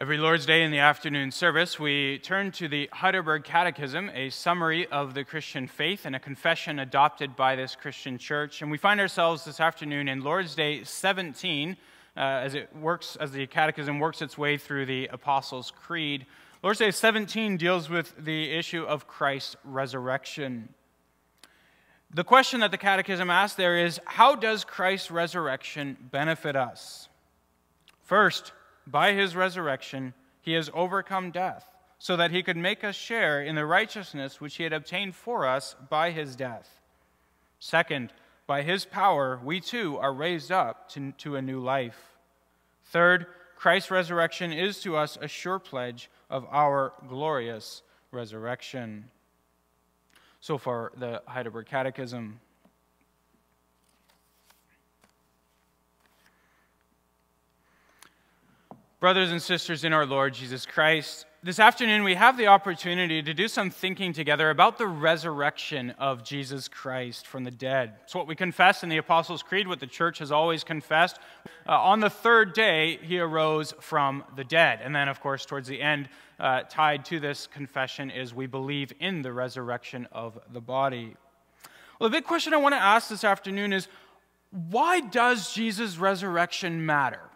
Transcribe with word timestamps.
Every 0.00 0.16
Lord's 0.16 0.46
Day 0.46 0.62
in 0.62 0.70
the 0.70 0.78
afternoon 0.78 1.32
service, 1.32 1.80
we 1.80 2.20
turn 2.20 2.52
to 2.52 2.68
the 2.68 2.88
Heidelberg 2.92 3.42
Catechism, 3.42 4.12
a 4.14 4.30
summary 4.30 4.86
of 4.86 5.14
the 5.14 5.24
Christian 5.24 5.66
faith 5.66 6.06
and 6.06 6.14
a 6.14 6.20
confession 6.20 6.78
adopted 6.78 7.34
by 7.34 7.56
this 7.56 7.74
Christian 7.74 8.16
church. 8.16 8.62
And 8.62 8.70
we 8.70 8.78
find 8.78 9.00
ourselves 9.00 9.44
this 9.44 9.58
afternoon 9.58 10.06
in 10.06 10.22
Lord's 10.22 10.54
Day 10.54 10.84
17, 10.84 11.76
uh, 12.16 12.20
as 12.20 12.54
it 12.54 12.68
works, 12.76 13.16
as 13.16 13.32
the 13.32 13.48
Catechism 13.48 13.98
works 13.98 14.22
its 14.22 14.38
way 14.38 14.56
through 14.56 14.86
the 14.86 15.08
Apostles' 15.08 15.72
Creed. 15.72 16.26
Lord's 16.62 16.78
Day 16.78 16.92
17 16.92 17.56
deals 17.56 17.90
with 17.90 18.14
the 18.16 18.52
issue 18.52 18.84
of 18.84 19.08
Christ's 19.08 19.56
resurrection. 19.64 20.68
The 22.14 22.22
question 22.22 22.60
that 22.60 22.70
the 22.70 22.78
Catechism 22.78 23.30
asks 23.30 23.56
there 23.56 23.76
is 23.76 23.98
how 24.04 24.36
does 24.36 24.62
Christ's 24.62 25.10
resurrection 25.10 25.96
benefit 26.12 26.54
us? 26.54 27.08
First, 28.04 28.52
by 28.90 29.12
his 29.12 29.36
resurrection, 29.36 30.14
he 30.40 30.52
has 30.54 30.70
overcome 30.72 31.30
death, 31.30 31.70
so 31.98 32.16
that 32.16 32.30
he 32.30 32.42
could 32.42 32.56
make 32.56 32.84
us 32.84 32.94
share 32.94 33.42
in 33.42 33.54
the 33.54 33.66
righteousness 33.66 34.40
which 34.40 34.56
he 34.56 34.62
had 34.62 34.72
obtained 34.72 35.14
for 35.14 35.46
us 35.46 35.76
by 35.90 36.10
his 36.10 36.36
death. 36.36 36.80
Second, 37.58 38.12
by 38.46 38.62
his 38.62 38.84
power, 38.84 39.40
we 39.44 39.60
too 39.60 39.98
are 39.98 40.12
raised 40.12 40.50
up 40.50 40.88
to, 40.90 41.12
to 41.18 41.36
a 41.36 41.42
new 41.42 41.60
life. 41.60 42.16
Third, 42.86 43.26
Christ's 43.56 43.90
resurrection 43.90 44.52
is 44.52 44.80
to 44.82 44.96
us 44.96 45.18
a 45.20 45.28
sure 45.28 45.58
pledge 45.58 46.08
of 46.30 46.46
our 46.50 46.92
glorious 47.08 47.82
resurrection. 48.10 49.10
So 50.40 50.56
far, 50.56 50.92
the 50.96 51.22
Heidelberg 51.26 51.66
Catechism. 51.66 52.40
Brothers 59.00 59.30
and 59.30 59.40
sisters 59.40 59.84
in 59.84 59.92
our 59.92 60.04
Lord 60.04 60.34
Jesus 60.34 60.66
Christ, 60.66 61.24
this 61.44 61.60
afternoon 61.60 62.02
we 62.02 62.16
have 62.16 62.36
the 62.36 62.48
opportunity 62.48 63.22
to 63.22 63.32
do 63.32 63.46
some 63.46 63.70
thinking 63.70 64.12
together 64.12 64.50
about 64.50 64.76
the 64.76 64.88
resurrection 64.88 65.90
of 66.00 66.24
Jesus 66.24 66.66
Christ 66.66 67.24
from 67.24 67.44
the 67.44 67.52
dead. 67.52 67.94
It's 68.02 68.16
what 68.16 68.26
we 68.26 68.34
confess 68.34 68.82
in 68.82 68.88
the 68.88 68.96
Apostles' 68.96 69.44
Creed, 69.44 69.68
what 69.68 69.78
the 69.78 69.86
church 69.86 70.18
has 70.18 70.32
always 70.32 70.64
confessed. 70.64 71.20
Uh, 71.64 71.80
on 71.80 72.00
the 72.00 72.10
third 72.10 72.54
day, 72.54 72.98
he 73.00 73.20
arose 73.20 73.72
from 73.78 74.24
the 74.34 74.42
dead. 74.42 74.80
And 74.82 74.96
then, 74.96 75.06
of 75.06 75.20
course, 75.20 75.46
towards 75.46 75.68
the 75.68 75.80
end, 75.80 76.08
uh, 76.40 76.62
tied 76.68 77.04
to 77.04 77.20
this 77.20 77.46
confession 77.46 78.10
is 78.10 78.34
we 78.34 78.48
believe 78.48 78.92
in 78.98 79.22
the 79.22 79.32
resurrection 79.32 80.08
of 80.10 80.40
the 80.52 80.60
body. 80.60 81.14
Well, 82.00 82.10
the 82.10 82.16
big 82.16 82.24
question 82.24 82.52
I 82.52 82.56
want 82.56 82.72
to 82.72 82.82
ask 82.82 83.08
this 83.08 83.22
afternoon 83.22 83.72
is 83.72 83.86
why 84.50 84.98
does 84.98 85.54
Jesus' 85.54 85.98
resurrection 85.98 86.84
matter? 86.84 87.27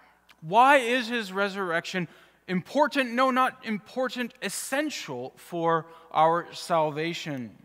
Why 0.43 0.79
is 0.79 1.09
his 1.09 1.33
resurrection 1.33 2.09
important? 2.49 3.13
No, 3.13 3.31
not 3.31 3.65
important, 3.65 4.35
essential 4.43 5.33
for 5.37 5.87
our 6.11 6.53
salvation. 6.53 7.57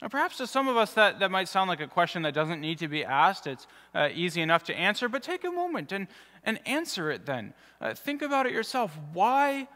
Now, 0.00 0.08
perhaps 0.08 0.36
to 0.36 0.46
some 0.46 0.68
of 0.68 0.76
us 0.76 0.92
that, 0.94 1.20
that 1.20 1.30
might 1.30 1.48
sound 1.48 1.68
like 1.68 1.80
a 1.80 1.86
question 1.86 2.22
that 2.22 2.34
doesn't 2.34 2.60
need 2.60 2.78
to 2.78 2.88
be 2.88 3.04
asked. 3.04 3.46
It's 3.46 3.66
uh, 3.94 4.10
easy 4.14 4.40
enough 4.40 4.64
to 4.64 4.74
answer, 4.74 5.08
but 5.08 5.22
take 5.22 5.44
a 5.44 5.50
moment 5.50 5.92
and, 5.92 6.08
and 6.44 6.60
answer 6.66 7.10
it 7.10 7.26
then. 7.26 7.54
Uh, 7.80 7.94
think 7.94 8.22
about 8.22 8.46
it 8.46 8.52
yourself. 8.52 8.96
Why, 9.12 9.66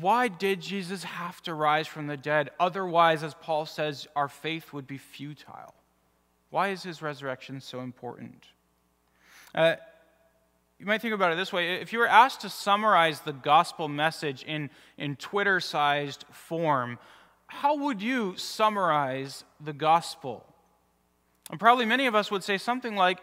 why 0.00 0.28
did 0.28 0.60
Jesus 0.60 1.02
have 1.04 1.42
to 1.42 1.54
rise 1.54 1.86
from 1.86 2.06
the 2.06 2.16
dead? 2.16 2.50
Otherwise, 2.60 3.24
as 3.24 3.34
Paul 3.34 3.66
says, 3.66 4.06
our 4.14 4.28
faith 4.28 4.72
would 4.72 4.86
be 4.86 4.98
futile. 4.98 5.74
Why 6.50 6.68
is 6.68 6.84
his 6.84 7.02
resurrection 7.02 7.60
so 7.60 7.80
important? 7.80 8.46
Uh, 9.52 9.76
you 10.78 10.86
might 10.86 11.00
think 11.00 11.14
about 11.14 11.32
it 11.32 11.36
this 11.36 11.52
way 11.52 11.76
if 11.76 11.92
you 11.92 11.98
were 11.98 12.08
asked 12.08 12.42
to 12.42 12.50
summarize 12.50 13.20
the 13.20 13.32
gospel 13.32 13.88
message 13.88 14.42
in, 14.42 14.70
in 14.98 15.16
Twitter 15.16 15.60
sized 15.60 16.24
form, 16.30 16.98
how 17.46 17.76
would 17.76 18.02
you 18.02 18.36
summarize 18.36 19.44
the 19.60 19.72
gospel? 19.72 20.44
And 21.50 21.60
probably 21.60 21.86
many 21.86 22.06
of 22.06 22.14
us 22.14 22.30
would 22.30 22.42
say 22.42 22.58
something 22.58 22.96
like, 22.96 23.18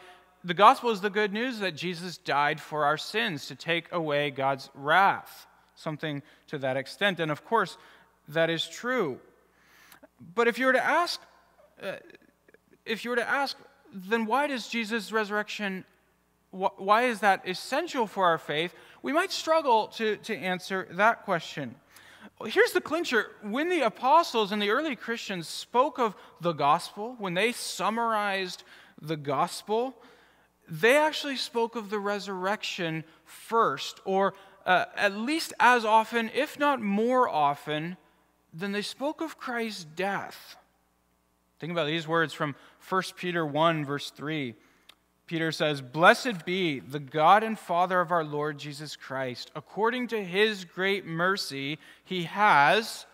the 0.46 0.54
gospel 0.54 0.90
is 0.90 1.02
the 1.02 1.10
good 1.10 1.32
news 1.32 1.60
that 1.60 1.76
Jesus 1.76 2.18
died 2.18 2.60
for 2.60 2.86
our 2.86 2.98
sins 2.98 3.48
to 3.48 3.56
take 3.56 3.92
away 3.92 4.30
God's 4.30 4.70
wrath. 4.74 5.48
Something 5.76 6.22
to 6.48 6.58
that 6.60 6.76
extent. 6.76 7.20
And 7.20 7.32
of 7.32 7.46
course, 7.46 7.78
that 8.28 8.50
is 8.50 8.68
true. 8.68 9.20
But 10.36 10.48
if 10.48 10.60
you 10.60 10.66
were 10.66 10.74
to 10.74 10.84
ask, 10.84 11.22
uh, 11.82 11.94
if 12.86 13.04
you 13.04 13.12
were 13.12 13.16
to 13.18 13.30
ask, 13.30 13.58
then 13.94 14.26
why 14.26 14.48
does 14.48 14.68
Jesus' 14.68 15.12
resurrection 15.12 15.86
why 16.54 17.04
is 17.04 17.22
that 17.22 17.48
essential 17.48 18.06
for 18.06 18.26
our 18.26 18.38
faith? 18.38 18.76
We 19.02 19.12
might 19.12 19.32
struggle 19.32 19.88
to, 19.98 20.18
to 20.18 20.36
answer 20.36 20.88
that 20.92 21.24
question. 21.24 21.76
Here's 22.46 22.74
the 22.74 22.82
clincher. 22.82 23.32
When 23.42 23.70
the 23.70 23.82
apostles 23.82 24.52
and 24.52 24.62
the 24.62 24.70
early 24.70 24.96
Christians 24.96 25.48
spoke 25.48 25.98
of 25.98 26.16
the 26.42 26.54
gospel, 26.54 27.16
when 27.18 27.34
they 27.34 27.52
summarized 27.52 28.64
the 29.02 29.18
gospel, 29.18 29.96
they 30.70 30.98
actually 30.98 31.38
spoke 31.38 31.76
of 31.76 31.90
the 31.90 32.00
resurrection 32.00 33.04
first, 33.26 34.00
or 34.06 34.34
uh, 34.66 34.86
at 34.96 35.16
least 35.16 35.54
as 35.60 35.86
often, 35.86 36.30
if 36.34 36.60
not 36.60 36.82
more 36.82 37.28
often, 37.28 37.98
than 38.54 38.72
they 38.72 38.82
spoke 38.82 39.22
of 39.22 39.38
Christ's 39.38 39.84
death. 39.84 40.56
Think 41.60 41.72
about 41.72 41.88
these 41.88 42.08
words 42.08 42.34
from 42.34 42.56
1 42.88 43.02
Peter 43.16 43.46
1, 43.46 43.86
verse 43.86 44.12
3. 44.12 44.56
Peter 45.26 45.52
says, 45.52 45.82
Blessed 45.82 46.46
be 46.46 46.80
the 46.80 47.00
God 47.00 47.44
and 47.44 47.58
Father 47.58 48.02
of 48.02 48.12
our 48.12 48.24
Lord 48.24 48.58
Jesus 48.58 48.96
Christ. 48.96 49.52
According 49.56 50.08
to 50.10 50.24
his 50.24 50.66
great 50.66 51.06
mercy, 51.06 51.80
he 52.04 52.24
has. 52.24 53.06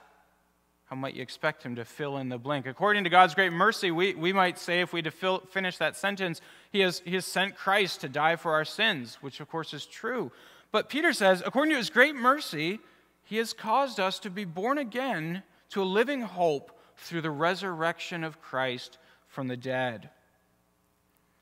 How 0.85 0.95
might 0.95 1.13
you 1.13 1.21
expect 1.21 1.61
him 1.61 1.75
to 1.75 1.85
fill 1.85 2.17
in 2.17 2.29
the 2.29 2.39
blank? 2.39 2.65
According 2.65 3.03
to 3.03 3.11
God's 3.11 3.35
great 3.35 3.53
mercy, 3.53 3.91
we, 3.91 4.15
we 4.15 4.33
might 4.33 4.57
say, 4.57 4.81
if 4.81 4.91
we 4.91 5.03
to 5.03 5.11
fill, 5.11 5.41
finish 5.51 5.77
that 5.77 5.95
sentence, 5.95 6.41
he 6.71 6.79
has, 6.79 7.03
he 7.05 7.13
has 7.13 7.25
sent 7.25 7.55
Christ 7.55 8.01
to 8.01 8.09
die 8.09 8.35
for 8.35 8.53
our 8.53 8.65
sins, 8.65 9.19
which 9.21 9.39
of 9.39 9.47
course 9.47 9.71
is 9.71 9.85
true. 9.85 10.31
But 10.71 10.89
Peter 10.89 11.13
says, 11.13 11.43
according 11.45 11.73
to 11.73 11.77
his 11.77 11.91
great 11.91 12.15
mercy, 12.15 12.79
he 13.23 13.37
has 13.37 13.53
caused 13.53 13.99
us 13.99 14.17
to 14.19 14.31
be 14.31 14.45
born 14.45 14.79
again 14.79 15.43
to 15.69 15.83
a 15.83 15.83
living 15.83 16.21
hope 16.21 16.71
through 16.97 17.21
the 17.21 17.29
resurrection 17.29 18.23
of 18.23 18.41
Christ 18.41 18.97
from 19.27 19.47
the 19.47 19.57
dead. 19.57 20.09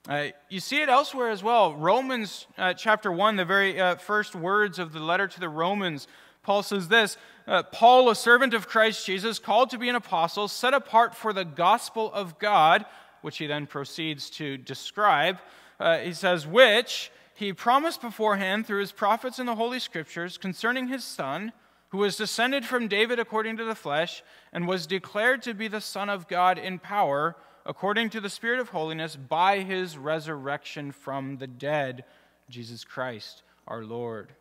Uh, 0.07 0.28
you 0.47 0.62
see 0.62 0.81
it 0.81 0.88
elsewhere 0.88 1.29
as 1.29 1.44
well. 1.44 1.75
Romans 1.75 2.47
uh, 2.57 2.73
chapter 2.73 3.12
1, 3.12 3.35
the 3.35 3.44
very 3.44 3.78
uh, 3.78 3.95
first 3.95 4.35
words 4.35 4.79
of 4.79 4.94
the 4.94 5.01
letter 5.01 5.28
to 5.28 5.40
the 5.40 5.50
Romans, 5.50 6.07
Paul 6.44 6.63
says 6.63 6.88
this 6.88 7.18
uh, 7.45 7.63
Paul, 7.63 8.09
a 8.09 8.16
servant 8.16 8.53
of 8.53 8.69
Christ 8.69 9.06
Jesus, 9.06 9.38
called 9.38 9.69
to 9.72 9.78
be 9.78 9.90
an 9.90 9.95
apostle, 9.95 10.47
set 10.47 10.73
apart 10.73 11.13
for 11.13 11.34
the 11.34 11.44
gospel 11.44 12.09
of 12.13 12.40
God, 12.40 12.85
which 13.22 13.38
he 13.38 13.47
then 13.47 13.68
proceeds 13.68 14.29
to 14.31 14.56
describe. 14.56 15.40
Uh, 15.78 15.97
he 15.97 16.13
says, 16.13 16.47
which 16.47 17.12
he 17.34 17.51
promised 17.51 18.00
beforehand 18.00 18.66
through 18.66 18.79
his 18.79 18.94
prophets 18.94 19.39
in 19.39 19.45
the 19.45 19.56
Holy 19.56 19.79
Scriptures 19.79 20.38
concerning 20.38 20.88
his 20.88 21.03
Son, 21.03 21.51
who 21.89 21.97
was 21.97 22.16
descended 22.16 22.63
from 22.63 22.88
David 22.88 23.19
according 23.19 23.57
to 23.57 23.66
the 23.66 23.75
flesh, 23.75 24.24
and 24.53 24.69
was 24.69 24.88
declared 24.88 25.41
to 25.41 25.53
be 25.53 25.68
the 25.68 25.81
Son 25.81 26.09
of 26.09 26.29
God 26.29 26.57
in 26.57 26.79
power 26.79 27.35
according 27.67 28.09
to 28.09 28.22
the 28.22 28.29
Spirit 28.29 28.59
of 28.59 28.69
holiness 28.69 29.16
by 29.16 29.59
his 29.59 29.97
resurrection 29.97 30.91
from 30.91 31.38
the 31.38 31.47
dead, 31.47 32.05
Jesus 32.50 32.83
Christ 32.83 33.44
our 33.67 33.83
Lord. 33.83 34.31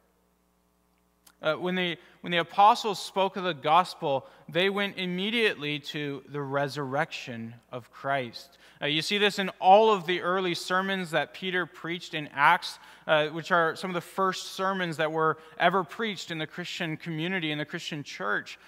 Uh, 1.42 1.54
when, 1.54 1.74
the, 1.74 1.98
when 2.22 2.30
the 2.30 2.38
apostles 2.38 2.98
spoke 2.98 3.36
of 3.36 3.44
the 3.44 3.52
gospel, 3.52 4.26
they 4.48 4.70
went 4.70 4.96
immediately 4.96 5.78
to 5.78 6.22
the 6.28 6.40
resurrection 6.40 7.54
of 7.70 7.90
Christ. 7.92 8.56
Uh, 8.80 8.86
you 8.86 9.02
see 9.02 9.18
this 9.18 9.38
in 9.38 9.50
all 9.60 9.92
of 9.92 10.06
the 10.06 10.22
early 10.22 10.54
sermons 10.54 11.10
that 11.10 11.34
Peter 11.34 11.66
preached 11.66 12.14
in 12.14 12.28
Acts, 12.32 12.78
uh, 13.06 13.26
which 13.28 13.50
are 13.50 13.76
some 13.76 13.90
of 13.90 13.94
the 13.94 14.00
first 14.00 14.52
sermons 14.52 14.96
that 14.96 15.12
were 15.12 15.38
ever 15.58 15.84
preached 15.84 16.30
in 16.30 16.38
the 16.38 16.46
Christian 16.46 16.96
community, 16.96 17.50
in 17.50 17.58
the 17.58 17.64
Christian 17.64 18.02
church. 18.02 18.58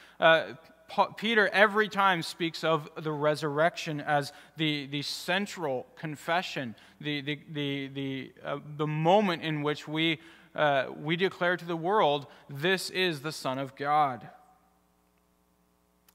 Peter 1.16 1.48
every 1.48 1.88
time 1.88 2.22
speaks 2.22 2.64
of 2.64 2.88
the 2.96 3.12
resurrection 3.12 4.00
as 4.00 4.32
the, 4.56 4.86
the 4.86 5.02
central 5.02 5.86
confession, 5.96 6.74
the, 7.00 7.20
the, 7.20 7.40
the, 7.52 7.88
the, 7.88 8.32
uh, 8.44 8.58
the 8.76 8.86
moment 8.86 9.42
in 9.42 9.62
which 9.62 9.86
we, 9.86 10.18
uh, 10.54 10.86
we 10.96 11.16
declare 11.16 11.56
to 11.56 11.64
the 11.64 11.76
world, 11.76 12.26
this 12.48 12.88
is 12.90 13.20
the 13.20 13.32
Son 13.32 13.58
of 13.58 13.76
God. 13.76 14.28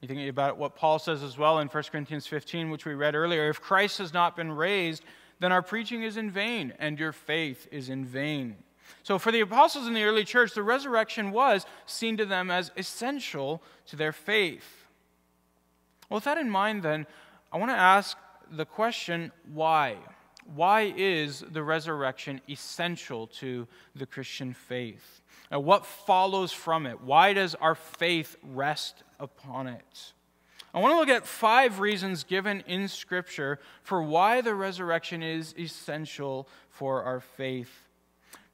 You 0.02 0.08
think 0.08 0.28
about 0.28 0.58
what 0.58 0.76
Paul 0.76 1.00
says 1.00 1.24
as 1.24 1.38
well 1.38 1.60
in 1.60 1.68
1 1.68 1.84
Corinthians 1.92 2.28
15, 2.28 2.70
which 2.70 2.86
we 2.86 2.94
read 2.94 3.16
earlier. 3.16 3.50
If 3.50 3.62
Christ 3.62 4.00
has 4.00 4.12
not 4.14 4.36
been 4.36 4.52
raised, 4.52 5.04
then 5.40 5.52
our 5.52 5.62
preaching 5.62 6.04
is 6.04 6.18
in 6.18 6.30
vain, 6.30 6.74
and 6.80 7.00
your 7.00 7.14
faith 7.14 7.68
is 7.72 7.90
in 7.90 8.06
vain. 8.06 8.58
So, 9.02 9.18
for 9.18 9.32
the 9.32 9.42
apostles 9.42 9.88
in 9.88 9.94
the 9.94 10.04
early 10.04 10.24
church, 10.24 10.54
the 10.54 10.64
resurrection 10.64 11.32
was 11.32 11.66
seen 11.86 12.18
to 12.18 12.26
them 12.26 12.52
as 12.52 12.72
essential 12.78 13.62
to 13.88 13.96
their 13.96 14.14
faith. 14.14 14.86
Well, 16.10 16.18
with 16.18 16.26
that 16.26 16.38
in 16.38 16.50
mind, 16.50 16.84
then, 16.84 17.08
I 17.52 17.58
want 17.58 17.72
to 17.72 17.78
ask 17.78 18.18
the 18.52 18.66
question 18.66 19.32
why? 19.52 19.98
why 20.56 20.94
is 20.96 21.44
the 21.52 21.64
resurrection 21.64 22.42
essential 22.50 23.28
to 23.28 23.68
the 23.96 24.06
Christian 24.06 24.54
faith? 24.54 25.22
And 25.52 25.64
what 25.64 25.86
follows 25.86 26.52
from 26.52 26.86
it? 26.86 27.02
Why 27.02 27.34
does 27.34 27.56
our 27.56 27.76
faith 27.76 28.36
rest 28.44 29.04
upon 29.20 29.68
it? 29.68 30.14
I 30.74 30.80
want 30.80 30.94
to 30.94 30.98
look 30.98 31.10
at 31.10 31.28
five 31.28 31.80
reasons 31.80 32.24
given 32.24 32.62
in 32.62 32.88
Scripture 32.88 33.60
for 33.84 34.02
why 34.02 34.42
the 34.42 34.56
resurrection 34.56 35.22
is 35.22 35.54
essential 35.58 36.48
for 36.70 37.04
our 37.04 37.20
faith. 37.20 37.90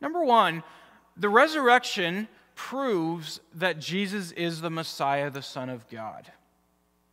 Number 0.02 0.24
one, 0.24 0.64
the 1.18 1.30
resurrection 1.30 2.28
proves 2.56 3.40
that 3.56 3.80
Jesus 3.80 4.32
is 4.34 4.62
the 4.62 4.70
Messiah, 4.70 5.30
the 5.30 5.42
Son 5.42 5.70
of 5.70 5.88
God. 5.90 6.32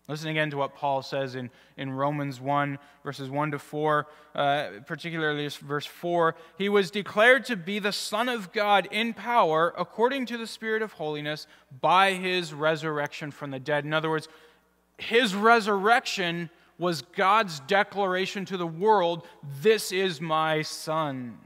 Listen 0.09 0.29
again 0.29 0.51
to 0.51 0.57
what 0.57 0.77
Paul 0.77 1.03
says 1.03 1.35
in, 1.35 1.51
in 1.77 1.91
Romans 1.91 2.41
1, 2.41 2.79
verses 3.03 3.29
1 3.29 3.51
to 3.51 3.59
4, 3.59 4.07
uh, 4.37 4.69
particularly 4.87 5.49
verse 5.49 5.87
4. 5.87 6.37
He 6.57 6.69
was 6.69 6.93
declared 6.93 7.45
to 7.47 7.57
be 7.57 7.81
the 7.81 7.93
Son 7.93 8.29
of 8.29 8.53
God 8.53 8.87
in 8.93 9.15
power 9.15 9.75
according 9.77 10.27
to 10.27 10.39
the 10.39 10.47
Spirit 10.47 10.83
of 10.83 10.93
holiness 10.93 11.49
by 11.81 12.13
his 12.13 12.55
resurrection 12.55 13.33
from 13.33 13.51
the 13.51 13.59
dead. 13.59 13.85
In 13.85 13.93
other 13.93 14.11
words, 14.11 14.29
his 14.97 15.35
resurrection 15.35 16.51
was 16.79 17.03
God's 17.03 17.59
declaration 17.61 18.45
to 18.45 18.57
the 18.57 18.67
world 18.67 19.27
this 19.61 19.91
is 19.91 20.21
my 20.21 20.63
Son. 20.63 21.37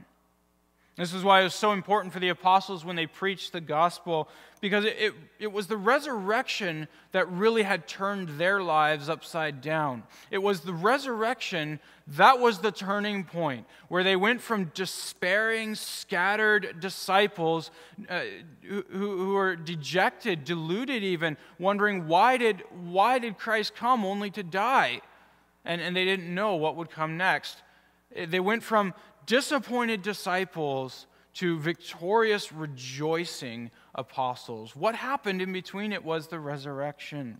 This 0.97 1.13
is 1.13 1.23
why 1.23 1.39
it 1.39 1.45
was 1.45 1.55
so 1.55 1.71
important 1.71 2.13
for 2.13 2.19
the 2.19 2.29
apostles 2.29 2.83
when 2.83 2.97
they 2.97 3.07
preached 3.07 3.53
the 3.53 3.61
gospel, 3.61 4.27
because 4.59 4.83
it, 4.83 4.97
it, 4.99 5.13
it, 5.39 5.51
was 5.51 5.67
the 5.67 5.77
resurrection 5.77 6.87
that 7.13 7.31
really 7.31 7.63
had 7.63 7.87
turned 7.87 8.37
their 8.37 8.61
lives 8.61 9.07
upside 9.07 9.61
down. 9.61 10.03
It 10.31 10.39
was 10.39 10.61
the 10.61 10.73
resurrection 10.73 11.79
that 12.07 12.39
was 12.39 12.59
the 12.59 12.71
turning 12.71 13.23
point, 13.23 13.65
where 13.87 14.03
they 14.03 14.17
went 14.17 14.41
from 14.41 14.71
despairing, 14.73 15.75
scattered 15.75 16.81
disciples 16.81 17.71
uh, 18.09 18.21
who, 18.61 18.83
who 18.91 19.33
were 19.33 19.55
dejected, 19.55 20.43
deluded 20.43 21.03
even, 21.03 21.37
wondering 21.57 22.07
why 22.07 22.35
did, 22.35 22.63
why 22.69 23.17
did 23.17 23.37
Christ 23.37 23.75
come 23.75 24.03
only 24.03 24.29
to 24.31 24.43
die? 24.43 25.01
And, 25.63 25.79
and 25.79 25.95
they 25.95 26.03
didn't 26.03 26.33
know 26.33 26.55
what 26.55 26.75
would 26.75 26.89
come 26.89 27.15
next. 27.15 27.61
They 28.13 28.41
went 28.41 28.61
from 28.61 28.93
disappointed 29.31 30.01
disciples 30.01 31.07
to 31.35 31.57
victorious, 31.57 32.51
rejoicing 32.51 33.71
apostles. 33.95 34.75
What 34.75 34.93
happened 34.93 35.41
in 35.41 35.53
between 35.53 35.93
it 35.93 36.03
was 36.03 36.27
the 36.27 36.37
resurrection. 36.37 37.39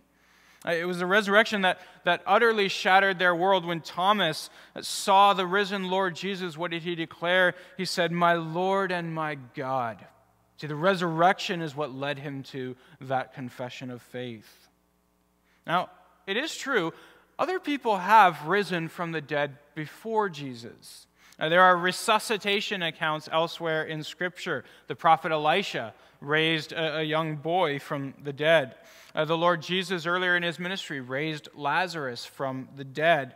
Uh, 0.66 0.70
it 0.70 0.86
was 0.86 1.00
the 1.00 1.06
resurrection 1.06 1.60
that, 1.62 1.80
that 2.04 2.22
utterly 2.26 2.68
shattered 2.68 3.18
their 3.18 3.34
world. 3.34 3.66
When 3.66 3.82
Thomas 3.82 4.48
saw 4.80 5.34
the 5.34 5.46
risen 5.46 5.90
Lord 5.90 6.16
Jesus, 6.16 6.56
what 6.56 6.70
did 6.70 6.82
he 6.82 6.94
declare? 6.94 7.54
He 7.76 7.84
said, 7.84 8.10
My 8.10 8.32
Lord 8.36 8.90
and 8.90 9.14
my 9.14 9.34
God. 9.54 10.02
See, 10.56 10.68
the 10.68 10.74
resurrection 10.74 11.60
is 11.60 11.76
what 11.76 11.94
led 11.94 12.18
him 12.18 12.42
to 12.44 12.74
that 13.02 13.34
confession 13.34 13.90
of 13.90 14.00
faith. 14.00 14.70
Now, 15.66 15.90
it 16.26 16.38
is 16.38 16.56
true, 16.56 16.94
other 17.38 17.60
people 17.60 17.98
have 17.98 18.46
risen 18.46 18.88
from 18.88 19.12
the 19.12 19.20
dead 19.20 19.58
before 19.74 20.30
Jesus. 20.30 21.06
Uh, 21.42 21.48
there 21.48 21.60
are 21.62 21.76
resuscitation 21.76 22.82
accounts 22.82 23.28
elsewhere 23.32 23.82
in 23.82 24.04
Scripture. 24.04 24.64
The 24.86 24.94
prophet 24.94 25.32
Elisha 25.32 25.92
raised 26.20 26.72
a, 26.72 27.02
young 27.02 27.34
boy 27.34 27.80
from 27.80 28.14
the 28.22 28.32
dead. 28.32 28.76
Uh, 29.12 29.24
the 29.24 29.36
Lord 29.36 29.60
Jesus, 29.60 30.06
earlier 30.06 30.36
in 30.36 30.44
his 30.44 30.60
ministry, 30.60 31.00
raised 31.00 31.48
Lazarus 31.56 32.24
from 32.24 32.68
the 32.76 32.84
dead. 32.84 33.34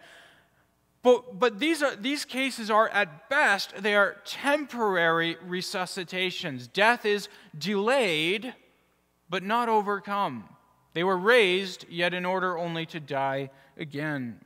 But, 1.03 1.41
but 1.41 1.59
these, 1.59 1.83
are, 1.83 1.97
these 1.97 2.25
cases 2.25 2.71
are, 2.71 2.89
at 2.91 3.29
best, 3.29 3.75
they 3.83 3.97
are 3.97 4.19
temporary 4.25 5.37
resuscitations. 5.45 6.73
Death 6.73 7.05
is 7.05 7.29
delayed, 7.59 8.55
but 9.29 9.43
not 9.43 9.69
overcome. 9.69 10.45
They 10.95 11.03
were 11.03 11.19
raised, 11.19 11.85
yet 11.89 12.15
in 12.15 12.25
order 12.25 12.57
only 12.57 12.87
to 12.87 13.01
die 13.01 13.51
again. 13.77 14.43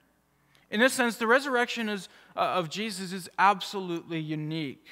In 0.70 0.80
this 0.80 0.92
sense, 0.92 1.16
the 1.16 1.26
resurrection 1.26 1.88
is, 1.88 2.08
uh, 2.36 2.40
of 2.40 2.70
Jesus 2.70 3.12
is 3.12 3.28
absolutely 3.38 4.20
unique. 4.20 4.86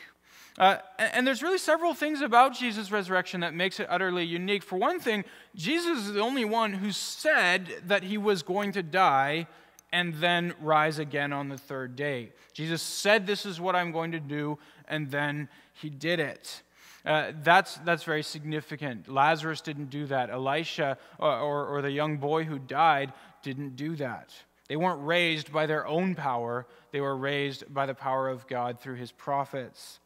Uh, 0.58 0.78
and, 0.98 1.14
and 1.14 1.26
there's 1.26 1.42
really 1.42 1.58
several 1.58 1.94
things 1.94 2.20
about 2.20 2.52
Jesus' 2.52 2.90
resurrection 2.90 3.40
that 3.40 3.54
makes 3.54 3.78
it 3.78 3.86
utterly 3.88 4.25
unique. 4.25 4.64
For 4.64 4.76
one 4.76 4.98
thing, 4.98 5.25
Jesus 5.54 5.98
is 5.98 6.12
the 6.12 6.20
only 6.20 6.44
one 6.44 6.72
who 6.72 6.90
said 6.90 7.69
that 7.86 8.02
he 8.02 8.19
was 8.19 8.42
going 8.42 8.72
to 8.72 8.82
die 8.82 9.46
and 9.92 10.14
then 10.14 10.54
rise 10.60 10.98
again 10.98 11.32
on 11.32 11.48
the 11.48 11.56
third 11.56 11.96
day. 11.96 12.32
Jesus 12.52 12.82
said, 12.82 13.26
This 13.26 13.46
is 13.46 13.60
what 13.60 13.76
I'm 13.76 13.92
going 13.92 14.12
to 14.12 14.20
do, 14.20 14.58
and 14.86 15.10
then 15.10 15.48
he 15.72 15.88
did 15.88 16.20
it. 16.20 16.62
Uh, 17.06 17.32
that's, 17.42 17.76
that's 17.78 18.02
very 18.02 18.22
significant. 18.22 19.08
Lazarus 19.08 19.60
didn't 19.60 19.88
do 19.88 20.06
that. 20.06 20.28
Elisha, 20.28 20.98
or, 21.19 21.38
or, 21.38 21.66
or 21.66 21.82
the 21.82 21.90
young 21.90 22.19
boy 22.19 22.44
who 22.44 22.58
died, 22.58 23.12
didn't 23.42 23.76
do 23.76 23.96
that. 23.96 24.34
They 24.69 24.76
weren't 24.76 25.05
raised 25.05 25.53
by 25.53 25.67
their 25.67 25.87
own 25.87 26.15
power, 26.15 26.67
they 26.93 27.00
were 27.00 27.17
raised 27.17 27.73
by 27.73 27.87
the 27.87 27.94
power 27.94 28.29
of 28.29 28.47
God 28.47 28.81
through 28.81 28.97
his 28.97 29.12
prophets. 29.12 29.99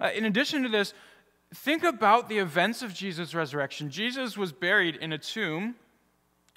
Uh, 0.00 0.10
in 0.14 0.24
addition 0.24 0.62
to 0.62 0.68
this, 0.68 0.94
think 1.54 1.84
about 1.84 2.28
the 2.28 2.38
events 2.38 2.82
of 2.82 2.94
Jesus' 2.94 3.34
resurrection. 3.34 3.90
Jesus 3.90 4.36
was 4.36 4.52
buried 4.52 4.96
in 4.96 5.12
a 5.12 5.18
tomb. 5.18 5.76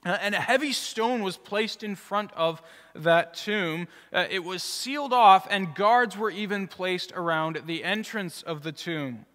Uh, 0.06 0.18
and 0.22 0.36
a 0.36 0.40
heavy 0.40 0.72
stone 0.72 1.24
was 1.24 1.38
placed 1.38 1.84
in 1.84 1.96
front 1.96 2.32
of 2.34 2.62
that 2.94 3.34
tomb. 3.34 3.88
Uh, 4.14 4.26
it 4.30 4.44
was 4.44 4.62
sealed 4.62 5.12
off, 5.12 5.48
and 5.50 5.74
guards 5.74 6.16
were 6.16 6.30
even 6.30 6.68
placed 6.68 7.12
around 7.14 7.64
the 7.66 7.84
entrance 7.84 8.44
of 8.44 8.62
the 8.62 8.72
tomb. 8.72 9.26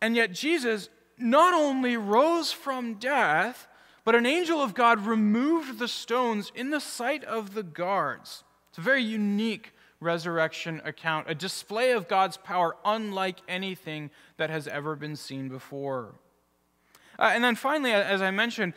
And 0.00 0.16
yet, 0.16 0.32
Jesus 0.32 0.88
not 1.18 1.52
only 1.52 1.96
rose 1.96 2.50
from 2.50 2.94
death, 2.94 3.67
but 4.08 4.14
an 4.14 4.24
angel 4.24 4.62
of 4.62 4.72
God 4.72 5.04
removed 5.04 5.78
the 5.78 5.86
stones 5.86 6.50
in 6.54 6.70
the 6.70 6.80
sight 6.80 7.22
of 7.24 7.52
the 7.52 7.62
guards. 7.62 8.42
It's 8.70 8.78
a 8.78 8.80
very 8.80 9.02
unique 9.02 9.74
resurrection 10.00 10.80
account, 10.82 11.28
a 11.28 11.34
display 11.34 11.90
of 11.90 12.08
God's 12.08 12.38
power 12.38 12.74
unlike 12.86 13.40
anything 13.46 14.10
that 14.38 14.48
has 14.48 14.66
ever 14.66 14.96
been 14.96 15.14
seen 15.14 15.50
before. 15.50 16.14
Uh, 17.18 17.32
and 17.34 17.44
then 17.44 17.54
finally, 17.54 17.92
as 17.92 18.22
I 18.22 18.30
mentioned, 18.30 18.72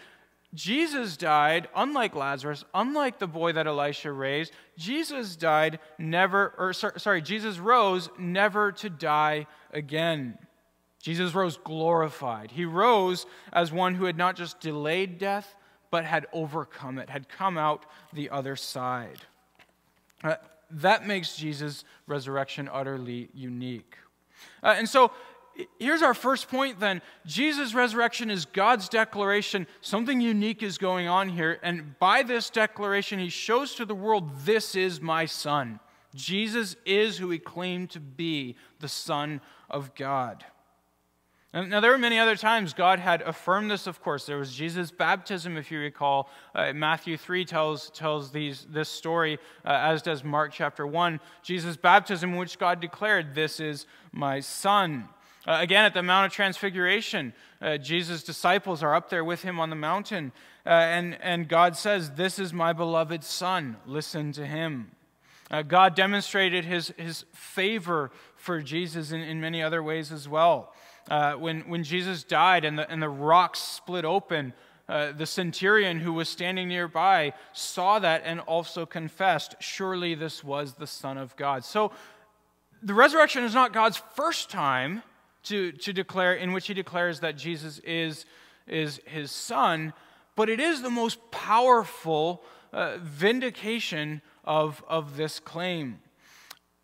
Jesus 0.54 1.16
died, 1.16 1.70
unlike 1.74 2.14
Lazarus, 2.14 2.66
unlike 2.74 3.20
the 3.20 3.26
boy 3.26 3.54
that 3.54 3.68
Elisha 3.68 4.12
raised, 4.12 4.52
Jesus 4.78 5.38
died 5.38 5.80
never, 5.98 6.54
or 6.58 6.74
sorry, 6.74 7.22
Jesus 7.22 7.58
rose 7.58 8.10
never 8.20 8.74
to 8.74 8.90
die 8.90 9.48
again. 9.72 10.38
Jesus 11.02 11.34
rose 11.34 11.58
glorified. 11.58 12.52
He 12.52 12.66
rose 12.66 13.26
as 13.52 13.72
one 13.72 13.96
who 13.96 14.06
had 14.06 14.18
not 14.18 14.36
just 14.36 14.60
delayed 14.60 15.18
death, 15.18 15.56
but 15.90 16.06
had 16.06 16.28
overcome 16.32 16.98
it, 17.00 17.10
had 17.10 17.28
come 17.28 17.58
out 17.58 17.86
the 18.14 18.30
other 18.30 18.56
side. 18.56 19.20
Uh, 20.24 20.36
that 20.70 21.06
makes 21.06 21.36
Jesus' 21.36 21.84
resurrection 22.08 22.70
utterly 22.72 23.30
unique. 23.34 23.98
Uh, 24.64 24.76
and 24.78 24.88
so 24.88 25.12
here's 25.80 26.02
our 26.02 26.14
first 26.14 26.48
point 26.48 26.80
then 26.80 27.02
Jesus' 27.26 27.74
resurrection 27.74 28.30
is 28.30 28.46
God's 28.46 28.88
declaration. 28.88 29.68
Something 29.82 30.22
unique 30.22 30.64
is 30.64 30.78
going 30.78 31.08
on 31.08 31.30
here. 31.30 31.60
And 31.62 31.98
by 32.00 32.24
this 32.24 32.50
declaration, 32.50 33.20
he 33.20 33.30
shows 33.30 33.76
to 33.76 33.86
the 33.86 33.96
world, 33.96 34.30
This 34.46 34.76
is 34.76 35.02
my 35.02 35.26
son. 35.26 35.80
Jesus 36.14 36.76
is 36.86 37.18
who 37.18 37.30
he 37.30 37.40
claimed 37.40 37.90
to 37.92 38.00
be, 38.00 38.56
the 38.80 38.90
Son 38.90 39.40
of 39.70 39.96
God. 39.96 40.44
Now, 41.54 41.82
there 41.82 41.92
were 41.92 41.98
many 41.98 42.18
other 42.18 42.38
times 42.38 42.74
God 42.74 43.00
had 43.00 43.22
affirmed 43.24 43.70
this, 43.70 43.86
of 43.86 44.02
course. 44.02 44.26
There 44.26 44.38
was 44.38 44.54
Jesus' 44.54 44.90
baptism, 44.90 45.58
if 45.58 45.70
you 45.70 45.80
recall. 45.80 46.30
Uh, 46.56 46.72
Matthew 46.72 47.18
3 47.18 47.44
tells, 47.44 47.90
tells 47.90 48.32
these, 48.32 48.66
this 48.70 48.88
story, 48.88 49.38
uh, 49.66 49.72
as 49.72 50.02
does 50.02 50.24
Mark 50.24 50.54
chapter 50.54 50.88
1. 50.88 51.20
Jesus' 51.44 51.76
baptism, 51.76 52.32
in 52.32 52.38
which 52.38 52.58
God 52.58 52.80
declared, 52.80 53.36
This 53.36 53.60
is 53.60 53.86
my 54.14 54.40
Son. 54.40 55.10
Uh, 55.46 55.58
again, 55.60 55.84
at 55.84 55.94
the 55.94 56.02
Mount 56.02 56.28
of 56.28 56.32
Transfiguration, 56.32 57.34
uh, 57.62 57.78
Jesus' 57.78 58.24
disciples 58.24 58.82
are 58.82 58.96
up 58.96 59.10
there 59.10 59.26
with 59.26 59.42
him 59.42 59.60
on 59.60 59.70
the 59.70 59.76
mountain, 59.76 60.32
uh, 60.66 60.70
and, 60.70 61.18
and 61.22 61.50
God 61.50 61.76
says, 61.76 62.12
This 62.12 62.40
is 62.40 62.54
my 62.54 62.72
beloved 62.72 63.26
Son. 63.26 63.76
Listen 63.86 64.32
to 64.34 64.46
him. 64.46 64.92
Uh, 65.50 65.64
God 65.64 65.96
demonstrated 65.96 66.64
his, 66.64 66.94
his 66.96 67.26
favor 67.34 68.10
for 68.38 68.62
Jesus 68.62 69.12
in, 69.12 69.20
in 69.20 69.42
many 69.42 69.62
other 69.62 69.84
ways 69.84 70.14
as 70.14 70.30
well. 70.30 70.74
Uh, 71.10 71.34
when, 71.34 71.62
when 71.62 71.84
Jesus 71.84 72.24
died 72.24 72.64
and 72.64 72.78
the, 72.78 72.90
and 72.90 73.02
the 73.02 73.10
rocks 73.10 73.60
split 73.60 74.06
open, 74.06 74.54
uh, 74.88 75.12
the 75.14 75.26
centurion 75.26 76.00
who 76.00 76.14
was 76.14 76.28
standing 76.28 76.68
nearby 76.68 77.34
saw 77.54 78.00
that 78.00 78.24
and 78.26 78.40
also 78.42 78.86
confessed, 78.86 79.56
Surely 79.60 80.16
this 80.16 80.44
was 80.44 80.74
the 80.74 80.88
Son 80.88 81.18
of 81.18 81.36
God. 81.36 81.64
So 81.64 81.92
the 82.84 82.94
resurrection 82.94 83.44
is 83.44 83.54
not 83.54 83.74
God's 83.74 84.02
first 84.16 84.50
time 84.50 85.04
to, 85.44 85.72
to 85.72 85.94
declare, 85.94 86.34
in 86.34 86.52
which 86.52 86.68
he 86.68 86.74
declares 86.74 87.22
that 87.22 87.38
Jesus 87.38 87.80
is, 87.80 88.26
is 88.68 89.00
his 89.06 89.32
Son, 89.32 89.94
but 90.36 90.50
it 90.50 90.60
is 90.60 90.82
the 90.82 90.90
most 90.90 91.32
powerful 91.32 92.44
uh, 92.74 92.98
vindication 93.02 94.22
of, 94.44 94.84
of 94.88 95.18
this 95.18 95.40
claim. 95.40 96.00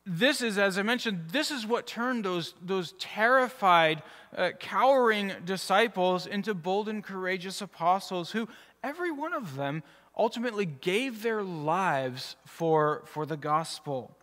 This 0.07 0.41
is, 0.41 0.57
as 0.57 0.77
I 0.77 0.83
mentioned, 0.83 1.29
this 1.31 1.51
is 1.51 1.67
what 1.67 1.85
turned 1.85 2.23
those, 2.23 2.53
those 2.61 2.93
terrified, 2.93 4.01
uh, 4.35 4.51
cowering 4.57 5.33
disciples 5.43 6.25
into 6.25 6.53
bold 6.53 6.87
and 6.87 7.03
courageous 7.03 7.61
apostles 7.61 8.31
who, 8.31 8.47
every 8.81 9.11
one 9.11 9.33
of 9.33 9.55
them, 9.55 9.83
ultimately 10.17 10.65
gave 10.65 11.21
their 11.21 11.43
lives 11.43 12.37
for, 12.45 13.03
for 13.05 13.25
the 13.25 13.37
gospel. 13.37 14.17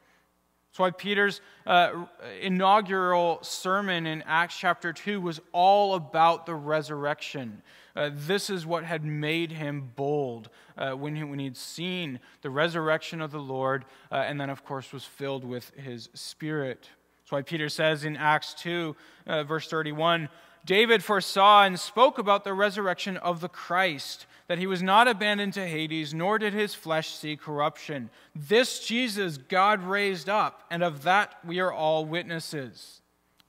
That's 0.71 0.79
why 0.79 0.91
Peter's 0.91 1.41
uh, 1.67 2.07
inaugural 2.41 3.39
sermon 3.43 4.07
in 4.07 4.23
Acts 4.27 4.59
chapter 4.59 4.93
2 4.93 5.21
was 5.21 5.41
all 5.53 5.95
about 5.95 6.47
the 6.47 6.55
resurrection. 6.55 7.63
Uh, 7.97 8.11
this 8.13 8.51
is 8.51 8.67
what 8.67 8.85
had 8.85 9.05
made 9.05 9.53
him 9.53 9.91
bold 9.95 10.49
uh, 10.77 10.93
when, 10.93 11.15
he, 11.15 11.25
when 11.25 11.39
he'd 11.39 11.57
seen 11.57 12.19
the 12.43 12.51
resurrection 12.51 13.21
of 13.21 13.31
the 13.31 13.39
Lord, 13.39 13.85
uh, 14.11 14.17
and 14.17 14.41
then, 14.41 14.51
of 14.51 14.65
course, 14.65 14.93
was 14.93 15.05
filled 15.05 15.45
with 15.45 15.71
his 15.77 16.09
spirit. 16.15 16.89
That's 17.23 17.33
why 17.33 17.43
Peter 17.43 17.69
says 17.69 18.05
in 18.05 18.17
Acts 18.17 18.55
2, 18.55 18.97
uh, 19.27 19.45
verse 19.45 19.69
31 19.69 20.29
David 20.65 21.05
foresaw 21.05 21.65
and 21.65 21.79
spoke 21.79 22.19
about 22.19 22.43
the 22.43 22.55
resurrection 22.55 23.19
of 23.19 23.41
the 23.41 23.51
Christ 23.51 24.27
that 24.47 24.59
he 24.59 24.67
was 24.67 24.83
not 24.83 25.09
abandoned 25.09 25.53
to 25.55 25.67
Hades, 25.67 26.13
nor 26.15 26.39
did 26.39 26.53
his 26.53 26.75
flesh 26.75 27.11
see 27.11 27.37
corruption. 27.37 28.11
This 28.35 28.81
Jesus 28.81 29.39
God 29.39 29.83
raised 29.83 30.29
up, 30.29 30.65
and 30.71 30.83
of 30.83 31.03
that 31.03 31.35
we 31.45 31.61
are 31.61 31.73
all 31.73 32.05
witnesses. 32.05 33.01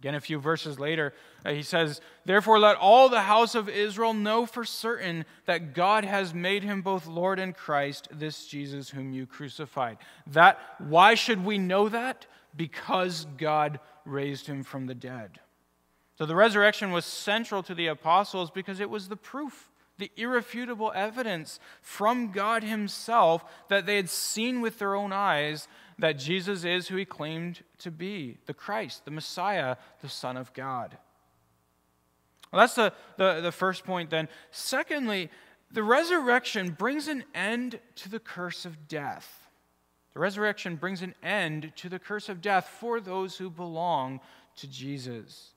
Again, 0.05 0.13
a 0.13 0.21
few 0.21 0.37
verses 0.37 0.79
later, 0.79 1.15
uh, 1.43 1.49
he 1.49 1.63
says, 1.63 1.99
Therefore, 2.25 2.59
let 2.59 2.75
all 2.75 3.09
the 3.09 3.23
house 3.23 3.55
of 3.55 3.67
Israel 3.67 4.13
know 4.13 4.45
for 4.45 4.63
certain 4.63 5.25
that 5.47 5.73
God 5.73 6.05
has 6.05 6.31
made 6.31 6.63
him 6.63 6.83
both 6.83 7.07
Lord 7.07 7.39
and 7.39 7.55
Christ, 7.55 8.07
this 8.11 8.45
Jesus 8.45 8.91
whom 8.91 9.13
you 9.13 9.25
crucified. 9.25 9.97
That, 10.27 10.59
why 10.77 11.15
should 11.15 11.43
we 11.43 11.57
know 11.57 11.89
that? 11.89 12.27
Because 12.55 13.25
God 13.35 13.79
raised 14.05 14.45
him 14.45 14.61
from 14.61 14.85
the 14.85 14.93
dead. 14.93 15.39
So 16.19 16.27
the 16.27 16.35
resurrection 16.35 16.91
was 16.91 17.03
central 17.03 17.63
to 17.63 17.73
the 17.73 17.87
apostles 17.87 18.51
because 18.51 18.79
it 18.79 18.91
was 18.91 19.07
the 19.07 19.17
proof 19.17 19.71
the 19.97 20.11
irrefutable 20.17 20.91
evidence 20.93 21.59
from 21.81 22.31
God 22.31 22.63
Himself 22.63 23.45
that 23.69 23.85
they 23.85 23.95
had 23.95 24.09
seen 24.09 24.61
with 24.61 24.77
their 24.77 24.95
own 24.95 25.13
eyes 25.13 25.67
that 25.99 26.13
Jesus 26.13 26.63
is 26.63 26.87
who 26.87 26.97
He 26.97 27.05
claimed 27.05 27.63
to 27.79 27.91
be 27.91 28.37
the 28.45 28.53
Christ, 28.53 29.05
the 29.05 29.11
Messiah, 29.11 29.77
the 30.01 30.09
Son 30.09 30.37
of 30.37 30.53
God. 30.53 30.97
Well, 32.51 32.61
that's 32.61 32.75
the, 32.75 32.93
the, 33.17 33.41
the 33.41 33.51
first 33.51 33.83
point 33.83 34.09
then. 34.09 34.29
Secondly, 34.51 35.29
the 35.71 35.83
resurrection 35.83 36.71
brings 36.71 37.07
an 37.07 37.23
end 37.33 37.79
to 37.95 38.09
the 38.09 38.19
curse 38.19 38.65
of 38.65 38.87
death. 38.87 39.49
The 40.13 40.19
resurrection 40.19 40.77
brings 40.77 41.01
an 41.01 41.15
end 41.21 41.73
to 41.77 41.89
the 41.89 41.99
curse 41.99 42.29
of 42.29 42.41
death 42.41 42.67
for 42.79 43.01
those 43.01 43.37
who 43.37 43.49
belong 43.49 44.21
to 44.57 44.67
Jesus. 44.67 45.51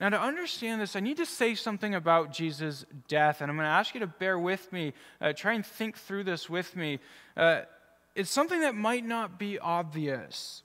Now, 0.00 0.08
to 0.08 0.20
understand 0.20 0.80
this, 0.80 0.96
I 0.96 1.00
need 1.00 1.18
to 1.18 1.26
say 1.26 1.54
something 1.54 1.94
about 1.94 2.32
Jesus' 2.32 2.86
death, 3.08 3.42
and 3.42 3.50
I'm 3.50 3.56
going 3.56 3.66
to 3.66 3.70
ask 3.70 3.92
you 3.92 4.00
to 4.00 4.06
bear 4.06 4.38
with 4.38 4.72
me, 4.72 4.94
uh, 5.20 5.34
try 5.34 5.52
and 5.52 5.66
think 5.66 5.96
through 5.96 6.24
this 6.24 6.48
with 6.48 6.74
me. 6.74 7.00
Uh, 7.36 7.62
it's 8.14 8.30
something 8.30 8.60
that 8.60 8.74
might 8.74 9.06
not 9.06 9.38
be 9.38 9.58
obvious. 9.58 10.62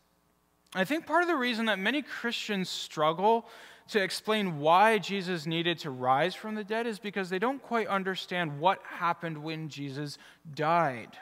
I 0.73 0.83
think 0.83 1.05
part 1.05 1.21
of 1.21 1.27
the 1.27 1.35
reason 1.35 1.67
that 1.67 1.79
many 1.79 2.01
Christians 2.01 2.69
struggle 2.69 3.47
to 3.89 4.01
explain 4.01 4.59
why 4.59 4.97
Jesus 4.97 5.45
needed 5.45 5.79
to 5.79 5.91
rise 5.91 6.33
from 6.35 6.55
the 6.55 6.63
dead 6.63 6.87
is 6.87 6.99
because 6.99 7.29
they 7.29 7.39
don't 7.39 7.61
quite 7.61 7.87
understand 7.87 8.59
what 8.59 8.81
happened 8.83 9.37
when 9.37 9.69
Jesus 9.69 10.17
died. 10.55 11.17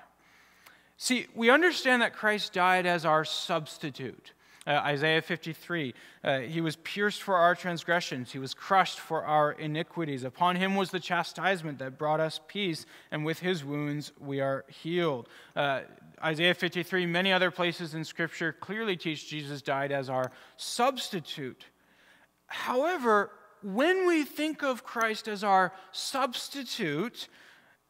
See, 0.97 1.27
we 1.35 1.49
understand 1.49 2.01
that 2.01 2.15
Christ 2.15 2.53
died 2.53 2.85
as 2.85 3.05
our 3.05 3.25
substitute. 3.25 4.31
Uh, 4.65 4.71
Isaiah 4.71 5.21
53 5.21 5.93
uh, 6.23 6.39
He 6.39 6.61
was 6.61 6.77
pierced 6.77 7.21
for 7.21 7.35
our 7.35 7.55
transgressions, 7.55 8.31
He 8.31 8.39
was 8.39 8.53
crushed 8.53 8.99
for 8.99 9.23
our 9.23 9.51
iniquities. 9.51 10.23
Upon 10.23 10.55
Him 10.55 10.75
was 10.75 10.91
the 10.91 10.99
chastisement 10.99 11.79
that 11.79 11.97
brought 11.97 12.19
us 12.19 12.39
peace, 12.47 12.85
and 13.11 13.25
with 13.25 13.39
His 13.39 13.63
wounds 13.63 14.13
we 14.19 14.39
are 14.39 14.65
healed. 14.69 15.27
Uh, 15.55 15.81
Isaiah 16.23 16.53
53, 16.53 17.05
many 17.05 17.33
other 17.33 17.51
places 17.51 17.93
in 17.93 18.05
Scripture 18.05 18.53
clearly 18.53 18.95
teach 18.95 19.29
Jesus 19.29 19.61
died 19.61 19.91
as 19.91 20.09
our 20.09 20.31
substitute. 20.55 21.65
However, 22.47 23.31
when 23.61 24.07
we 24.07 24.23
think 24.23 24.63
of 24.63 24.83
Christ 24.83 25.27
as 25.27 25.43
our 25.43 25.73
substitute, 25.91 27.27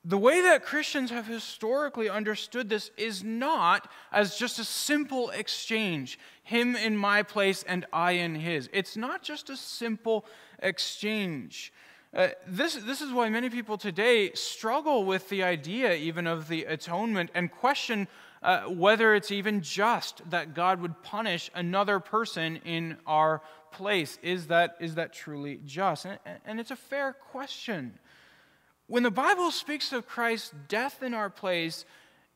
the 0.05 0.17
way 0.17 0.41
that 0.41 0.65
Christians 0.65 1.11
have 1.11 1.27
historically 1.27 2.09
understood 2.09 2.67
this 2.67 2.91
is 2.97 3.23
not 3.23 3.89
as 4.11 4.35
just 4.35 4.59
a 4.59 4.65
simple 4.65 5.29
exchange, 5.29 6.19
him 6.43 6.75
in 6.75 6.97
my 6.97 7.23
place 7.23 7.63
and 7.63 7.85
I 7.93 8.11
in 8.13 8.35
his. 8.35 8.69
It's 8.73 8.97
not 8.97 9.23
just 9.23 9.49
a 9.49 9.55
simple 9.55 10.25
exchange. 10.59 11.71
Uh, 12.13 12.27
this, 12.45 12.75
this 12.75 13.01
is 13.01 13.11
why 13.11 13.29
many 13.29 13.49
people 13.49 13.77
today 13.77 14.31
struggle 14.33 15.05
with 15.05 15.29
the 15.29 15.41
idea 15.41 15.93
even 15.95 16.27
of 16.27 16.47
the 16.47 16.65
atonement 16.65 17.31
and 17.33 17.51
question 17.51 18.07
uh, 18.43 18.63
whether 18.63 19.15
it's 19.15 19.31
even 19.31 19.61
just 19.61 20.21
that 20.29 20.53
God 20.53 20.81
would 20.81 21.01
punish 21.01 21.49
another 21.55 21.99
person 21.99 22.57
in 22.65 22.97
our 23.07 23.41
place. 23.71 24.19
Is 24.21 24.47
that, 24.47 24.75
is 24.79 24.95
that 24.95 25.13
truly 25.13 25.61
just? 25.65 26.05
And, 26.05 26.19
and 26.45 26.59
it's 26.59 26.71
a 26.71 26.75
fair 26.75 27.13
question. 27.13 27.97
When 28.87 29.03
the 29.03 29.11
Bible 29.11 29.51
speaks 29.51 29.93
of 29.93 30.07
Christ's 30.07 30.53
death 30.67 31.01
in 31.01 31.13
our 31.13 31.29
place, 31.29 31.85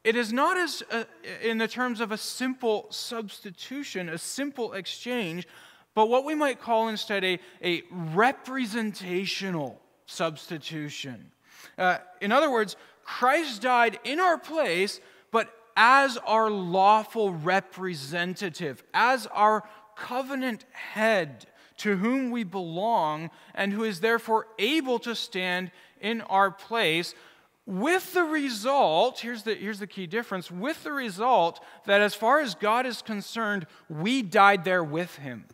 it 0.03 0.15
is 0.15 0.31
not 0.31 0.57
as 0.57 0.83
uh, 0.91 1.03
in 1.43 1.57
the 1.57 1.67
terms 1.67 1.99
of 1.99 2.11
a 2.11 2.17
simple 2.17 2.87
substitution, 2.89 4.09
a 4.09 4.17
simple 4.17 4.73
exchange, 4.73 5.47
but 5.93 6.07
what 6.09 6.23
we 6.23 6.35
might 6.35 6.61
call 6.61 6.87
instead 6.87 7.23
a, 7.25 7.39
a 7.61 7.83
representational 7.91 9.81
substitution. 10.05 11.31
Uh, 11.77 11.97
in 12.21 12.31
other 12.31 12.49
words, 12.49 12.75
Christ 13.03 13.61
died 13.61 13.99
in 14.03 14.19
our 14.19 14.37
place, 14.37 15.01
but 15.31 15.53
as 15.75 16.17
our 16.17 16.49
lawful 16.49 17.33
representative, 17.33 18.83
as 18.93 19.27
our 19.27 19.63
covenant 19.95 20.65
head 20.71 21.47
to 21.77 21.97
whom 21.97 22.31
we 22.31 22.43
belong, 22.43 23.29
and 23.53 23.71
who 23.71 23.83
is 23.83 23.99
therefore 23.99 24.47
able 24.57 24.99
to 24.99 25.15
stand 25.15 25.71
in 26.01 26.21
our 26.21 26.51
place, 26.51 27.13
with 27.65 28.13
the 28.13 28.23
result, 28.23 29.19
here's 29.19 29.43
the, 29.43 29.53
here's 29.53 29.79
the 29.79 29.87
key 29.87 30.07
difference, 30.07 30.49
with 30.49 30.83
the 30.83 30.91
result 30.91 31.61
that 31.85 32.01
as 32.01 32.15
far 32.15 32.39
as 32.39 32.55
God 32.55 32.85
is 32.85 33.01
concerned, 33.01 33.67
we 33.89 34.21
died 34.21 34.63
there 34.63 34.83
with 34.83 35.17
him. 35.17 35.45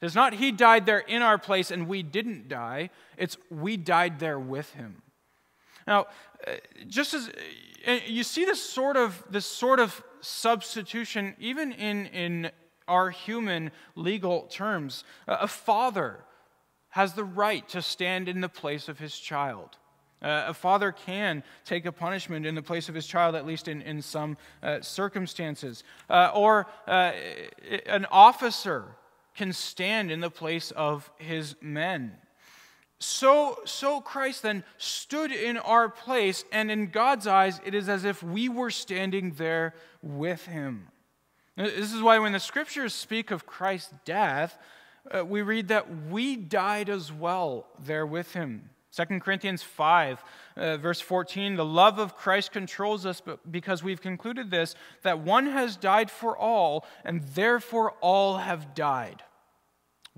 It's 0.00 0.14
not 0.14 0.34
he 0.34 0.52
died 0.52 0.86
there 0.86 1.00
in 1.00 1.22
our 1.22 1.38
place 1.38 1.70
and 1.70 1.88
we 1.88 2.02
didn't 2.02 2.48
die, 2.48 2.90
it's 3.16 3.36
we 3.50 3.76
died 3.76 4.20
there 4.20 4.38
with 4.38 4.72
him. 4.74 5.02
Now, 5.86 6.06
uh, 6.46 6.52
just 6.86 7.14
as 7.14 7.30
uh, 7.86 7.98
you 8.06 8.22
see 8.22 8.44
this 8.44 8.62
sort 8.62 8.96
of 8.96 9.24
this 9.30 9.46
sort 9.46 9.80
of 9.80 10.02
substitution 10.20 11.34
even 11.38 11.72
in, 11.72 12.06
in 12.06 12.50
our 12.86 13.10
human 13.10 13.70
legal 13.94 14.42
terms. 14.42 15.04
A 15.26 15.46
father 15.46 16.24
has 16.90 17.14
the 17.14 17.24
right 17.24 17.68
to 17.68 17.82
stand 17.82 18.28
in 18.28 18.40
the 18.40 18.48
place 18.48 18.88
of 18.88 18.98
his 18.98 19.18
child. 19.18 19.76
Uh, 20.20 20.46
a 20.48 20.54
father 20.54 20.90
can 20.90 21.44
take 21.64 21.86
a 21.86 21.92
punishment 21.92 22.44
in 22.44 22.54
the 22.54 22.62
place 22.62 22.88
of 22.88 22.94
his 22.94 23.06
child, 23.06 23.36
at 23.36 23.46
least 23.46 23.68
in, 23.68 23.82
in 23.82 24.02
some 24.02 24.36
uh, 24.62 24.80
circumstances. 24.80 25.84
Uh, 26.10 26.30
or 26.34 26.66
uh, 26.88 27.12
an 27.86 28.04
officer 28.10 28.84
can 29.36 29.52
stand 29.52 30.10
in 30.10 30.20
the 30.20 30.30
place 30.30 30.72
of 30.72 31.08
his 31.18 31.54
men. 31.60 32.16
So, 32.98 33.60
so 33.64 34.00
Christ 34.00 34.42
then 34.42 34.64
stood 34.76 35.30
in 35.30 35.56
our 35.56 35.88
place, 35.88 36.44
and 36.50 36.68
in 36.68 36.88
God's 36.88 37.28
eyes, 37.28 37.60
it 37.64 37.72
is 37.72 37.88
as 37.88 38.04
if 38.04 38.20
we 38.20 38.48
were 38.48 38.70
standing 38.70 39.34
there 39.36 39.74
with 40.02 40.46
him. 40.46 40.88
This 41.56 41.92
is 41.92 42.02
why 42.02 42.18
when 42.18 42.32
the 42.32 42.40
scriptures 42.40 42.92
speak 42.92 43.30
of 43.30 43.46
Christ's 43.46 43.94
death, 44.04 44.58
uh, 45.10 45.24
we 45.24 45.42
read 45.42 45.68
that 45.68 46.06
we 46.08 46.36
died 46.36 46.88
as 46.88 47.12
well 47.12 47.66
there 47.78 48.06
with 48.06 48.32
him. 48.32 48.70
2 48.92 49.20
Corinthians 49.20 49.62
5, 49.62 50.24
uh, 50.56 50.76
verse 50.78 51.00
14 51.00 51.56
the 51.56 51.64
love 51.64 51.98
of 51.98 52.16
Christ 52.16 52.52
controls 52.52 53.04
us 53.06 53.22
because 53.50 53.82
we've 53.82 54.00
concluded 54.00 54.50
this, 54.50 54.74
that 55.02 55.20
one 55.20 55.46
has 55.46 55.76
died 55.76 56.10
for 56.10 56.36
all, 56.36 56.86
and 57.04 57.22
therefore 57.34 57.92
all 58.00 58.38
have 58.38 58.74
died. 58.74 59.22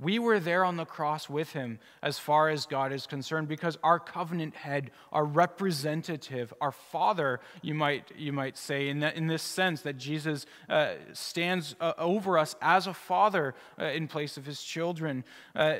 We 0.00 0.18
were 0.18 0.40
there 0.40 0.64
on 0.64 0.76
the 0.76 0.86
cross 0.86 1.28
with 1.28 1.52
him 1.52 1.78
as 2.02 2.18
far 2.18 2.48
as 2.48 2.64
God 2.64 2.92
is 2.92 3.06
concerned 3.06 3.48
because 3.48 3.76
our 3.82 3.98
covenant 3.98 4.54
head, 4.56 4.90
our 5.12 5.24
representative, 5.24 6.54
our 6.60 6.72
father, 6.72 7.40
you 7.60 7.74
might, 7.74 8.10
you 8.16 8.32
might 8.32 8.56
say, 8.56 8.88
in, 8.88 9.00
that, 9.00 9.16
in 9.16 9.26
this 9.26 9.42
sense, 9.42 9.82
that 9.82 9.98
Jesus 9.98 10.46
uh, 10.68 10.94
stands 11.12 11.76
uh, 11.80 11.92
over 11.98 12.38
us 12.38 12.56
as 12.62 12.86
a 12.86 12.94
father 12.94 13.54
uh, 13.78 13.84
in 13.84 14.08
place 14.08 14.36
of 14.36 14.46
his 14.46 14.62
children. 14.62 15.22
Uh, 15.54 15.76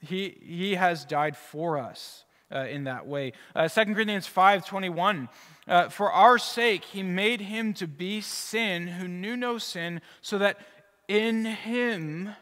he, 0.00 0.36
he 0.42 0.74
has 0.74 1.04
died 1.04 1.36
for 1.36 1.78
us. 1.78 2.24
uh, 2.52 2.66
in 2.66 2.84
that 2.84 3.06
way. 3.06 3.32
Uh, 3.54 3.68
2 3.68 3.94
Corinthians 3.94 4.26
5 4.26 4.66
21. 4.66 5.28
Uh, 5.66 5.88
For 5.88 6.12
our 6.12 6.38
sake, 6.38 6.84
he 6.84 7.02
made 7.02 7.40
him 7.40 7.72
to 7.74 7.86
be 7.86 8.20
sin 8.20 8.88
who 8.88 9.08
knew 9.08 9.36
no 9.36 9.58
sin, 9.58 10.00
so 10.20 10.38
that 10.38 10.58
in 11.08 11.44
him 11.44 12.34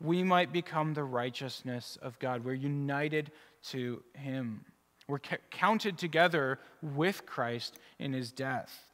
we 0.00 0.22
might 0.22 0.52
become 0.52 0.94
the 0.94 1.04
righteousness 1.04 1.98
of 2.02 2.18
God. 2.18 2.44
We're 2.44 2.54
united 2.54 3.30
to 3.70 4.02
him. 4.14 4.64
We're 5.08 5.20
counted 5.50 5.98
together 5.98 6.58
with 6.82 7.26
Christ 7.26 7.78
in 7.98 8.12
his 8.12 8.32
death. 8.32 8.86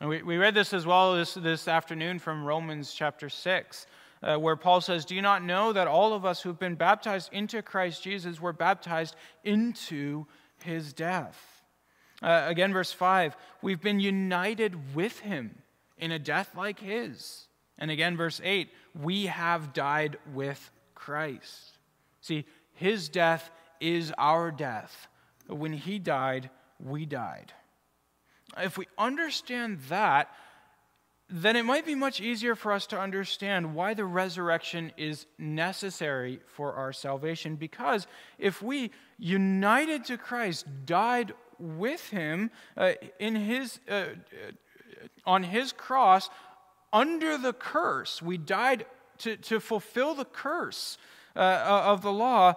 And 0.00 0.08
we, 0.08 0.22
we 0.22 0.36
read 0.38 0.54
this 0.54 0.72
as 0.72 0.86
well 0.86 1.14
this, 1.14 1.34
this 1.34 1.68
afternoon 1.68 2.18
from 2.18 2.44
Romans 2.44 2.94
chapter 2.94 3.28
6, 3.28 3.86
uh, 4.22 4.36
where 4.36 4.56
Paul 4.56 4.80
says, 4.80 5.04
Do 5.04 5.14
you 5.14 5.22
not 5.22 5.44
know 5.44 5.72
that 5.72 5.86
all 5.86 6.14
of 6.14 6.24
us 6.24 6.40
who've 6.40 6.58
been 6.58 6.74
baptized 6.74 7.32
into 7.32 7.60
Christ 7.62 8.02
Jesus 8.02 8.40
were 8.40 8.54
baptized 8.54 9.16
into 9.44 10.26
his 10.64 10.92
death? 10.92 11.62
Uh, 12.22 12.44
again, 12.46 12.72
verse 12.72 12.92
5 12.92 13.36
We've 13.62 13.80
been 13.80 14.00
united 14.00 14.94
with 14.94 15.20
him 15.20 15.62
in 15.98 16.12
a 16.12 16.18
death 16.18 16.54
like 16.56 16.80
his. 16.80 17.46
And 17.80 17.90
again, 17.90 18.16
verse 18.16 18.40
8 18.44 18.68
We 18.94 19.26
have 19.26 19.72
died 19.72 20.18
with 20.32 20.70
Christ. 20.94 21.78
See, 22.20 22.44
his 22.74 23.08
death 23.08 23.50
is 23.80 24.12
our 24.18 24.50
death. 24.50 25.08
When 25.48 25.72
he 25.72 25.98
died, 25.98 26.50
we 26.78 27.06
died. 27.06 27.52
If 28.58 28.76
we 28.76 28.86
understand 28.98 29.80
that, 29.88 30.30
then 31.28 31.56
it 31.56 31.64
might 31.64 31.86
be 31.86 31.94
much 31.94 32.20
easier 32.20 32.54
for 32.54 32.72
us 32.72 32.86
to 32.88 32.98
understand 32.98 33.74
why 33.74 33.94
the 33.94 34.04
resurrection 34.04 34.92
is 34.96 35.26
necessary 35.38 36.40
for 36.46 36.74
our 36.74 36.92
salvation. 36.92 37.54
Because 37.56 38.06
if 38.38 38.60
we, 38.60 38.90
united 39.18 40.04
to 40.06 40.18
Christ, 40.18 40.66
died 40.86 41.32
with 41.58 42.08
him 42.10 42.50
uh, 42.76 42.92
in 43.18 43.36
his, 43.36 43.78
uh, 43.88 43.94
uh 43.94 44.06
on 45.24 45.44
his 45.44 45.72
cross 45.72 46.28
under 46.92 47.38
the 47.38 47.52
curse, 47.52 48.20
we 48.20 48.38
died 48.38 48.86
to, 49.18 49.36
to 49.36 49.60
fulfill 49.60 50.14
the 50.14 50.24
curse 50.24 50.98
uh, 51.36 51.40
of 51.84 52.02
the 52.02 52.12
law, 52.12 52.54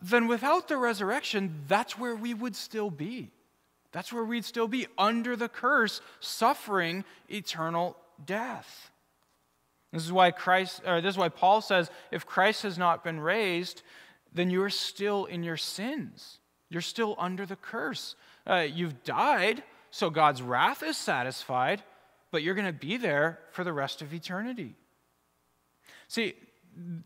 then 0.00 0.26
without 0.26 0.68
the 0.68 0.76
resurrection, 0.76 1.62
that's 1.68 1.98
where 1.98 2.14
we 2.14 2.34
would 2.34 2.56
still 2.56 2.90
be. 2.90 3.30
That's 3.92 4.12
where 4.12 4.24
we'd 4.24 4.44
still 4.44 4.68
be 4.68 4.86
under 4.98 5.36
the 5.36 5.48
curse, 5.48 6.00
suffering 6.20 7.04
eternal 7.28 7.96
death. 8.24 8.90
This 9.92 10.04
is 10.04 10.12
why 10.12 10.30
Christ, 10.32 10.82
or 10.86 11.00
this 11.00 11.14
is 11.14 11.18
why 11.18 11.30
Paul 11.30 11.60
says, 11.60 11.90
if 12.10 12.26
Christ 12.26 12.62
has 12.64 12.76
not 12.76 13.02
been 13.02 13.20
raised, 13.20 13.82
then 14.34 14.50
you're 14.50 14.70
still 14.70 15.24
in 15.24 15.42
your 15.42 15.56
sins. 15.56 16.38
You're 16.68 16.82
still 16.82 17.14
under 17.18 17.46
the 17.46 17.56
curse. 17.56 18.16
Uh, 18.46 18.66
you've 18.70 19.02
died, 19.04 19.62
so 19.90 20.10
God's 20.10 20.42
wrath 20.42 20.82
is 20.82 20.96
satisfied, 20.96 21.82
but 22.36 22.42
you're 22.42 22.54
going 22.54 22.66
to 22.66 22.70
be 22.70 22.98
there 22.98 23.38
for 23.50 23.64
the 23.64 23.72
rest 23.72 24.02
of 24.02 24.12
eternity. 24.12 24.74
See, 26.06 26.34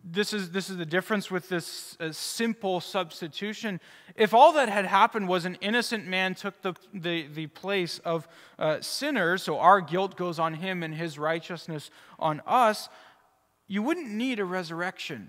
this 0.04 0.32
is, 0.32 0.50
this 0.50 0.68
is 0.68 0.76
the 0.76 0.84
difference 0.84 1.30
with 1.30 1.48
this 1.48 1.96
uh, 2.00 2.10
simple 2.10 2.80
substitution. 2.80 3.80
If 4.16 4.34
all 4.34 4.52
that 4.54 4.68
had 4.68 4.86
happened 4.86 5.28
was 5.28 5.44
an 5.44 5.56
innocent 5.60 6.04
man 6.04 6.34
took 6.34 6.60
the, 6.62 6.74
the, 6.92 7.28
the 7.28 7.46
place 7.46 8.00
of 8.00 8.26
uh, 8.58 8.80
sinners, 8.80 9.44
so 9.44 9.60
our 9.60 9.80
guilt 9.80 10.16
goes 10.16 10.40
on 10.40 10.54
him 10.54 10.82
and 10.82 10.92
his 10.92 11.16
righteousness 11.16 11.92
on 12.18 12.42
us, 12.44 12.88
you 13.68 13.84
wouldn't 13.84 14.10
need 14.10 14.40
a 14.40 14.44
resurrection. 14.44 15.28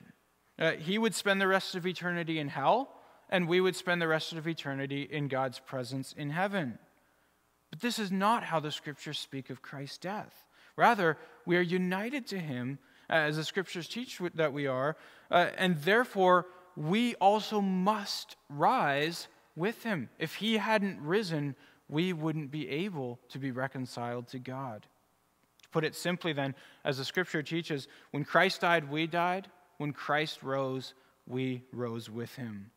Uh, 0.57 0.71
he 0.71 0.97
would 0.97 1.13
spend 1.13 1.39
the 1.39 1.45
rest 1.45 1.75
of 1.75 1.85
eternity 1.85 2.39
in 2.39 2.47
hell, 2.47 2.89
and 3.29 3.47
we 3.47 3.61
would 3.61 3.75
spend 3.75 4.01
the 4.01 4.07
rest 4.07 4.33
of 4.33 4.47
eternity 4.47 5.03
in 5.03 5.27
God's 5.27 5.59
presence 5.59 6.11
in 6.11 6.31
heaven. 6.31 6.79
But 7.71 7.79
this 7.79 7.97
is 7.97 8.11
not 8.11 8.43
how 8.43 8.59
the 8.59 8.71
scriptures 8.71 9.17
speak 9.17 9.49
of 9.49 9.61
Christ's 9.61 9.97
death. 9.97 10.45
Rather, 10.75 11.17
we 11.45 11.57
are 11.57 11.61
united 11.61 12.27
to 12.27 12.39
him 12.39 12.77
as 13.09 13.37
the 13.37 13.43
scriptures 13.43 13.87
teach 13.87 14.21
that 14.35 14.53
we 14.53 14.67
are, 14.67 14.95
uh, 15.29 15.47
and 15.57 15.81
therefore 15.81 16.45
we 16.75 17.15
also 17.15 17.59
must 17.59 18.35
rise 18.49 19.27
with 19.55 19.83
him. 19.83 20.09
If 20.19 20.35
he 20.35 20.57
hadn't 20.57 21.01
risen, 21.01 21.55
we 21.89 22.13
wouldn't 22.13 22.51
be 22.51 22.69
able 22.69 23.19
to 23.29 23.39
be 23.39 23.51
reconciled 23.51 24.27
to 24.29 24.39
God. 24.39 24.87
To 25.63 25.69
put 25.69 25.83
it 25.83 25.95
simply, 25.95 26.31
then, 26.31 26.55
as 26.85 26.97
the 26.97 27.05
scripture 27.05 27.43
teaches, 27.43 27.87
when 28.11 28.23
Christ 28.23 28.61
died, 28.61 28.89
we 28.89 29.07
died. 29.07 29.49
When 29.77 29.91
Christ 29.91 30.43
rose, 30.43 30.93
we 31.27 31.63
rose 31.73 32.09
with 32.09 32.35
him. 32.35 32.71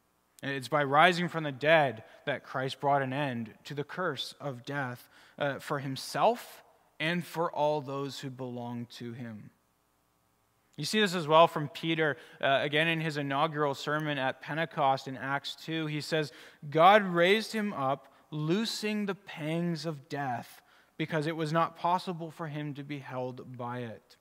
And 0.44 0.52
it's 0.52 0.68
by 0.68 0.84
rising 0.84 1.28
from 1.28 1.44
the 1.44 1.52
dead 1.52 2.04
that 2.26 2.44
Christ 2.44 2.78
brought 2.78 3.00
an 3.00 3.14
end 3.14 3.54
to 3.64 3.72
the 3.72 3.82
curse 3.82 4.34
of 4.38 4.66
death 4.66 5.08
uh, 5.38 5.58
for 5.58 5.78
himself 5.78 6.62
and 7.00 7.24
for 7.24 7.50
all 7.50 7.80
those 7.80 8.20
who 8.20 8.28
belong 8.28 8.86
to 8.98 9.14
him. 9.14 9.48
You 10.76 10.84
see 10.84 11.00
this 11.00 11.14
as 11.14 11.26
well 11.26 11.46
from 11.46 11.70
Peter, 11.70 12.18
uh, 12.42 12.58
again 12.60 12.88
in 12.88 13.00
his 13.00 13.16
inaugural 13.16 13.74
sermon 13.74 14.18
at 14.18 14.42
Pentecost 14.42 15.08
in 15.08 15.16
Acts 15.16 15.56
2. 15.64 15.86
He 15.86 16.02
says, 16.02 16.30
God 16.68 17.02
raised 17.04 17.54
him 17.54 17.72
up, 17.72 18.12
loosing 18.30 19.06
the 19.06 19.14
pangs 19.14 19.86
of 19.86 20.10
death, 20.10 20.60
because 20.98 21.26
it 21.26 21.36
was 21.36 21.54
not 21.54 21.78
possible 21.78 22.30
for 22.30 22.48
him 22.48 22.74
to 22.74 22.84
be 22.84 22.98
held 22.98 23.56
by 23.56 23.78
it. 23.78 24.18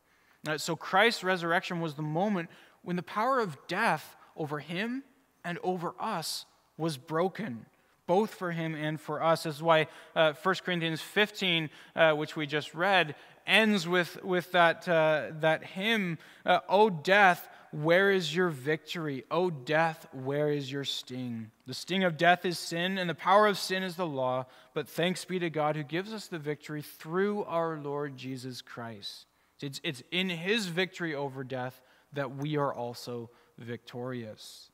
Uh, 0.48 0.58
so 0.58 0.78
Christ's 0.78 1.26
resurrection 1.26 1.82
was 1.82 1.96
the 1.96 2.02
moment 2.02 2.50
when 2.82 2.96
the 2.96 3.04
power 3.04 3.42
of 3.42 3.58
death 3.68 4.16
over 4.38 4.60
him 4.60 5.04
and 5.44 5.60
over 5.64 5.94
us 6.00 6.46
was 6.78 6.98
broken 6.98 7.66
both 8.06 8.34
for 8.34 8.52
him 8.52 8.76
and 8.76 9.00
for 9.00 9.24
us. 9.24 9.44
This 9.44 9.56
is 9.56 9.64
why 9.64 9.88
uh, 10.16 10.34
1 10.42 10.56
Corinthians 10.66 11.02
15, 11.02 11.70
uh, 11.96 12.14
which 12.14 12.36
we 12.36 12.46
just 12.46 12.74
read, 12.74 13.16
ends 13.46 13.88
with, 13.88 14.24
with 14.24 14.52
that, 14.52 14.88
uh, 14.88 15.28
that 15.40 15.64
hymn, 15.64 16.18
uh, 16.46 16.60
O 16.70 16.90
death, 16.90 17.48
where 17.72 18.12
is 18.12 18.36
your 18.36 18.50
victory? 18.50 19.24
O 19.32 19.50
death, 19.50 20.06
where 20.12 20.50
is 20.50 20.72
your 20.72 20.84
sting? 20.84 21.52
The 21.66 21.74
sting 21.74 22.04
of 22.04 22.18
death 22.18 22.46
is 22.46 22.60
sin, 22.60 22.98
and 22.98 23.10
the 23.10 23.16
power 23.16 23.48
of 23.48 23.58
sin 23.58 23.84
is 23.84 23.96
the 23.96 24.06
law. 24.06 24.46
But 24.74 24.88
thanks 24.88 25.26
be 25.26 25.40
to 25.40 25.50
God 25.50 25.76
who 25.76 25.84
gives 25.84 26.14
us 26.14 26.28
the 26.28 26.40
victory 26.40 26.82
through 26.82 27.44
our 27.46 27.78
Lord 27.78 28.16
Jesus 28.18 28.62
Christ. 28.62 29.26
It's, 29.62 29.80
it's 29.84 30.04
in 30.12 30.30
his 30.30 30.68
victory 30.68 31.16
over 31.16 31.44
death 31.44 31.82
that 32.12 32.36
we 32.36 32.58
are 32.58 32.74
also 32.74 33.30
victorious. 33.58 34.70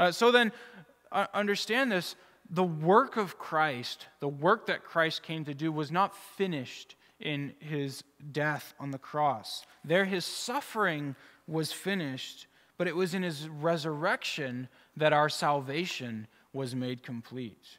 Uh, 0.00 0.10
so 0.10 0.30
then, 0.30 0.50
uh, 1.12 1.26
understand 1.34 1.92
this 1.92 2.16
the 2.48 2.64
work 2.64 3.18
of 3.18 3.38
Christ, 3.38 4.06
the 4.18 4.28
work 4.28 4.66
that 4.66 4.82
Christ 4.82 5.22
came 5.22 5.44
to 5.44 5.52
do, 5.52 5.70
was 5.70 5.92
not 5.92 6.16
finished 6.16 6.96
in 7.20 7.52
his 7.60 8.02
death 8.32 8.72
on 8.80 8.92
the 8.92 8.98
cross. 8.98 9.66
There, 9.84 10.06
his 10.06 10.24
suffering 10.24 11.14
was 11.46 11.70
finished, 11.70 12.46
but 12.78 12.88
it 12.88 12.96
was 12.96 13.12
in 13.12 13.22
his 13.22 13.46
resurrection 13.46 14.68
that 14.96 15.12
our 15.12 15.28
salvation 15.28 16.26
was 16.54 16.74
made 16.74 17.02
complete. 17.02 17.78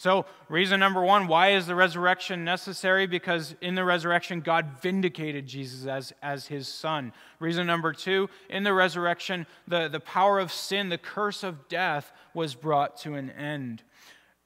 So, 0.00 0.24
reason 0.48 0.80
number 0.80 1.02
one 1.02 1.26
why 1.26 1.50
is 1.50 1.66
the 1.66 1.74
resurrection 1.74 2.42
necessary? 2.42 3.06
Because 3.06 3.54
in 3.60 3.74
the 3.74 3.84
resurrection, 3.84 4.40
God 4.40 4.80
vindicated 4.80 5.46
Jesus 5.46 5.86
as, 5.86 6.14
as 6.22 6.46
his 6.46 6.68
son. 6.68 7.12
Reason 7.38 7.66
number 7.66 7.92
two 7.92 8.30
in 8.48 8.62
the 8.62 8.72
resurrection, 8.72 9.46
the, 9.68 9.88
the 9.88 10.00
power 10.00 10.38
of 10.38 10.50
sin, 10.50 10.88
the 10.88 10.96
curse 10.96 11.42
of 11.42 11.68
death, 11.68 12.12
was 12.32 12.54
brought 12.54 12.96
to 13.00 13.12
an 13.12 13.28
end. 13.32 13.82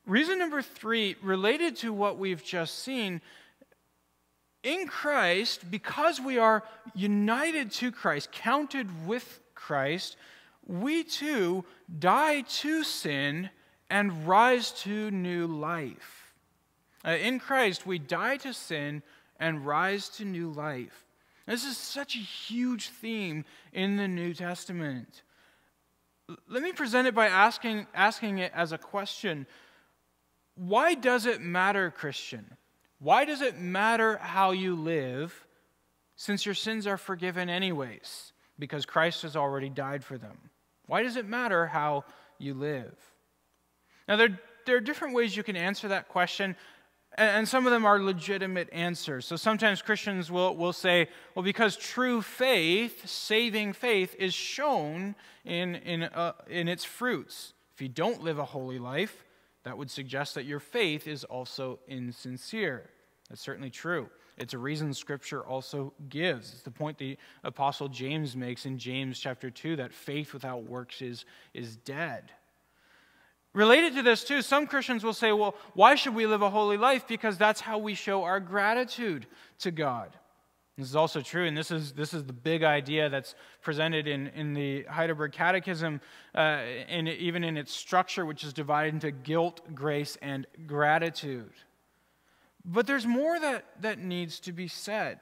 Reason 0.06 0.40
number 0.40 0.60
three, 0.60 1.14
related 1.22 1.76
to 1.76 1.92
what 1.92 2.18
we've 2.18 2.42
just 2.42 2.80
seen, 2.80 3.20
in 4.64 4.88
Christ, 4.88 5.70
because 5.70 6.20
we 6.20 6.36
are 6.36 6.64
united 6.96 7.70
to 7.74 7.92
Christ, 7.92 8.32
counted 8.32 9.06
with 9.06 9.38
Christ, 9.54 10.16
we 10.66 11.04
too 11.04 11.64
die 11.96 12.40
to 12.40 12.82
sin 12.82 13.50
and 13.94 14.26
rise 14.26 14.72
to 14.72 15.08
new 15.12 15.46
life. 15.46 16.34
Uh, 17.06 17.10
in 17.10 17.38
Christ, 17.38 17.86
we 17.86 18.00
die 18.00 18.38
to 18.38 18.52
sin 18.52 19.04
and 19.38 19.64
rise 19.64 20.08
to 20.08 20.24
new 20.24 20.50
life. 20.50 21.04
This 21.46 21.64
is 21.64 21.76
such 21.76 22.16
a 22.16 22.18
huge 22.18 22.88
theme 22.88 23.44
in 23.72 23.96
the 23.96 24.08
New 24.08 24.34
Testament. 24.34 25.22
Let 26.48 26.64
me 26.64 26.72
present 26.72 27.06
it 27.06 27.14
by 27.14 27.28
asking, 27.28 27.86
asking 27.94 28.38
it 28.38 28.50
as 28.52 28.72
a 28.72 28.78
question 28.78 29.46
Why 30.56 30.94
does 30.94 31.24
it 31.24 31.40
matter, 31.40 31.92
Christian? 31.92 32.56
Why 32.98 33.24
does 33.24 33.42
it 33.42 33.60
matter 33.60 34.16
how 34.16 34.50
you 34.50 34.74
live 34.74 35.46
since 36.16 36.44
your 36.44 36.56
sins 36.56 36.88
are 36.88 36.98
forgiven, 36.98 37.48
anyways? 37.48 38.32
Because 38.58 38.86
Christ 38.86 39.22
has 39.22 39.36
already 39.36 39.68
died 39.68 40.02
for 40.02 40.18
them. 40.18 40.50
Why 40.86 41.04
does 41.04 41.14
it 41.14 41.28
matter 41.28 41.68
how 41.68 42.04
you 42.40 42.54
live? 42.54 43.13
Now, 44.08 44.16
there, 44.16 44.38
there 44.66 44.76
are 44.76 44.80
different 44.80 45.14
ways 45.14 45.36
you 45.36 45.42
can 45.42 45.56
answer 45.56 45.88
that 45.88 46.08
question, 46.08 46.56
and 47.16 47.46
some 47.46 47.66
of 47.66 47.72
them 47.72 47.84
are 47.84 48.00
legitimate 48.00 48.68
answers. 48.72 49.24
So 49.26 49.36
sometimes 49.36 49.82
Christians 49.82 50.30
will, 50.30 50.56
will 50.56 50.72
say, 50.72 51.08
well, 51.34 51.44
because 51.44 51.76
true 51.76 52.22
faith, 52.22 53.08
saving 53.08 53.72
faith, 53.72 54.16
is 54.18 54.34
shown 54.34 55.14
in, 55.44 55.76
in, 55.76 56.04
uh, 56.04 56.32
in 56.48 56.68
its 56.68 56.84
fruits. 56.84 57.54
If 57.74 57.80
you 57.80 57.88
don't 57.88 58.22
live 58.22 58.38
a 58.38 58.44
holy 58.44 58.78
life, 58.78 59.24
that 59.64 59.78
would 59.78 59.90
suggest 59.90 60.34
that 60.34 60.44
your 60.44 60.60
faith 60.60 61.06
is 61.06 61.24
also 61.24 61.78
insincere. 61.88 62.90
That's 63.28 63.40
certainly 63.40 63.70
true. 63.70 64.08
It's 64.36 64.54
a 64.54 64.58
reason 64.58 64.92
Scripture 64.92 65.42
also 65.42 65.92
gives. 66.08 66.52
It's 66.52 66.62
the 66.62 66.70
point 66.70 66.98
the 66.98 67.16
Apostle 67.44 67.88
James 67.88 68.36
makes 68.36 68.66
in 68.66 68.78
James 68.78 69.18
chapter 69.18 69.50
2 69.50 69.76
that 69.76 69.92
faith 69.92 70.32
without 70.32 70.64
works 70.64 71.00
is, 71.00 71.24
is 71.54 71.76
dead. 71.76 72.32
Related 73.54 73.94
to 73.94 74.02
this, 74.02 74.24
too, 74.24 74.42
some 74.42 74.66
Christians 74.66 75.04
will 75.04 75.12
say, 75.12 75.32
well, 75.32 75.54
why 75.74 75.94
should 75.94 76.14
we 76.14 76.26
live 76.26 76.42
a 76.42 76.50
holy 76.50 76.76
life? 76.76 77.06
Because 77.06 77.38
that's 77.38 77.60
how 77.60 77.78
we 77.78 77.94
show 77.94 78.24
our 78.24 78.40
gratitude 78.40 79.26
to 79.60 79.70
God. 79.70 80.10
This 80.76 80.88
is 80.88 80.96
also 80.96 81.20
true, 81.20 81.46
and 81.46 81.56
this 81.56 81.70
is, 81.70 81.92
this 81.92 82.12
is 82.12 82.24
the 82.24 82.32
big 82.32 82.64
idea 82.64 83.08
that's 83.08 83.36
presented 83.62 84.08
in, 84.08 84.26
in 84.28 84.54
the 84.54 84.82
Heidelberg 84.82 85.30
Catechism, 85.30 86.00
uh, 86.34 86.38
and 86.38 87.08
even 87.08 87.44
in 87.44 87.56
its 87.56 87.72
structure, 87.72 88.26
which 88.26 88.42
is 88.42 88.52
divided 88.52 88.94
into 88.94 89.12
guilt, 89.12 89.60
grace, 89.72 90.18
and 90.20 90.48
gratitude. 90.66 91.52
But 92.64 92.88
there's 92.88 93.06
more 93.06 93.38
that, 93.38 93.66
that 93.82 94.00
needs 94.00 94.40
to 94.40 94.52
be 94.52 94.66
said. 94.66 95.20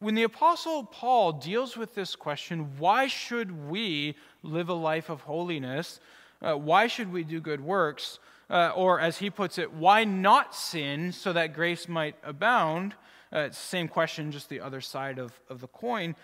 When 0.00 0.16
the 0.16 0.24
Apostle 0.24 0.82
Paul 0.84 1.32
deals 1.32 1.76
with 1.76 1.94
this 1.94 2.16
question, 2.16 2.78
why 2.78 3.06
should 3.06 3.68
we 3.68 4.16
live 4.42 4.70
a 4.70 4.74
life 4.74 5.08
of 5.08 5.20
holiness? 5.20 6.00
Uh, 6.40 6.54
why 6.54 6.86
should 6.86 7.12
we 7.12 7.24
do 7.24 7.40
good 7.40 7.60
works? 7.60 8.18
Uh, 8.50 8.72
or, 8.74 8.98
as 8.98 9.18
he 9.18 9.28
puts 9.28 9.58
it, 9.58 9.72
why 9.74 10.04
not 10.04 10.54
sin 10.54 11.12
so 11.12 11.32
that 11.34 11.52
grace 11.52 11.86
might 11.86 12.16
abound? 12.22 12.94
Uh, 13.30 13.50
same 13.50 13.88
question, 13.88 14.32
just 14.32 14.48
the 14.48 14.60
other 14.60 14.80
side 14.80 15.18
of, 15.18 15.38
of 15.50 15.60
the 15.60 15.66
coin. 15.66 16.16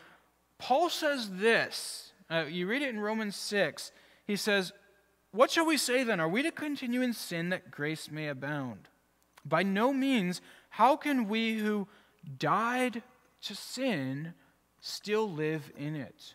Paul 0.59 0.89
says 0.89 1.31
this. 1.33 2.13
Uh, 2.31 2.45
you 2.49 2.67
read 2.67 2.81
it 2.81 2.89
in 2.89 3.01
Romans 3.01 3.37
6. 3.37 3.93
He 4.27 4.37
says, 4.37 4.73
What 5.33 5.51
shall 5.51 5.67
we 5.67 5.77
say 5.77 6.03
then? 6.03 6.21
Are 6.21 6.29
we 6.29 6.43
to 6.43 6.51
continue 6.51 7.03
in 7.03 7.13
sin 7.13 7.51
that 7.51 7.71
grace 7.71 8.11
may 8.11 8.29
abound? 8.29 8.89
By 9.45 9.63
no 9.63 9.93
means. 9.93 10.41
How 10.71 10.97
can 10.97 11.29
we 11.29 11.59
who 11.59 11.87
died 12.39 13.03
to 13.43 13.55
sin 13.55 14.33
still 14.81 15.31
live 15.31 15.71
in 15.77 15.95
it? 15.95 16.35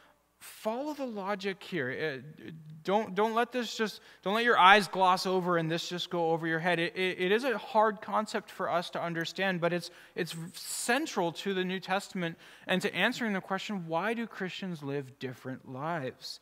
follow 0.41 0.93
the 0.95 1.05
logic 1.05 1.61
here. 1.61 2.21
Uh, 2.23 2.49
don't, 2.83 3.13
don't 3.13 3.35
let 3.35 3.51
this 3.51 3.77
just, 3.77 4.01
don't 4.23 4.33
let 4.33 4.43
your 4.43 4.57
eyes 4.57 4.87
gloss 4.87 5.27
over 5.27 5.57
and 5.57 5.69
this 5.69 5.87
just 5.87 6.09
go 6.09 6.31
over 6.31 6.47
your 6.47 6.57
head. 6.57 6.79
It, 6.79 6.95
it, 6.95 7.21
it 7.21 7.31
is 7.31 7.43
a 7.43 7.57
hard 7.59 8.01
concept 8.01 8.49
for 8.49 8.67
us 8.67 8.89
to 8.91 9.01
understand, 9.01 9.61
but 9.61 9.71
it's, 9.71 9.91
it's 10.15 10.35
central 10.53 11.31
to 11.33 11.53
the 11.53 11.63
New 11.63 11.79
Testament 11.79 12.37
and 12.65 12.81
to 12.81 12.93
answering 12.93 13.33
the 13.33 13.41
question 13.41 13.87
why 13.87 14.15
do 14.15 14.25
Christians 14.25 14.81
live 14.81 15.19
different 15.19 15.71
lives? 15.71 16.39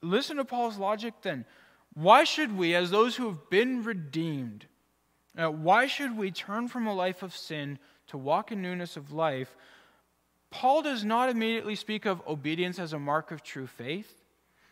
Listen 0.00 0.38
to 0.38 0.44
Paul's 0.44 0.78
logic 0.78 1.12
then. 1.20 1.44
Why 1.92 2.24
should 2.24 2.56
we, 2.56 2.74
as 2.74 2.90
those 2.90 3.16
who 3.16 3.26
have 3.26 3.50
been 3.50 3.84
redeemed, 3.84 4.66
uh, 5.36 5.50
why 5.50 5.86
should 5.86 6.16
we 6.16 6.30
turn 6.30 6.68
from 6.68 6.86
a 6.86 6.94
life 6.94 7.22
of 7.22 7.36
sin 7.36 7.78
to 8.06 8.16
walk 8.16 8.52
in 8.52 8.62
newness 8.62 8.96
of 8.96 9.12
life? 9.12 9.54
Paul 10.50 10.82
does 10.82 11.04
not 11.04 11.28
immediately 11.28 11.74
speak 11.74 12.06
of 12.06 12.22
obedience 12.26 12.78
as 12.78 12.92
a 12.92 12.98
mark 12.98 13.30
of 13.30 13.42
true 13.42 13.66
faith. 13.66 14.22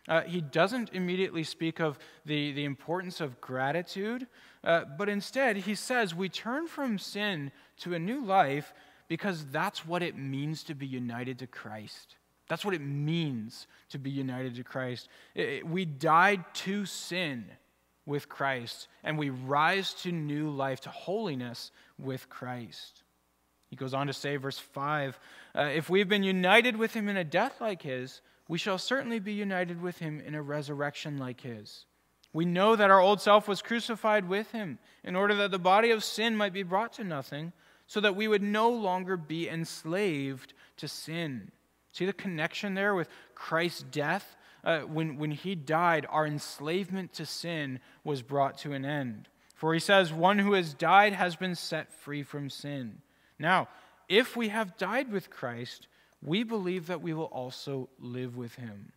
Uh, 0.07 0.21
he 0.21 0.39
doesn't 0.39 0.91
immediately 0.93 1.43
speak 1.43 1.79
of 1.79 1.99
the, 2.25 2.53
the 2.53 2.63
importance 2.63 3.19
of 3.19 3.41
gratitude, 3.41 4.25
uh, 4.63 4.85
but 4.97 5.09
instead 5.09 5.57
he 5.57 5.75
says 5.75 6.15
we 6.15 6.29
turn 6.29 6.67
from 6.67 6.97
sin 6.97 7.51
to 7.77 7.93
a 7.93 7.99
new 7.99 8.23
life 8.23 8.73
because 9.09 9.45
that's 9.47 9.85
what 9.85 10.01
it 10.01 10.17
means 10.17 10.63
to 10.63 10.73
be 10.73 10.87
united 10.87 11.39
to 11.39 11.47
Christ. 11.47 12.15
That's 12.47 12.63
what 12.63 12.73
it 12.73 12.81
means 12.81 13.67
to 13.89 13.99
be 13.99 14.09
united 14.09 14.55
to 14.55 14.63
Christ. 14.63 15.09
It, 15.35 15.49
it, 15.49 15.67
we 15.67 15.83
died 15.83 16.43
to 16.55 16.85
sin 16.85 17.45
with 18.05 18.29
Christ, 18.29 18.87
and 19.03 19.17
we 19.17 19.29
rise 19.29 19.93
to 19.95 20.13
new 20.13 20.49
life, 20.49 20.79
to 20.81 20.89
holiness 20.89 21.71
with 21.99 22.29
Christ. 22.29 23.03
He 23.69 23.75
goes 23.75 23.93
on 23.93 24.07
to 24.07 24.13
say, 24.13 24.37
verse 24.37 24.59
5 24.59 25.19
uh, 25.55 25.61
If 25.73 25.89
we've 25.89 26.09
been 26.09 26.23
united 26.23 26.77
with 26.77 26.93
him 26.93 27.09
in 27.09 27.17
a 27.17 27.23
death 27.23 27.59
like 27.59 27.81
his, 27.81 28.21
we 28.47 28.57
shall 28.57 28.77
certainly 28.77 29.19
be 29.19 29.33
united 29.33 29.81
with 29.81 29.99
him 29.99 30.21
in 30.21 30.35
a 30.35 30.41
resurrection 30.41 31.17
like 31.17 31.41
his. 31.41 31.85
We 32.33 32.45
know 32.45 32.75
that 32.75 32.91
our 32.91 32.99
old 32.99 33.21
self 33.21 33.47
was 33.47 33.61
crucified 33.61 34.27
with 34.29 34.51
him 34.51 34.79
in 35.03 35.15
order 35.15 35.35
that 35.35 35.51
the 35.51 35.59
body 35.59 35.91
of 35.91 36.03
sin 36.03 36.35
might 36.35 36.53
be 36.53 36.63
brought 36.63 36.93
to 36.93 37.03
nothing, 37.03 37.51
so 37.87 38.01
that 38.01 38.15
we 38.15 38.27
would 38.27 38.43
no 38.43 38.69
longer 38.69 39.15
be 39.15 39.47
enslaved 39.47 40.53
to 40.77 40.87
sin. 40.87 41.51
See 41.93 42.05
the 42.05 42.13
connection 42.13 42.73
there 42.73 42.93
with 42.93 43.09
Christ's 43.33 43.83
death? 43.83 44.35
Uh, 44.63 44.81
when, 44.81 45.17
when 45.17 45.31
he 45.31 45.55
died, 45.55 46.05
our 46.09 46.27
enslavement 46.27 47.13
to 47.13 47.25
sin 47.25 47.79
was 48.03 48.21
brought 48.21 48.57
to 48.59 48.73
an 48.73 48.83
end. 48.83 49.29
For 49.55 49.73
he 49.73 49.79
says, 49.79 50.11
One 50.11 50.39
who 50.39 50.53
has 50.53 50.73
died 50.73 51.13
has 51.13 51.35
been 51.35 51.55
set 51.55 51.93
free 51.93 52.23
from 52.23 52.49
sin. 52.49 53.01
Now, 53.39 53.67
if 54.09 54.35
we 54.35 54.49
have 54.49 54.77
died 54.77 55.11
with 55.11 55.29
Christ, 55.29 55.87
we 56.21 56.43
believe 56.43 56.87
that 56.87 57.01
we 57.01 57.13
will 57.13 57.25
also 57.25 57.89
live 57.99 58.37
with 58.37 58.55
him. 58.55 58.91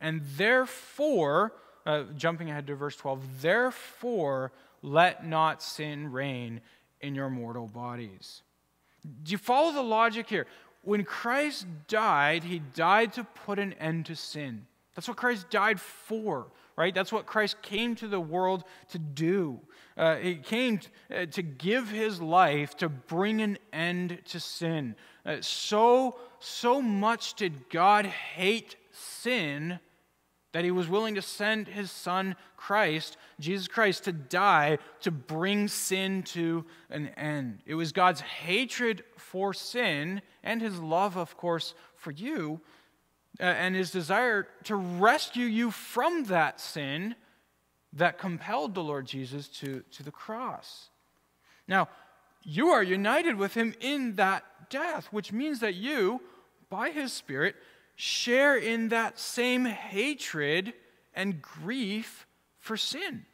And 0.00 0.22
therefore, 0.36 1.52
uh, 1.86 2.04
jumping 2.16 2.50
ahead 2.50 2.66
to 2.66 2.74
verse 2.74 2.96
12, 2.96 3.42
therefore 3.42 4.52
let 4.82 5.26
not 5.26 5.62
sin 5.62 6.12
reign 6.12 6.60
in 7.00 7.14
your 7.14 7.30
mortal 7.30 7.66
bodies. 7.66 8.42
Do 9.22 9.32
you 9.32 9.38
follow 9.38 9.72
the 9.72 9.82
logic 9.82 10.28
here? 10.28 10.46
When 10.82 11.04
Christ 11.04 11.66
died, 11.88 12.44
he 12.44 12.60
died 12.74 13.12
to 13.14 13.24
put 13.24 13.58
an 13.58 13.72
end 13.74 14.06
to 14.06 14.16
sin. 14.16 14.66
That's 14.94 15.08
what 15.08 15.16
Christ 15.16 15.50
died 15.50 15.80
for, 15.80 16.46
right? 16.76 16.94
That's 16.94 17.12
what 17.12 17.26
Christ 17.26 17.62
came 17.62 17.94
to 17.96 18.08
the 18.08 18.20
world 18.20 18.64
to 18.88 18.98
do. 18.98 19.60
Uh, 19.96 20.16
he 20.16 20.36
came 20.36 20.78
t- 20.78 20.88
uh, 21.14 21.26
to 21.26 21.42
give 21.42 21.90
his 21.90 22.20
life 22.20 22.76
to 22.78 22.88
bring 22.88 23.42
an 23.42 23.58
end 23.72 24.18
to 24.26 24.40
sin. 24.40 24.96
Uh, 25.24 25.36
so, 25.40 26.16
so 26.40 26.80
much 26.80 27.34
did 27.34 27.68
God 27.68 28.06
hate 28.06 28.76
sin 28.90 29.78
that 30.52 30.64
he 30.64 30.70
was 30.70 30.88
willing 30.88 31.14
to 31.14 31.22
send 31.22 31.66
his 31.66 31.90
son 31.90 32.36
Christ, 32.56 33.16
Jesus 33.40 33.68
Christ, 33.68 34.04
to 34.04 34.12
die 34.12 34.78
to 35.00 35.10
bring 35.10 35.66
sin 35.66 36.22
to 36.24 36.64
an 36.90 37.08
end. 37.16 37.60
It 37.66 37.74
was 37.74 37.92
God's 37.92 38.20
hatred 38.20 39.02
for 39.16 39.54
sin 39.54 40.22
and 40.44 40.60
his 40.60 40.78
love, 40.78 41.16
of 41.16 41.36
course, 41.36 41.74
for 41.96 42.10
you 42.10 42.60
Uh, 43.40 43.44
and 43.44 43.74
his 43.74 43.90
desire 43.90 44.46
to 44.64 44.76
rescue 44.76 45.46
you 45.46 45.70
from 45.70 46.24
that 46.24 46.60
sin 46.60 47.14
that 47.94 48.18
compelled 48.18 48.74
the 48.74 48.82
Lord 48.82 49.06
Jesus 49.06 49.48
to, 49.48 49.82
to 49.92 50.02
the 50.02 50.10
cross. 50.10 50.90
Now, 51.66 51.88
you 52.42 52.68
are 52.68 52.82
united 52.82 53.36
with 53.36 53.54
him 53.54 53.74
in 53.80 54.16
that 54.16 54.44
death, 54.68 55.08
which 55.10 55.32
means 55.32 55.60
that 55.60 55.74
you, 55.74 56.20
by 56.68 56.90
his 56.90 57.12
Spirit, 57.12 57.56
share 57.96 58.56
in 58.56 58.88
that 58.88 59.18
same 59.18 59.64
hatred 59.64 60.74
and 61.14 61.40
grief 61.40 62.26
for 62.58 62.76
sin. 62.76 63.24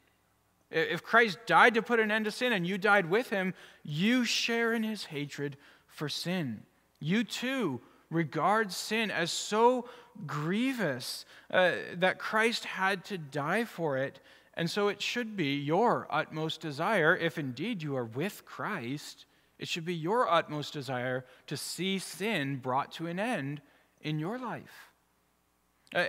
If 0.71 1.03
Christ 1.03 1.39
died 1.47 1.75
to 1.75 1.83
put 1.83 2.01
an 2.01 2.11
end 2.11 2.27
to 2.27 2.31
sin 2.31 2.53
and 2.53 2.67
you 2.67 2.77
died 2.77 3.09
with 3.09 3.31
him, 3.31 3.55
you 3.83 4.25
share 4.25 4.73
in 4.73 4.83
his 4.83 5.07
hatred 5.07 5.57
for 5.87 6.09
sin. 6.09 6.63
You 7.01 7.25
too 7.25 7.81
regard 8.11 8.73
sin 8.73 9.11
as 9.11 9.31
so 9.31 9.89
grievous 10.27 11.25
uh, 11.51 11.73
that 11.95 12.19
Christ 12.19 12.65
had 12.65 13.05
to 13.07 13.19
die 13.19 13.65
for 13.65 13.97
it. 13.99 14.21
And 14.55 14.71
so 14.71 14.89
it 14.89 15.01
should 15.01 15.37
be 15.37 15.55
your 15.57 16.07
utmost 16.11 16.61
desire, 16.61 17.17
if 17.17 17.39
indeed 17.39 17.83
you 17.83 17.97
are 17.97 18.05
with 18.05 18.45
Christ, 18.45 19.27
it 19.59 19.69
should 19.69 19.85
be 19.85 19.95
your 19.95 20.29
utmost 20.29 20.73
desire 20.73 21.25
to 21.47 21.57
see 21.57 21.99
sin 21.99 22.57
brought 22.57 22.93
to 22.93 23.07
an 23.07 23.21
end 23.21 23.61
in 24.01 24.19
your 24.19 24.39
life. 24.39 24.93
Uh, 25.95 26.05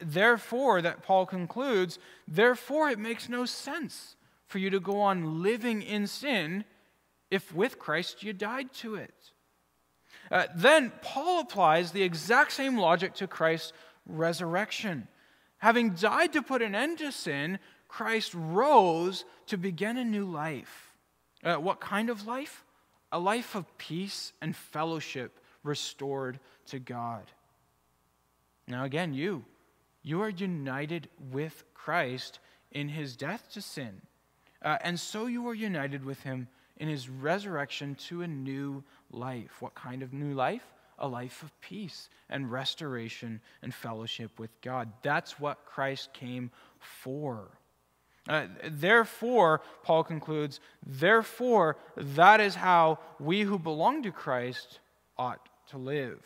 therefore, 0.00 0.80
that 0.80 1.02
Paul 1.02 1.26
concludes, 1.26 1.98
therefore 2.26 2.88
it 2.88 2.98
makes 2.98 3.28
no 3.28 3.44
sense 3.44 4.16
for 4.46 4.58
you 4.58 4.70
to 4.70 4.80
go 4.80 5.00
on 5.00 5.42
living 5.42 5.82
in 5.82 6.06
sin 6.06 6.64
if 7.30 7.54
with 7.54 7.78
Christ 7.78 8.22
you 8.22 8.32
died 8.32 8.72
to 8.74 8.94
it. 8.94 9.32
Uh, 10.30 10.46
then 10.54 10.92
Paul 11.02 11.40
applies 11.40 11.92
the 11.92 12.02
exact 12.02 12.52
same 12.52 12.76
logic 12.76 13.14
to 13.14 13.26
Christ's 13.26 13.72
resurrection. 14.06 15.08
Having 15.58 15.90
died 15.90 16.32
to 16.34 16.42
put 16.42 16.62
an 16.62 16.74
end 16.74 16.98
to 16.98 17.12
sin, 17.12 17.58
Christ 17.88 18.32
rose 18.34 19.24
to 19.46 19.56
begin 19.56 19.96
a 19.96 20.04
new 20.04 20.24
life. 20.24 20.94
Uh, 21.42 21.56
what 21.56 21.80
kind 21.80 22.10
of 22.10 22.26
life? 22.26 22.64
A 23.10 23.18
life 23.18 23.54
of 23.54 23.78
peace 23.78 24.32
and 24.42 24.54
fellowship 24.54 25.40
restored 25.62 26.38
to 26.66 26.78
God. 26.78 27.24
Now, 28.66 28.84
again, 28.84 29.14
you, 29.14 29.44
you 30.02 30.20
are 30.22 30.28
united 30.28 31.08
with 31.32 31.64
Christ 31.74 32.38
in 32.70 32.90
his 32.90 33.16
death 33.16 33.48
to 33.52 33.62
sin. 33.62 34.02
Uh, 34.62 34.76
and 34.82 35.00
so 35.00 35.26
you 35.26 35.48
are 35.48 35.54
united 35.54 36.04
with 36.04 36.22
him 36.22 36.48
in 36.78 36.88
his 36.88 37.08
resurrection 37.08 37.94
to 38.06 38.22
a 38.22 38.26
new 38.26 38.82
life. 39.10 39.60
What 39.60 39.74
kind 39.74 40.02
of 40.02 40.12
new 40.12 40.32
life? 40.32 40.62
A 40.98 41.06
life 41.06 41.42
of 41.42 41.60
peace 41.60 42.08
and 42.28 42.50
restoration 42.50 43.40
and 43.62 43.72
fellowship 43.72 44.38
with 44.38 44.50
God. 44.62 44.90
That's 45.02 45.38
what 45.38 45.64
Christ 45.64 46.12
came 46.12 46.50
for. 46.78 47.48
Uh, 48.28 48.46
therefore, 48.68 49.62
Paul 49.82 50.04
concludes, 50.04 50.60
therefore, 50.84 51.76
that 51.96 52.40
is 52.40 52.54
how 52.54 52.98
we 53.18 53.42
who 53.42 53.58
belong 53.58 54.02
to 54.02 54.12
Christ 54.12 54.80
ought 55.16 55.48
to 55.68 55.78
live. 55.78 56.20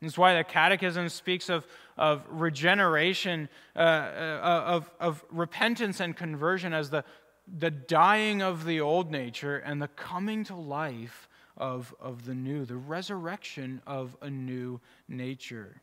That's 0.00 0.18
why 0.18 0.36
the 0.36 0.44
Catechism 0.44 1.08
speaks 1.08 1.48
of, 1.48 1.66
of 1.96 2.24
regeneration, 2.28 3.48
uh, 3.76 3.78
uh, 3.78 4.62
of, 4.66 4.90
of 5.00 5.24
repentance 5.30 6.00
and 6.00 6.16
conversion 6.16 6.72
as 6.72 6.90
the, 6.90 7.04
the 7.56 7.70
dying 7.70 8.42
of 8.42 8.64
the 8.64 8.80
old 8.80 9.10
nature 9.10 9.56
and 9.56 9.80
the 9.80 9.88
coming 9.88 10.44
to 10.44 10.54
life 10.54 11.28
of, 11.56 11.94
of 12.00 12.24
the 12.24 12.34
new, 12.34 12.64
the 12.64 12.76
resurrection 12.76 13.80
of 13.86 14.16
a 14.22 14.30
new 14.30 14.80
nature. 15.08 15.80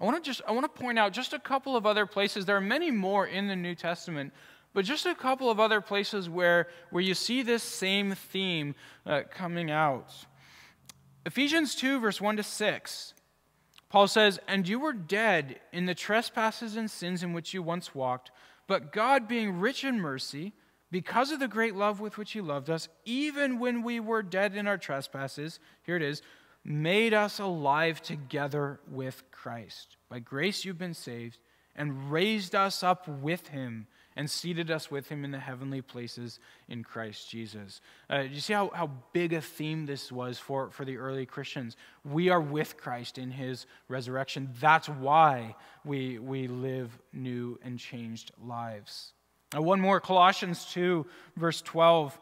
I 0.00 0.04
want 0.04 0.22
to 0.22 0.28
just 0.28 0.42
I 0.46 0.52
want 0.52 0.72
to 0.72 0.80
point 0.80 0.98
out 0.98 1.12
just 1.12 1.32
a 1.32 1.38
couple 1.40 1.76
of 1.76 1.84
other 1.84 2.06
places. 2.06 2.44
There 2.44 2.56
are 2.56 2.60
many 2.60 2.90
more 2.90 3.26
in 3.26 3.48
the 3.48 3.56
New 3.56 3.74
Testament, 3.74 4.32
but 4.72 4.84
just 4.84 5.06
a 5.06 5.14
couple 5.14 5.50
of 5.50 5.58
other 5.58 5.80
places 5.80 6.28
where, 6.28 6.68
where 6.90 7.02
you 7.02 7.14
see 7.14 7.42
this 7.42 7.62
same 7.62 8.14
theme 8.14 8.74
uh, 9.06 9.22
coming 9.30 9.70
out. 9.70 10.14
Ephesians 11.26 11.74
2, 11.74 12.00
verse 12.00 12.20
1 12.20 12.36
to 12.36 12.42
6. 12.42 13.14
Paul 13.88 14.06
says, 14.06 14.38
And 14.46 14.68
you 14.68 14.78
were 14.78 14.92
dead 14.92 15.60
in 15.72 15.86
the 15.86 15.94
trespasses 15.94 16.76
and 16.76 16.90
sins 16.90 17.22
in 17.22 17.32
which 17.32 17.54
you 17.54 17.62
once 17.62 17.94
walked, 17.94 18.30
but 18.68 18.92
God, 18.92 19.26
being 19.26 19.58
rich 19.58 19.82
in 19.82 19.98
mercy, 19.98 20.52
because 20.90 21.32
of 21.32 21.40
the 21.40 21.48
great 21.48 21.74
love 21.74 21.98
with 21.98 22.16
which 22.16 22.32
He 22.32 22.40
loved 22.40 22.70
us, 22.70 22.88
even 23.04 23.58
when 23.58 23.82
we 23.82 23.98
were 23.98 24.22
dead 24.22 24.54
in 24.54 24.68
our 24.68 24.78
trespasses, 24.78 25.58
here 25.82 25.96
it 25.96 26.02
is, 26.02 26.22
made 26.64 27.14
us 27.14 27.40
alive 27.40 28.00
together 28.00 28.78
with 28.86 29.22
Christ. 29.32 29.96
By 30.08 30.20
grace 30.20 30.64
you've 30.64 30.78
been 30.78 30.94
saved, 30.94 31.38
and 31.74 32.12
raised 32.12 32.54
us 32.54 32.82
up 32.82 33.08
with 33.08 33.48
Him 33.48 33.86
and 34.18 34.28
seated 34.28 34.68
us 34.68 34.90
with 34.90 35.08
him 35.08 35.24
in 35.24 35.30
the 35.30 35.38
heavenly 35.38 35.80
places 35.80 36.40
in 36.68 36.82
Christ 36.82 37.30
Jesus. 37.30 37.80
Uh, 38.10 38.24
you 38.30 38.40
see 38.40 38.52
how, 38.52 38.68
how 38.74 38.90
big 39.12 39.32
a 39.32 39.40
theme 39.40 39.86
this 39.86 40.10
was 40.10 40.40
for, 40.40 40.70
for 40.72 40.84
the 40.84 40.96
early 40.96 41.24
Christians? 41.24 41.76
We 42.04 42.28
are 42.28 42.40
with 42.40 42.76
Christ 42.76 43.16
in 43.16 43.30
his 43.30 43.66
resurrection. 43.86 44.50
That's 44.60 44.88
why 44.88 45.54
we, 45.84 46.18
we 46.18 46.48
live 46.48 46.98
new 47.12 47.60
and 47.62 47.78
changed 47.78 48.32
lives. 48.44 49.12
Uh, 49.56 49.62
one 49.62 49.80
more 49.80 50.00
Colossians 50.00 50.66
2, 50.72 51.06
verse 51.36 51.62
12. 51.62 52.18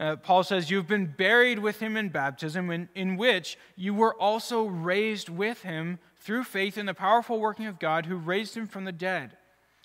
Uh, 0.00 0.16
Paul 0.16 0.42
says, 0.42 0.68
You've 0.68 0.88
been 0.88 1.06
buried 1.06 1.60
with 1.60 1.78
him 1.78 1.96
in 1.96 2.08
baptism, 2.08 2.72
in, 2.72 2.88
in 2.96 3.16
which 3.16 3.56
you 3.76 3.94
were 3.94 4.14
also 4.16 4.64
raised 4.64 5.28
with 5.28 5.62
him 5.62 6.00
through 6.16 6.42
faith 6.42 6.76
in 6.76 6.86
the 6.86 6.92
powerful 6.92 7.38
working 7.38 7.66
of 7.66 7.78
God 7.78 8.06
who 8.06 8.16
raised 8.16 8.56
him 8.56 8.66
from 8.66 8.84
the 8.84 8.90
dead. 8.90 9.36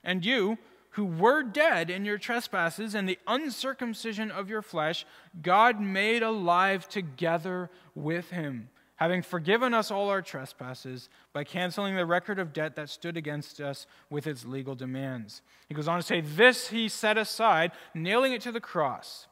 And 0.03 0.25
you, 0.25 0.57
who 0.91 1.05
were 1.05 1.41
dead 1.43 1.89
in 1.89 2.05
your 2.05 2.17
trespasses 2.17 2.95
and 2.95 3.07
the 3.07 3.19
uncircumcision 3.27 4.29
of 4.29 4.49
your 4.49 4.61
flesh, 4.61 5.05
God 5.41 5.79
made 5.79 6.21
alive 6.21 6.87
together 6.89 7.69
with 7.95 8.29
him, 8.31 8.69
having 8.97 9.21
forgiven 9.21 9.73
us 9.73 9.89
all 9.89 10.09
our 10.09 10.21
trespasses 10.21 11.07
by 11.31 11.45
canceling 11.45 11.95
the 11.95 12.05
record 12.05 12.39
of 12.39 12.51
debt 12.51 12.75
that 12.75 12.89
stood 12.89 13.15
against 13.15 13.61
us 13.61 13.87
with 14.09 14.27
its 14.27 14.45
legal 14.45 14.75
demands. 14.75 15.41
He 15.69 15.75
goes 15.75 15.87
on 15.87 15.99
to 15.99 16.05
say, 16.05 16.19
This 16.19 16.69
he 16.69 16.89
set 16.89 17.17
aside, 17.17 17.71
nailing 17.93 18.33
it 18.33 18.41
to 18.41 18.51
the 18.51 18.59
cross. 18.59 19.27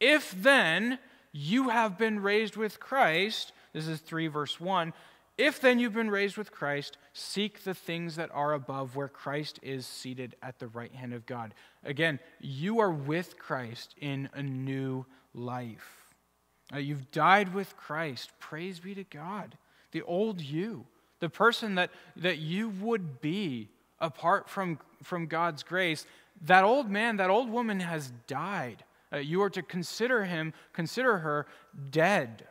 If 0.00 0.30
then 0.42 0.98
you 1.32 1.68
have 1.68 1.96
been 1.96 2.20
raised 2.20 2.56
with 2.56 2.80
Christ, 2.80 3.52
this 3.72 3.86
is 3.86 4.00
3 4.00 4.26
verse 4.26 4.58
1, 4.58 4.92
if 5.38 5.60
then 5.60 5.78
you've 5.78 5.94
been 5.94 6.10
raised 6.10 6.36
with 6.36 6.50
Christ, 6.50 6.98
seek 7.12 7.62
the 7.62 7.72
things 7.72 8.16
that 8.16 8.30
are 8.34 8.52
above 8.52 8.96
where 8.96 9.08
Christ 9.08 9.60
is 9.62 9.86
seated 9.86 10.34
at 10.42 10.58
the 10.58 10.66
right 10.66 10.92
hand 10.92 11.14
of 11.14 11.26
God. 11.26 11.54
Again, 11.84 12.18
you 12.40 12.80
are 12.80 12.90
with 12.90 13.38
Christ 13.38 13.94
in 14.00 14.28
a 14.34 14.42
new 14.42 15.06
life. 15.32 16.12
Uh, 16.74 16.78
you've 16.78 17.10
died 17.12 17.54
with 17.54 17.76
Christ. 17.76 18.32
Praise 18.40 18.80
be 18.80 18.94
to 18.96 19.04
God. 19.04 19.56
The 19.92 20.02
old 20.02 20.40
you, 20.40 20.86
the 21.20 21.30
person 21.30 21.76
that, 21.76 21.90
that 22.16 22.38
you 22.38 22.68
would 22.68 23.20
be 23.20 23.68
apart 24.00 24.48
from, 24.48 24.78
from 25.02 25.26
God's 25.26 25.62
grace, 25.62 26.04
that 26.42 26.64
old 26.64 26.90
man, 26.90 27.16
that 27.16 27.30
old 27.30 27.48
woman 27.48 27.80
has 27.80 28.12
died. 28.26 28.84
Uh, 29.12 29.18
you 29.18 29.42
are 29.42 29.50
to 29.50 29.62
consider 29.62 30.24
him, 30.24 30.52
consider 30.72 31.18
her 31.18 31.46
dead. 31.90 32.46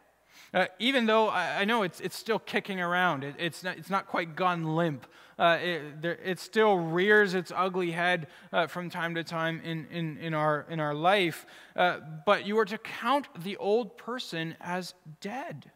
Uh, 0.53 0.65
even 0.79 1.05
though 1.05 1.27
I, 1.27 1.61
I, 1.61 1.65
know 1.65 1.83
it's, 1.83 1.99
it's 1.99 2.15
still 2.15 2.39
kicking 2.39 2.79
around, 2.79 3.23
it, 3.23 3.35
it's, 3.37 3.63
not, 3.63 3.77
it's 3.77 3.89
not 3.89 4.07
quite 4.07 4.35
gone 4.35 4.75
limp. 4.75 5.05
Uh, 5.37 5.57
it, 5.61 6.01
there, 6.01 6.17
it, 6.23 6.39
still 6.39 6.77
rears 6.77 7.33
its 7.33 7.51
ugly 7.55 7.91
head 7.91 8.27
uh, 8.51 8.65
from 8.65 8.89
time 8.89 9.13
to 9.15 9.23
time 9.23 9.61
in, 9.63 9.85
in, 9.91 10.17
in, 10.17 10.33
our, 10.33 10.65
in 10.69 10.79
our 10.79 10.95
life. 10.95 11.45
Uh, 11.75 11.99
but 12.25 12.47
you 12.47 12.57
are 12.57 12.65
to 12.65 12.77
count 12.77 13.27
the 13.43 13.55
old 13.57 13.97
person 13.97 14.55
as 14.61 14.93
dead. 15.21 15.71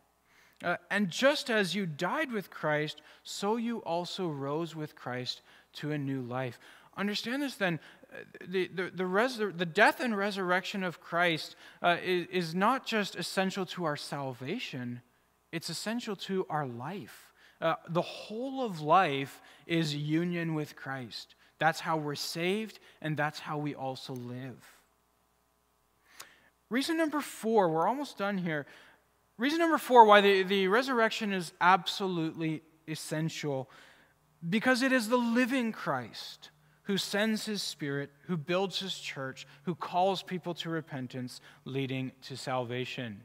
Uh, 0.64 0.78
and 0.90 1.10
just 1.10 1.50
as 1.50 1.76
you 1.76 1.86
died 1.86 2.32
with 2.32 2.50
Christ, 2.50 3.02
so 3.24 3.58
you 3.58 3.80
also 3.80 4.28
rose 4.28 4.76
with 4.76 4.96
Christ 4.96 5.42
to 5.74 5.92
a 5.92 5.98
new 5.98 6.22
life. 6.22 6.60
Understand 6.98 7.42
this 7.42 7.56
then 7.56 7.80
the, 8.46 8.68
the, 8.68 8.92
the, 8.94 9.04
resur- 9.04 9.58
the 9.58 9.66
death 9.66 10.00
and 10.00 10.18
resurrection 10.18 10.84
of 10.84 11.00
Christ 11.00 11.56
uh, 11.82 11.98
is, 12.04 12.28
is 12.32 12.56
not 12.56 12.86
just 12.86 13.16
essential 13.16 13.66
to 13.68 13.86
our 13.86 13.96
salvation, 13.96 15.02
it's 15.52 15.70
essential 15.70 16.16
to 16.18 16.46
our 16.50 16.66
life. 16.66 17.32
Uh, 17.62 17.76
the 17.90 18.02
whole 18.02 18.64
of 18.66 18.82
life 18.82 19.42
is 19.68 19.96
union 19.96 20.56
with 20.56 20.76
Christ. 20.76 21.36
That's 21.60 21.80
how 21.80 21.98
we're 21.98 22.16
saved, 22.16 22.80
and 23.02 23.16
that's 23.16 23.40
how 23.40 23.58
we 23.58 23.76
also 23.76 24.14
live. 24.14 24.58
Reason 26.70 26.98
number 26.98 27.22
four, 27.22 27.70
we're 27.70 27.88
almost 27.88 28.18
done 28.18 28.38
here. 28.38 28.66
Reason 29.38 29.60
number 29.60 29.78
four 29.78 30.06
why 30.06 30.22
the, 30.22 30.44
the 30.44 30.68
resurrection 30.68 31.34
is 31.34 31.52
absolutely 31.60 32.62
essential 32.88 33.70
because 34.50 34.82
it 34.82 34.92
is 34.92 35.10
the 35.10 35.18
living 35.18 35.72
Christ 35.72 36.51
who 36.84 36.98
sends 36.98 37.46
his 37.46 37.62
spirit, 37.62 38.12
who 38.28 38.38
builds 38.38 38.80
his 38.80 38.98
church, 38.98 39.48
who 39.64 39.76
calls 39.76 40.24
people 40.24 40.54
to 40.56 40.70
repentance, 40.70 41.42
leading 41.66 42.12
to 42.24 42.36
salvation. 42.36 43.22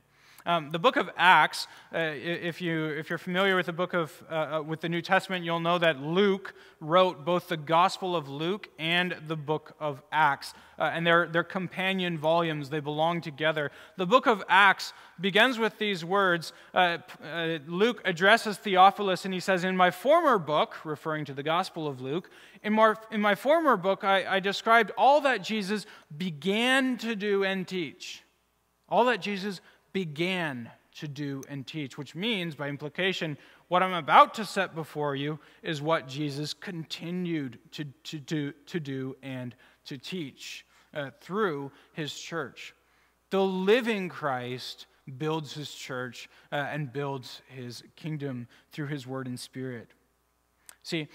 Um, 0.46 0.70
the 0.70 0.78
book 0.78 0.94
of 0.94 1.10
Acts, 1.16 1.66
uh, 1.92 1.98
if, 1.98 2.62
you, 2.62 2.86
if 2.86 3.10
you're 3.10 3.18
familiar 3.18 3.56
with 3.56 3.66
the 3.66 3.72
book 3.72 3.94
of, 3.94 4.22
uh, 4.30 4.34
uh, 4.34 4.62
with 4.62 4.80
the 4.80 4.88
New 4.88 5.02
Testament, 5.02 5.44
you'll 5.44 5.58
know 5.58 5.76
that 5.76 6.00
Luke 6.00 6.54
wrote 6.78 7.24
both 7.24 7.48
the 7.48 7.56
Gospel 7.56 8.14
of 8.14 8.28
Luke 8.28 8.68
and 8.78 9.16
the 9.26 9.34
book 9.34 9.74
of 9.80 10.00
Acts. 10.12 10.54
Uh, 10.78 10.90
and 10.94 11.04
they're, 11.04 11.26
they're 11.26 11.42
companion 11.42 12.16
volumes, 12.16 12.70
they 12.70 12.78
belong 12.78 13.20
together. 13.20 13.72
The 13.96 14.06
book 14.06 14.26
of 14.26 14.44
Acts 14.48 14.92
begins 15.20 15.58
with 15.58 15.78
these 15.78 16.04
words. 16.04 16.52
Uh, 16.72 16.98
uh, 17.24 17.58
Luke 17.66 18.00
addresses 18.04 18.56
Theophilus 18.56 19.24
and 19.24 19.34
he 19.34 19.40
says, 19.40 19.64
In 19.64 19.76
my 19.76 19.90
former 19.90 20.38
book, 20.38 20.76
referring 20.84 21.24
to 21.24 21.34
the 21.34 21.42
Gospel 21.42 21.88
of 21.88 22.00
Luke, 22.00 22.30
in 22.62 22.72
my, 22.72 22.94
in 23.10 23.20
my 23.20 23.34
former 23.34 23.76
book, 23.76 24.04
I, 24.04 24.36
I 24.36 24.38
described 24.38 24.92
all 24.96 25.22
that 25.22 25.42
Jesus 25.42 25.86
began 26.16 26.98
to 26.98 27.16
do 27.16 27.42
and 27.42 27.66
teach. 27.66 28.22
All 28.88 29.06
that 29.06 29.20
Jesus 29.20 29.60
began 29.96 30.70
to 30.94 31.08
do 31.08 31.42
and 31.48 31.66
teach, 31.66 31.96
which 31.96 32.14
means, 32.14 32.54
by 32.54 32.68
implication, 32.68 33.38
what 33.68 33.82
I'm 33.82 33.94
about 33.94 34.34
to 34.34 34.44
set 34.44 34.74
before 34.74 35.16
you 35.16 35.38
is 35.62 35.80
what 35.80 36.06
Jesus 36.06 36.52
continued 36.52 37.58
to, 37.72 37.86
to, 38.04 38.20
to, 38.20 38.52
to 38.66 38.78
do 38.78 39.16
and 39.22 39.54
to 39.86 39.96
teach 39.96 40.66
uh, 40.92 41.12
through 41.22 41.72
his 41.94 42.12
church. 42.12 42.74
The 43.30 43.40
living 43.40 44.10
Christ 44.10 44.84
builds 45.16 45.54
his 45.54 45.72
church 45.72 46.28
uh, 46.52 46.56
and 46.56 46.92
builds 46.92 47.40
his 47.48 47.82
kingdom 47.96 48.48
through 48.72 48.88
his 48.88 49.06
word 49.06 49.26
and 49.26 49.40
spirit. 49.40 49.88
See, 50.82 51.08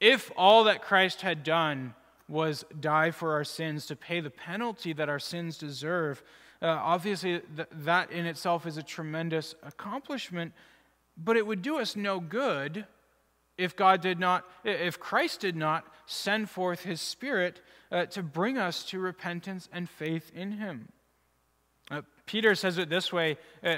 if 0.00 0.32
all 0.36 0.64
that 0.64 0.82
Christ 0.82 1.20
had 1.20 1.44
done 1.44 1.94
was 2.28 2.64
die 2.80 3.12
for 3.12 3.34
our 3.34 3.44
sins 3.44 3.86
to 3.86 3.94
pay 3.94 4.18
the 4.18 4.30
penalty 4.30 4.92
that 4.92 5.08
our 5.08 5.20
sins 5.20 5.56
deserve, 5.56 6.20
uh, 6.62 6.78
obviously, 6.80 7.40
th- 7.56 7.68
that 7.72 8.10
in 8.12 8.24
itself 8.24 8.66
is 8.66 8.76
a 8.76 8.82
tremendous 8.82 9.54
accomplishment, 9.64 10.52
but 11.16 11.36
it 11.36 11.46
would 11.46 11.60
do 11.60 11.78
us 11.78 11.96
no 11.96 12.20
good 12.20 12.86
if 13.58 13.76
God 13.76 14.00
did 14.00 14.18
not, 14.18 14.44
if 14.64 14.98
Christ 14.98 15.40
did 15.40 15.56
not 15.56 15.84
send 16.06 16.48
forth 16.48 16.82
his 16.82 17.00
Spirit 17.00 17.60
uh, 17.90 18.06
to 18.06 18.22
bring 18.22 18.58
us 18.58 18.84
to 18.84 19.00
repentance 19.00 19.68
and 19.72 19.88
faith 19.88 20.30
in 20.34 20.52
him. 20.52 20.88
Uh, 21.90 22.02
Peter 22.26 22.54
says 22.54 22.78
it 22.78 22.88
this 22.88 23.12
way, 23.12 23.36
uh, 23.62 23.76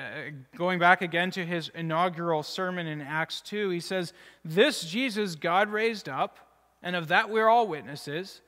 going 0.56 0.78
back 0.78 1.02
again 1.02 1.30
to 1.32 1.44
his 1.44 1.70
inaugural 1.74 2.42
sermon 2.42 2.86
in 2.86 3.00
Acts 3.00 3.40
2. 3.40 3.70
He 3.70 3.80
says, 3.80 4.12
This 4.44 4.84
Jesus 4.84 5.34
God 5.34 5.70
raised 5.70 6.08
up, 6.08 6.38
and 6.82 6.94
of 6.94 7.08
that 7.08 7.30
we're 7.30 7.48
all 7.48 7.66
witnesses, 7.66 8.42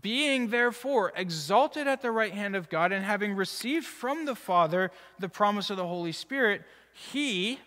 being 0.00 0.48
therefore 0.48 1.12
exalted 1.16 1.86
at 1.86 2.02
the 2.02 2.10
right 2.10 2.32
hand 2.32 2.54
of 2.54 2.68
God, 2.68 2.92
and 2.92 3.04
having 3.04 3.34
received 3.34 3.86
from 3.86 4.24
the 4.24 4.34
Father 4.34 4.90
the 5.18 5.28
promise 5.28 5.70
of 5.70 5.76
the 5.76 5.86
Holy 5.86 6.12
Spirit, 6.12 6.62
he, 6.92 7.58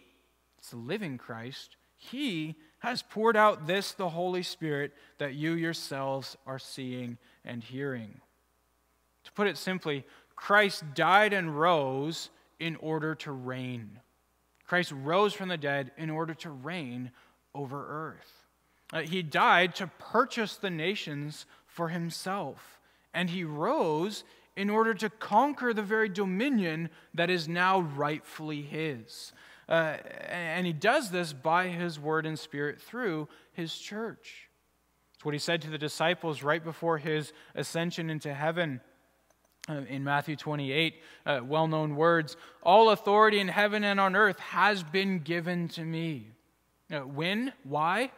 it's 0.58 0.70
the 0.70 0.78
living 0.78 1.18
Christ, 1.18 1.76
he 1.98 2.56
has 2.80 3.02
poured 3.02 3.36
out 3.36 3.68
this, 3.68 3.94
the 3.94 4.10
Holy 4.10 4.44
Spirit, 4.44 4.94
that 5.18 5.34
you 5.34 5.54
yourselves 5.54 6.38
are 6.46 6.60
seeing 6.60 7.18
and 7.44 7.64
hearing. 7.64 8.22
To 9.24 9.32
put 9.32 9.48
it 9.48 9.58
simply, 9.58 10.06
Christ 10.36 10.84
died 10.94 11.34
and 11.34 11.60
rose 11.60 12.30
in 12.60 12.76
order 12.78 13.16
to 13.16 13.32
reign. 13.32 14.00
Christ 14.68 14.92
rose 14.92 15.34
from 15.34 15.50
the 15.50 15.58
dead 15.58 15.92
in 15.98 16.10
order 16.10 16.34
to 16.36 16.50
reign 16.50 17.12
over 17.54 17.86
earth. 17.88 18.32
Uh, 18.94 19.02
he 19.02 19.24
died 19.24 19.76
to 19.76 19.88
purchase 19.98 20.56
the 20.56 20.70
nations 20.70 21.46
for 21.76 21.90
himself, 21.90 22.80
and 23.14 23.30
he 23.30 23.44
rose 23.44 24.24
in 24.56 24.70
order 24.70 24.94
to 24.94 25.10
conquer 25.10 25.74
the 25.74 25.84
very 25.84 26.08
dominion 26.08 26.90
that 27.14 27.30
is 27.30 27.50
now 27.50 27.82
rightfully 27.82 28.62
his. 28.62 29.34
Uh, 29.68 29.98
and 30.30 30.66
he 30.66 30.72
does 30.72 31.12
this 31.12 31.34
by 31.34 31.68
his 31.68 32.00
word 32.00 32.26
and 32.26 32.40
spirit 32.40 32.82
through 32.82 33.28
his 33.52 33.78
church. 33.78 34.48
It's 35.16 35.26
what 35.26 35.34
he 35.34 35.40
said 35.40 35.62
to 35.64 35.70
the 35.70 35.78
disciples 35.78 36.44
right 36.44 36.64
before 36.64 36.98
his 36.98 37.34
ascension 37.56 38.10
into 38.10 38.34
heaven. 38.34 38.80
Uh, 39.68 39.82
in 39.90 40.04
Matthew 40.04 40.36
28, 40.36 41.02
uh, 41.26 41.40
well 41.44 41.68
known 41.68 41.96
words 41.96 42.38
All 42.62 42.92
authority 42.92 43.40
in 43.40 43.48
heaven 43.48 43.84
and 43.84 44.00
on 44.00 44.16
earth 44.16 44.40
has 44.40 44.84
been 44.84 45.20
given 45.20 45.68
to 45.70 45.84
me. 45.84 46.28
Uh, 46.94 47.00
when? 47.00 47.52
Why? 47.64 48.12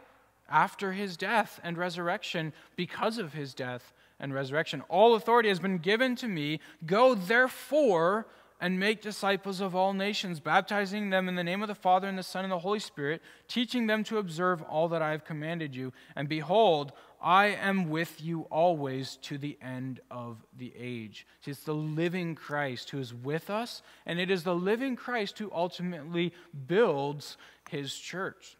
After 0.48 0.92
his 0.92 1.16
death 1.16 1.60
and 1.62 1.76
resurrection, 1.76 2.52
because 2.76 3.18
of 3.18 3.34
his 3.34 3.54
death 3.54 3.92
and 4.20 4.34
resurrection. 4.34 4.82
All 4.88 5.14
authority 5.14 5.48
has 5.48 5.60
been 5.60 5.78
given 5.78 6.16
to 6.16 6.28
me. 6.28 6.60
Go 6.86 7.14
therefore 7.14 8.26
and 8.60 8.80
make 8.80 9.00
disciples 9.00 9.60
of 9.60 9.76
all 9.76 9.92
nations, 9.92 10.40
baptizing 10.40 11.10
them 11.10 11.28
in 11.28 11.36
the 11.36 11.44
name 11.44 11.62
of 11.62 11.68
the 11.68 11.74
Father 11.74 12.08
and 12.08 12.18
the 12.18 12.24
Son 12.24 12.44
and 12.44 12.50
the 12.50 12.58
Holy 12.58 12.80
Spirit, 12.80 13.22
teaching 13.46 13.86
them 13.86 14.02
to 14.04 14.18
observe 14.18 14.62
all 14.62 14.88
that 14.88 15.02
I 15.02 15.12
have 15.12 15.24
commanded 15.24 15.76
you. 15.76 15.92
And 16.16 16.28
behold, 16.28 16.92
I 17.22 17.46
am 17.46 17.88
with 17.88 18.20
you 18.20 18.42
always 18.50 19.16
to 19.22 19.38
the 19.38 19.56
end 19.62 20.00
of 20.10 20.44
the 20.56 20.72
age. 20.76 21.24
See, 21.44 21.52
it's 21.52 21.62
the 21.62 21.72
living 21.72 22.34
Christ 22.34 22.90
who 22.90 22.98
is 22.98 23.14
with 23.14 23.48
us, 23.48 23.82
and 24.06 24.18
it 24.18 24.30
is 24.30 24.42
the 24.42 24.54
living 24.54 24.96
Christ 24.96 25.38
who 25.38 25.52
ultimately 25.52 26.32
builds 26.66 27.36
his 27.70 27.94
church. 27.94 28.56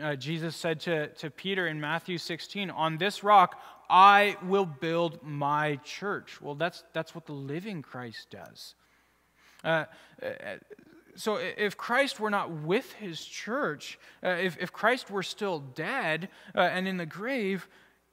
Uh, 0.00 0.14
Jesus 0.16 0.54
said 0.56 0.80
to, 0.80 1.08
to 1.08 1.30
Peter 1.30 1.66
in 1.66 1.80
Matthew 1.80 2.18
16 2.18 2.70
On 2.70 2.98
this 2.98 3.24
rock 3.24 3.60
I 3.90 4.36
will 4.42 4.66
build 4.66 5.22
my 5.22 5.76
church. 5.76 6.40
Well, 6.42 6.54
that's, 6.54 6.84
that's 6.92 7.14
what 7.14 7.26
the 7.26 7.32
living 7.32 7.82
Christ 7.82 8.28
does. 8.30 8.74
Uh, 9.64 9.84
uh, 10.22 10.26
so 11.16 11.36
if 11.36 11.76
Christ 11.76 12.20
were 12.20 12.30
not 12.30 12.50
with 12.50 12.92
his 12.92 13.24
church, 13.24 13.98
uh, 14.22 14.28
if, 14.28 14.56
if 14.60 14.72
Christ 14.72 15.10
were 15.10 15.22
still 15.22 15.60
dead 15.60 16.28
uh, 16.54 16.60
and 16.60 16.86
in 16.86 16.96
the 16.96 17.06
grave, 17.06 17.66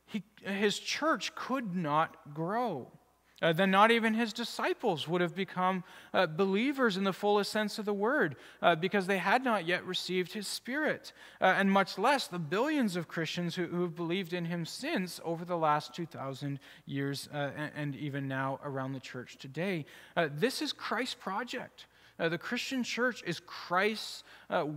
he, 0.08 0.24
his 0.44 0.80
church 0.80 1.36
could 1.36 1.76
not 1.76 2.34
grow 2.34 2.88
uh, 3.41 3.52
then 3.52 3.69
not 3.69 3.91
even 3.91 4.13
his 4.13 4.32
disciples 4.32 5.08
would 5.08 5.19
have 5.19 5.36
become 5.36 5.84
uh, 6.13 6.26
believers 6.26 6.95
in 6.95 7.04
the 7.04 7.12
fullest 7.12 7.52
sense 7.52 7.78
of 7.78 7.84
the 7.84 7.93
word 7.93 8.38
uh, 8.62 8.76
because 8.76 9.08
they 9.08 9.17
had 9.17 9.43
not 9.43 9.65
yet 9.65 9.86
received 9.86 10.32
his 10.32 10.48
spirit, 10.48 11.12
uh, 11.41 11.45
and 11.45 11.69
much 11.69 11.98
less 11.98 12.28
the 12.28 12.39
billions 12.39 12.95
of 12.95 13.10
Christians 13.10 13.56
who, 13.56 13.65
who, 13.65 13.82
have 13.82 13.95
believed 13.95 14.34
in 14.34 14.45
him 14.45 14.65
since 14.65 15.19
over 15.26 15.43
the 15.43 15.58
last 15.58 15.93
2,000 15.93 16.60
years 16.86 17.28
uh, 17.34 17.52
and, 17.58 17.71
and, 17.76 17.95
even 17.95 18.28
now 18.28 18.60
around 18.63 18.93
the 18.93 19.00
church 19.00 19.38
today. 19.38 19.86
Uh, 20.15 20.30
this 20.34 20.62
is 20.62 20.71
Christ's 20.71 21.15
project. 21.15 21.88
the 22.17 22.38
Christian 22.38 22.84
church 22.84 23.21
is 23.26 23.41
Christ's 23.41 24.24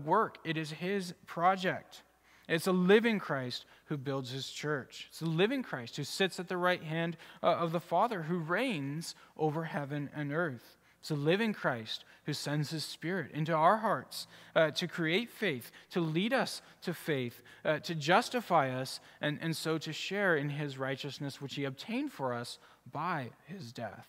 work, 0.05 0.39
it 0.45 0.57
is 0.57 0.71
his 0.71 1.15
project. 1.27 2.03
It's 2.49 2.67
a 2.67 2.73
living 2.73 3.19
Christ 3.19 3.67
who 3.89 3.97
builds 3.97 4.31
his 4.31 4.51
church. 4.51 5.07
It's 5.09 5.21
the 5.21 5.27
living 5.27 5.63
Christ 5.63 5.97
who 5.97 6.05
sits 6.05 6.39
at 6.39 6.49
the 6.49 6.57
right 6.57 6.83
hand 6.83 7.17
uh, 7.43 7.47
of 7.47 7.73
the 7.73 7.81
Father, 7.81 8.23
who 8.23 8.39
reigns 8.39 9.15
over 9.37 9.65
heaven 9.65 10.11
and 10.15 10.33
earth. 10.33 10.77
It's 11.01 11.11
the 11.11 11.15
living 11.15 11.55
Christ 11.55 12.05
who 12.27 12.33
sends 12.33 12.71
his 12.71 12.85
Spirit 12.85 13.31
into 13.33 13.55
our 13.55 13.79
hearts 13.79 14.27
uh, 14.55 14.73
to 14.73 14.89
create 14.89 15.31
faith, 15.31 15.71
to 15.91 16.01
lead 16.01 16.33
us 16.33 16.61
to 16.83 16.93
faith, 16.93 17.41
uh, 17.65 17.79
to 17.81 17.95
justify 17.95 18.71
us, 18.71 19.01
and, 19.21 19.39
and 19.41 19.57
so 19.57 19.79
to 19.79 19.93
share 19.93 20.37
in 20.37 20.51
his 20.51 20.77
righteousness, 20.77 21.41
which 21.41 21.55
he 21.55 21.65
obtained 21.65 22.13
for 22.13 22.35
us 22.35 22.59
by 22.91 23.31
his 23.47 23.73
death. 23.73 24.09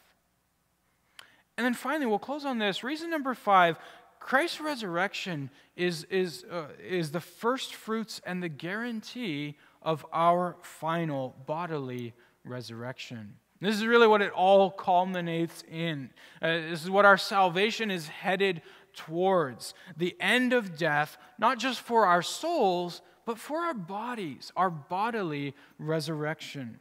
And 1.57 1.65
then 1.65 1.73
finally, 1.73 2.05
we'll 2.05 2.19
close 2.19 2.45
on 2.45 2.57
this. 2.57 2.83
Reason 2.83 3.09
number 3.09 3.33
five 3.33 3.77
Christ's 4.19 4.59
resurrection 4.59 5.49
is, 5.75 6.03
is, 6.05 6.45
uh, 6.51 6.67
is 6.85 7.11
the 7.11 7.21
first 7.21 7.73
fruits 7.73 8.21
and 8.25 8.43
the 8.43 8.49
guarantee 8.49 9.57
of 9.81 10.05
our 10.11 10.57
final 10.61 11.35
bodily 11.45 12.13
resurrection. 12.43 13.35
This 13.61 13.75
is 13.75 13.85
really 13.85 14.07
what 14.07 14.21
it 14.21 14.31
all 14.31 14.71
culminates 14.71 15.63
in. 15.69 16.11
Uh, 16.41 16.47
this 16.47 16.83
is 16.83 16.89
what 16.89 17.05
our 17.05 17.17
salvation 17.17 17.91
is 17.91 18.07
headed 18.07 18.61
towards 18.93 19.73
the 19.97 20.15
end 20.19 20.53
of 20.53 20.77
death, 20.77 21.17
not 21.37 21.59
just 21.59 21.81
for 21.81 22.05
our 22.05 22.21
souls, 22.21 23.01
but 23.25 23.37
for 23.37 23.59
our 23.59 23.73
bodies, 23.73 24.51
our 24.55 24.69
bodily 24.69 25.53
resurrection. 25.77 26.79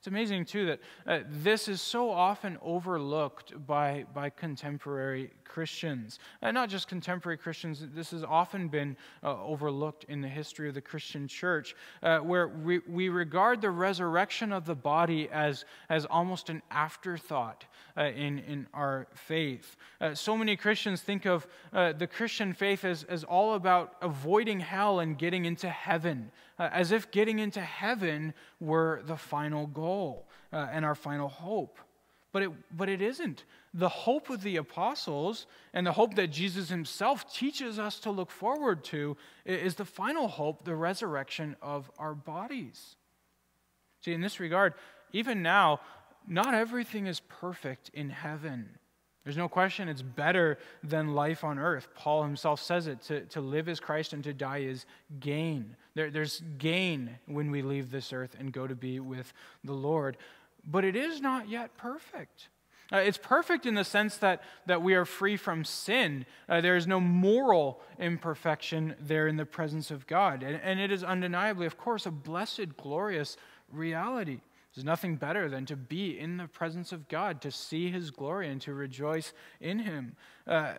It's 0.00 0.06
amazing, 0.06 0.46
too, 0.46 0.64
that 0.64 0.80
uh, 1.06 1.18
this 1.28 1.68
is 1.68 1.82
so 1.82 2.10
often 2.10 2.56
overlooked 2.62 3.66
by, 3.66 4.06
by 4.14 4.30
contemporary 4.30 5.30
Christians. 5.44 6.18
And 6.40 6.54
not 6.54 6.70
just 6.70 6.88
contemporary 6.88 7.36
Christians, 7.36 7.84
this 7.94 8.12
has 8.12 8.24
often 8.24 8.68
been 8.68 8.96
uh, 9.22 9.44
overlooked 9.44 10.04
in 10.04 10.22
the 10.22 10.28
history 10.28 10.68
of 10.68 10.74
the 10.74 10.80
Christian 10.80 11.28
church, 11.28 11.74
uh, 12.02 12.20
where 12.20 12.48
we, 12.48 12.78
we 12.88 13.10
regard 13.10 13.60
the 13.60 13.70
resurrection 13.70 14.54
of 14.54 14.64
the 14.64 14.74
body 14.74 15.28
as, 15.30 15.66
as 15.90 16.06
almost 16.06 16.48
an 16.48 16.62
afterthought 16.70 17.66
uh, 17.98 18.04
in, 18.04 18.38
in 18.38 18.66
our 18.72 19.06
faith. 19.12 19.76
Uh, 20.00 20.14
so 20.14 20.34
many 20.34 20.56
Christians 20.56 21.02
think 21.02 21.26
of 21.26 21.46
uh, 21.74 21.92
the 21.92 22.06
Christian 22.06 22.54
faith 22.54 22.86
as, 22.86 23.04
as 23.04 23.22
all 23.22 23.52
about 23.52 23.96
avoiding 24.00 24.60
hell 24.60 25.00
and 25.00 25.18
getting 25.18 25.44
into 25.44 25.68
heaven 25.68 26.30
uh, 26.30 26.49
as 26.72 26.92
if 26.92 27.10
getting 27.10 27.38
into 27.38 27.60
heaven 27.60 28.34
were 28.60 29.02
the 29.06 29.16
final 29.16 29.66
goal 29.66 30.28
uh, 30.52 30.68
and 30.70 30.84
our 30.84 30.94
final 30.94 31.28
hope. 31.28 31.78
But 32.32 32.42
it, 32.42 32.50
but 32.76 32.88
it 32.88 33.02
isn't. 33.02 33.44
The 33.74 33.88
hope 33.88 34.30
of 34.30 34.42
the 34.42 34.56
apostles 34.56 35.46
and 35.72 35.86
the 35.86 35.92
hope 35.92 36.14
that 36.14 36.28
Jesus 36.28 36.68
himself 36.68 37.32
teaches 37.32 37.78
us 37.78 37.98
to 38.00 38.10
look 38.10 38.30
forward 38.30 38.84
to 38.84 39.16
is 39.44 39.74
the 39.74 39.84
final 39.84 40.28
hope, 40.28 40.64
the 40.64 40.76
resurrection 40.76 41.56
of 41.60 41.90
our 41.98 42.14
bodies. 42.14 42.96
See, 44.04 44.12
in 44.12 44.20
this 44.20 44.38
regard, 44.38 44.74
even 45.12 45.42
now, 45.42 45.80
not 46.26 46.54
everything 46.54 47.06
is 47.06 47.20
perfect 47.20 47.90
in 47.94 48.10
heaven. 48.10 48.68
There's 49.24 49.36
no 49.36 49.48
question 49.48 49.88
it's 49.88 50.02
better 50.02 50.58
than 50.82 51.14
life 51.14 51.44
on 51.44 51.58
earth. 51.58 51.88
Paul 51.94 52.22
himself 52.22 52.60
says 52.60 52.86
it 52.86 53.02
to, 53.02 53.20
to 53.26 53.40
live 53.40 53.68
is 53.68 53.78
Christ 53.78 54.12
and 54.12 54.24
to 54.24 54.32
die 54.32 54.58
is 54.58 54.86
gain. 55.18 55.76
There, 56.00 56.10
there's 56.10 56.42
gain 56.56 57.18
when 57.26 57.50
we 57.50 57.60
leave 57.60 57.90
this 57.90 58.10
earth 58.10 58.34
and 58.38 58.54
go 58.54 58.66
to 58.66 58.74
be 58.74 59.00
with 59.00 59.34
the 59.62 59.74
Lord. 59.74 60.16
But 60.64 60.82
it 60.82 60.96
is 60.96 61.20
not 61.20 61.50
yet 61.50 61.76
perfect. 61.76 62.48
Uh, 62.90 62.96
it's 62.96 63.18
perfect 63.18 63.66
in 63.66 63.74
the 63.74 63.84
sense 63.84 64.16
that, 64.16 64.42
that 64.64 64.80
we 64.80 64.94
are 64.94 65.04
free 65.04 65.36
from 65.36 65.62
sin. 65.62 66.24
Uh, 66.48 66.62
there 66.62 66.74
is 66.74 66.86
no 66.86 67.00
moral 67.00 67.82
imperfection 67.98 68.94
there 68.98 69.26
in 69.28 69.36
the 69.36 69.44
presence 69.44 69.90
of 69.90 70.06
God. 70.06 70.42
And, 70.42 70.58
and 70.62 70.80
it 70.80 70.90
is 70.90 71.04
undeniably, 71.04 71.66
of 71.66 71.76
course, 71.76 72.06
a 72.06 72.10
blessed, 72.10 72.78
glorious 72.78 73.36
reality. 73.70 74.40
There's 74.74 74.86
nothing 74.86 75.16
better 75.16 75.50
than 75.50 75.66
to 75.66 75.76
be 75.76 76.18
in 76.18 76.38
the 76.38 76.48
presence 76.48 76.92
of 76.92 77.08
God, 77.08 77.42
to 77.42 77.50
see 77.50 77.90
his 77.90 78.10
glory 78.10 78.48
and 78.48 78.58
to 78.62 78.72
rejoice 78.72 79.34
in 79.60 79.80
him. 79.80 80.16
Uh, 80.46 80.72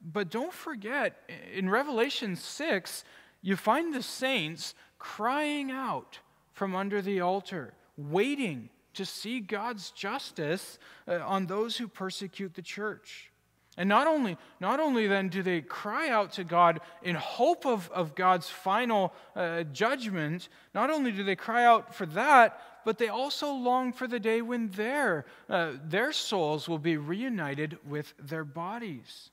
but 0.00 0.30
don't 0.30 0.54
forget, 0.54 1.16
in 1.52 1.68
Revelation 1.68 2.34
6, 2.34 3.04
you 3.44 3.56
find 3.56 3.92
the 3.92 4.02
saints 4.02 4.74
crying 4.98 5.70
out 5.70 6.18
from 6.54 6.74
under 6.74 7.02
the 7.02 7.20
altar, 7.20 7.74
waiting 7.98 8.70
to 8.94 9.04
see 9.04 9.38
God's 9.38 9.90
justice 9.90 10.78
uh, 11.06 11.18
on 11.18 11.46
those 11.46 11.76
who 11.76 11.86
persecute 11.86 12.54
the 12.54 12.62
church. 12.62 13.30
And 13.76 13.86
not 13.86 14.06
only, 14.06 14.38
not 14.60 14.80
only 14.80 15.06
then 15.08 15.28
do 15.28 15.42
they 15.42 15.60
cry 15.60 16.08
out 16.08 16.32
to 16.32 16.44
God 16.44 16.80
in 17.02 17.16
hope 17.16 17.66
of, 17.66 17.90
of 17.90 18.14
God's 18.14 18.48
final 18.48 19.12
uh, 19.36 19.64
judgment, 19.64 20.48
not 20.74 20.88
only 20.88 21.12
do 21.12 21.22
they 21.22 21.36
cry 21.36 21.64
out 21.64 21.94
for 21.94 22.06
that, 22.06 22.58
but 22.86 22.96
they 22.96 23.08
also 23.08 23.52
long 23.52 23.92
for 23.92 24.06
the 24.06 24.20
day 24.20 24.40
when 24.40 24.70
their, 24.70 25.26
uh, 25.50 25.72
their 25.84 26.12
souls 26.12 26.66
will 26.66 26.78
be 26.78 26.96
reunited 26.96 27.76
with 27.86 28.14
their 28.18 28.44
bodies. 28.44 29.30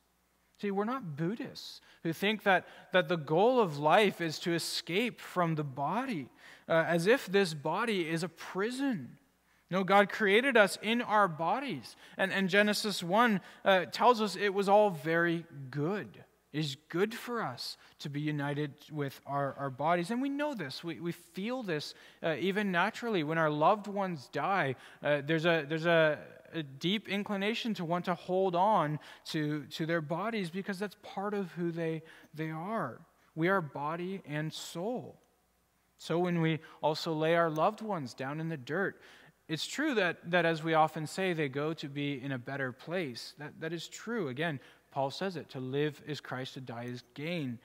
See, 0.61 0.69
we're 0.69 0.85
not 0.85 1.15
Buddhists 1.15 1.81
who 2.03 2.13
think 2.13 2.43
that, 2.43 2.67
that 2.91 3.09
the 3.09 3.17
goal 3.17 3.59
of 3.59 3.79
life 3.79 4.21
is 4.21 4.37
to 4.39 4.53
escape 4.53 5.19
from 5.19 5.55
the 5.55 5.63
body, 5.63 6.29
uh, 6.69 6.85
as 6.87 7.07
if 7.07 7.25
this 7.25 7.55
body 7.55 8.07
is 8.07 8.21
a 8.21 8.29
prison. 8.29 9.17
No, 9.71 9.83
God 9.83 10.09
created 10.09 10.57
us 10.57 10.77
in 10.83 11.01
our 11.01 11.27
bodies. 11.27 11.95
And, 12.15 12.31
and 12.31 12.47
Genesis 12.47 13.01
1 13.01 13.41
uh, 13.65 13.85
tells 13.85 14.21
us 14.21 14.35
it 14.35 14.53
was 14.53 14.69
all 14.69 14.91
very 14.91 15.45
good. 15.71 16.23
It 16.53 16.59
is 16.59 16.77
good 16.89 17.15
for 17.15 17.41
us 17.41 17.77
to 17.99 18.09
be 18.09 18.21
united 18.21 18.73
with 18.91 19.19
our, 19.25 19.55
our 19.57 19.71
bodies. 19.71 20.11
And 20.11 20.21
we 20.21 20.29
know 20.29 20.53
this. 20.53 20.83
We, 20.83 20.99
we 20.99 21.13
feel 21.13 21.63
this 21.63 21.95
uh, 22.21 22.35
even 22.39 22.71
naturally. 22.71 23.23
When 23.23 23.39
our 23.39 23.49
loved 23.49 23.87
ones 23.87 24.29
die, 24.31 24.75
uh, 25.01 25.21
there's, 25.25 25.45
a, 25.45 25.65
there's 25.67 25.87
a, 25.87 26.19
a 26.53 26.63
deep 26.63 27.07
inclination 27.09 27.73
to 27.75 27.85
want 27.85 28.05
to 28.05 28.15
hold 28.15 28.55
on 28.55 28.99
to, 29.25 29.65
to 29.65 29.85
their 29.85 30.01
bodies 30.01 30.49
because 30.49 30.79
that's 30.79 30.95
part 31.03 31.33
of 31.33 31.51
who 31.53 31.71
they, 31.71 32.03
they 32.33 32.49
are. 32.49 32.99
We 33.35 33.47
are 33.47 33.61
body 33.61 34.21
and 34.25 34.51
soul. 34.51 35.19
So 35.97 36.19
when 36.19 36.41
we 36.41 36.59
also 36.81 37.13
lay 37.13 37.35
our 37.35 37.49
loved 37.49 37.81
ones 37.81 38.13
down 38.13 38.39
in 38.39 38.49
the 38.49 38.57
dirt, 38.57 38.99
it's 39.47 39.67
true 39.67 39.95
that, 39.95 40.17
that, 40.31 40.45
as 40.45 40.63
we 40.63 40.73
often 40.73 41.05
say, 41.05 41.33
they 41.33 41.49
go 41.49 41.73
to 41.73 41.89
be 41.89 42.21
in 42.21 42.31
a 42.31 42.37
better 42.37 42.71
place. 42.71 43.33
That, 43.37 43.59
that 43.59 43.73
is 43.73 43.87
true. 43.87 44.29
Again, 44.29 44.59
Paul 44.91 45.11
says 45.11 45.35
it 45.35 45.49
to 45.49 45.59
live 45.59 46.01
is 46.07 46.21
Christ, 46.21 46.53
to 46.55 46.61
die 46.61 46.85
is 46.85 47.03
gain. 47.13 47.59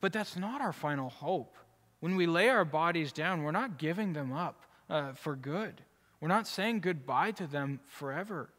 But 0.00 0.12
that's 0.12 0.36
not 0.36 0.60
our 0.60 0.72
final 0.72 1.10
hope. 1.10 1.56
When 2.00 2.14
we 2.14 2.26
lay 2.26 2.48
our 2.48 2.64
bodies 2.64 3.12
down, 3.12 3.42
we're 3.42 3.50
not 3.50 3.78
giving 3.78 4.12
them 4.12 4.32
up 4.32 4.62
uh, 4.88 5.12
for 5.12 5.34
good. 5.34 5.82
We're 6.20 6.28
not 6.28 6.46
saying 6.46 6.80
goodbye 6.80 7.32
to 7.32 7.46
them 7.46 7.80
forever. 7.86 8.50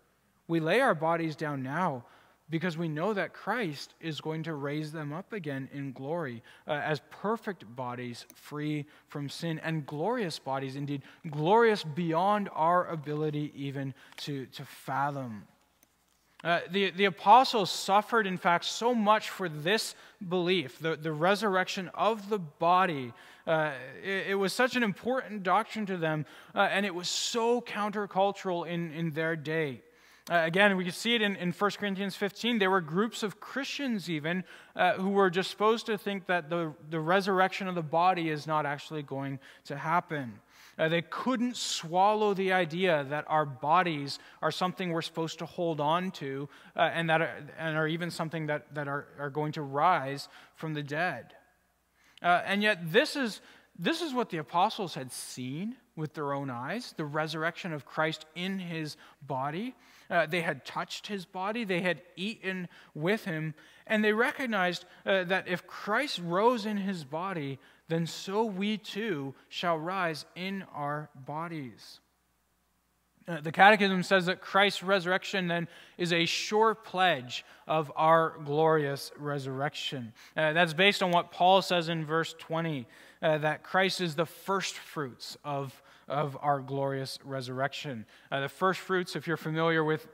We 0.48 0.60
lay 0.60 0.80
our 0.80 0.96
bodies 0.96 1.36
down 1.36 1.62
now 1.62 2.06
because 2.50 2.78
we 2.78 2.88
know 2.88 3.14
that 3.14 3.34
Christ 3.34 3.94
is 4.00 4.22
going 4.22 4.44
to 4.44 4.56
raise 4.56 4.92
them 4.92 5.14
up 5.14 5.34
again 5.34 5.70
in 5.72 5.92
glory 5.92 6.42
uh, 6.68 6.72
as 6.72 7.02
perfect 7.12 7.64
bodies 7.76 8.26
free 8.34 8.86
from 9.08 9.30
sin 9.30 9.60
and 9.60 9.86
glorious 9.86 10.40
bodies, 10.40 10.76
indeed, 10.76 11.04
glorious 11.30 11.84
beyond 11.84 12.50
our 12.54 12.88
ability 12.88 13.52
even 13.56 13.94
to, 14.18 14.48
to 14.48 14.66
fathom. 14.66 15.44
Uh, 16.42 16.62
the, 16.72 16.90
the 16.92 17.06
apostles 17.06 17.70
suffered, 17.70 18.26
in 18.26 18.38
fact, 18.38 18.64
so 18.64 18.96
much 18.96 19.30
for 19.30 19.50
this 19.50 19.94
belief, 20.30 20.80
the, 20.80 20.96
the 20.96 21.12
resurrection 21.12 21.92
of 21.94 22.30
the 22.30 22.40
body. 22.40 23.14
Uh, 23.50 23.72
it, 24.04 24.28
it, 24.28 24.36
was 24.36 24.54
such 24.54 24.76
an 24.76 24.84
important 24.84 25.42
doctrine 25.42 25.84
to 25.84 25.98
them, 25.98 26.24
uh, 26.54 26.60
and 26.60 26.86
it 26.86 26.94
was 26.94 27.10
so 27.10 27.60
countercultural 27.60 28.68
in, 28.68 28.92
in 28.92 29.10
their 29.10 29.36
day. 29.36 29.82
Uh, 30.30 30.44
again, 30.46 30.78
we 30.78 30.84
can 30.84 30.94
see 30.94 31.16
it 31.16 31.24
in, 31.24 31.36
in 31.36 31.52
1 31.52 31.72
Corinthians 31.72 32.16
15. 32.16 32.60
There 32.60 32.70
were 32.70 32.80
groups 32.80 33.24
of 33.24 33.40
Christians, 33.40 34.08
even, 34.08 34.44
uh, 34.76 34.94
who 34.94 35.10
were 35.10 35.32
disposed 35.32 35.88
to 35.88 35.98
think 35.98 36.28
that 36.28 36.52
the, 36.52 36.76
the 36.92 37.00
resurrection 37.00 37.68
of 37.68 37.74
the 37.74 37.82
body 37.82 38.30
is 38.30 38.46
not 38.46 38.68
actually 38.68 39.02
going 39.02 39.40
to 39.66 39.76
happen. 39.76 40.40
Uh, 40.78 40.88
they 40.88 41.02
couldn't 41.02 41.58
swallow 41.58 42.36
the 42.36 42.54
idea 42.54 43.04
that 43.10 43.26
our 43.28 43.48
bodies 43.48 44.20
are 44.44 44.52
something 44.52 44.92
we're 44.92 45.02
supposed 45.02 45.40
to 45.40 45.48
hold 45.48 45.82
on 45.82 46.12
to 46.12 46.48
uh, 46.76 46.82
and, 46.94 47.10
that 47.10 47.20
are, 47.20 47.36
and 47.58 47.76
are 47.76 47.88
even 47.88 48.12
something 48.12 48.46
that, 48.46 48.76
that 48.76 48.88
are, 48.88 49.08
are 49.18 49.32
going 49.32 49.52
to 49.54 49.64
rise 49.64 50.30
from 50.54 50.76
the 50.76 50.84
dead. 50.84 51.34
Uh, 52.22 52.42
and 52.46 52.62
yet, 52.62 52.92
this 52.92 53.16
is, 53.16 53.42
this 53.78 54.02
is 54.02 54.14
what 54.14 54.30
the 54.30 54.38
apostles 54.38 54.96
had 54.96 55.12
seen 55.12 55.76
with 55.96 56.14
their 56.14 56.34
own 56.34 56.50
eyes 56.50 56.94
the 56.98 57.06
resurrection 57.06 57.74
of 57.74 57.86
Christ 57.86 58.26
in 58.36 58.60
his 58.60 58.98
body. 59.22 59.76
Uh, 60.10 60.26
they 60.26 60.42
had 60.42 60.66
touched 60.66 61.08
his 61.08 61.26
body, 61.26 61.64
they 61.64 61.82
had 61.82 62.02
eaten 62.16 62.68
with 62.96 63.26
him, 63.26 63.54
and 63.86 64.04
they 64.04 64.14
recognized 64.14 64.86
uh, 65.06 65.24
that 65.26 65.48
if 65.48 65.68
Christ 65.68 66.20
rose 66.24 66.66
in 66.66 66.78
his 66.78 67.04
body, 67.04 67.60
then 67.90 68.08
so 68.08 68.44
we 68.44 68.78
too 68.78 69.36
shall 69.50 69.78
rise 69.78 70.26
in 70.36 70.64
our 70.74 71.10
bodies. 71.14 72.00
Uh, 73.28 73.42
the 73.42 73.52
Catechism 73.52 74.04
says 74.04 74.26
that 74.26 74.42
Christ's 74.42 74.82
resurrection 74.82 75.48
then 75.48 75.68
is 75.98 76.12
a 76.12 76.26
sure 76.26 76.74
pledge 76.74 77.46
of 77.68 77.92
our 77.96 78.36
glorious 78.44 79.12
resurrection. 79.18 80.14
Uh, 80.36 80.54
that's 80.54 80.74
based 80.74 81.04
on 81.04 81.12
what 81.12 81.32
Paul 81.32 81.62
says 81.62 81.90
in 81.90 82.06
verse 82.06 82.34
20 82.40 82.88
uh, 83.22 83.38
that 83.40 83.64
Christ 83.64 84.02
is 84.02 84.16
the 84.16 84.26
first 84.26 84.76
fruits 84.76 85.38
of 85.44 85.82
of 86.10 86.36
our 86.42 86.60
glorious 86.60 87.20
resurrection. 87.24 88.06
Uh, 88.32 88.42
the 88.42 88.50
first 88.50 88.80
fruits, 88.80 89.16
if 89.16 89.28
you're 89.28 89.38
familiar 89.38 89.84
with 89.84 90.08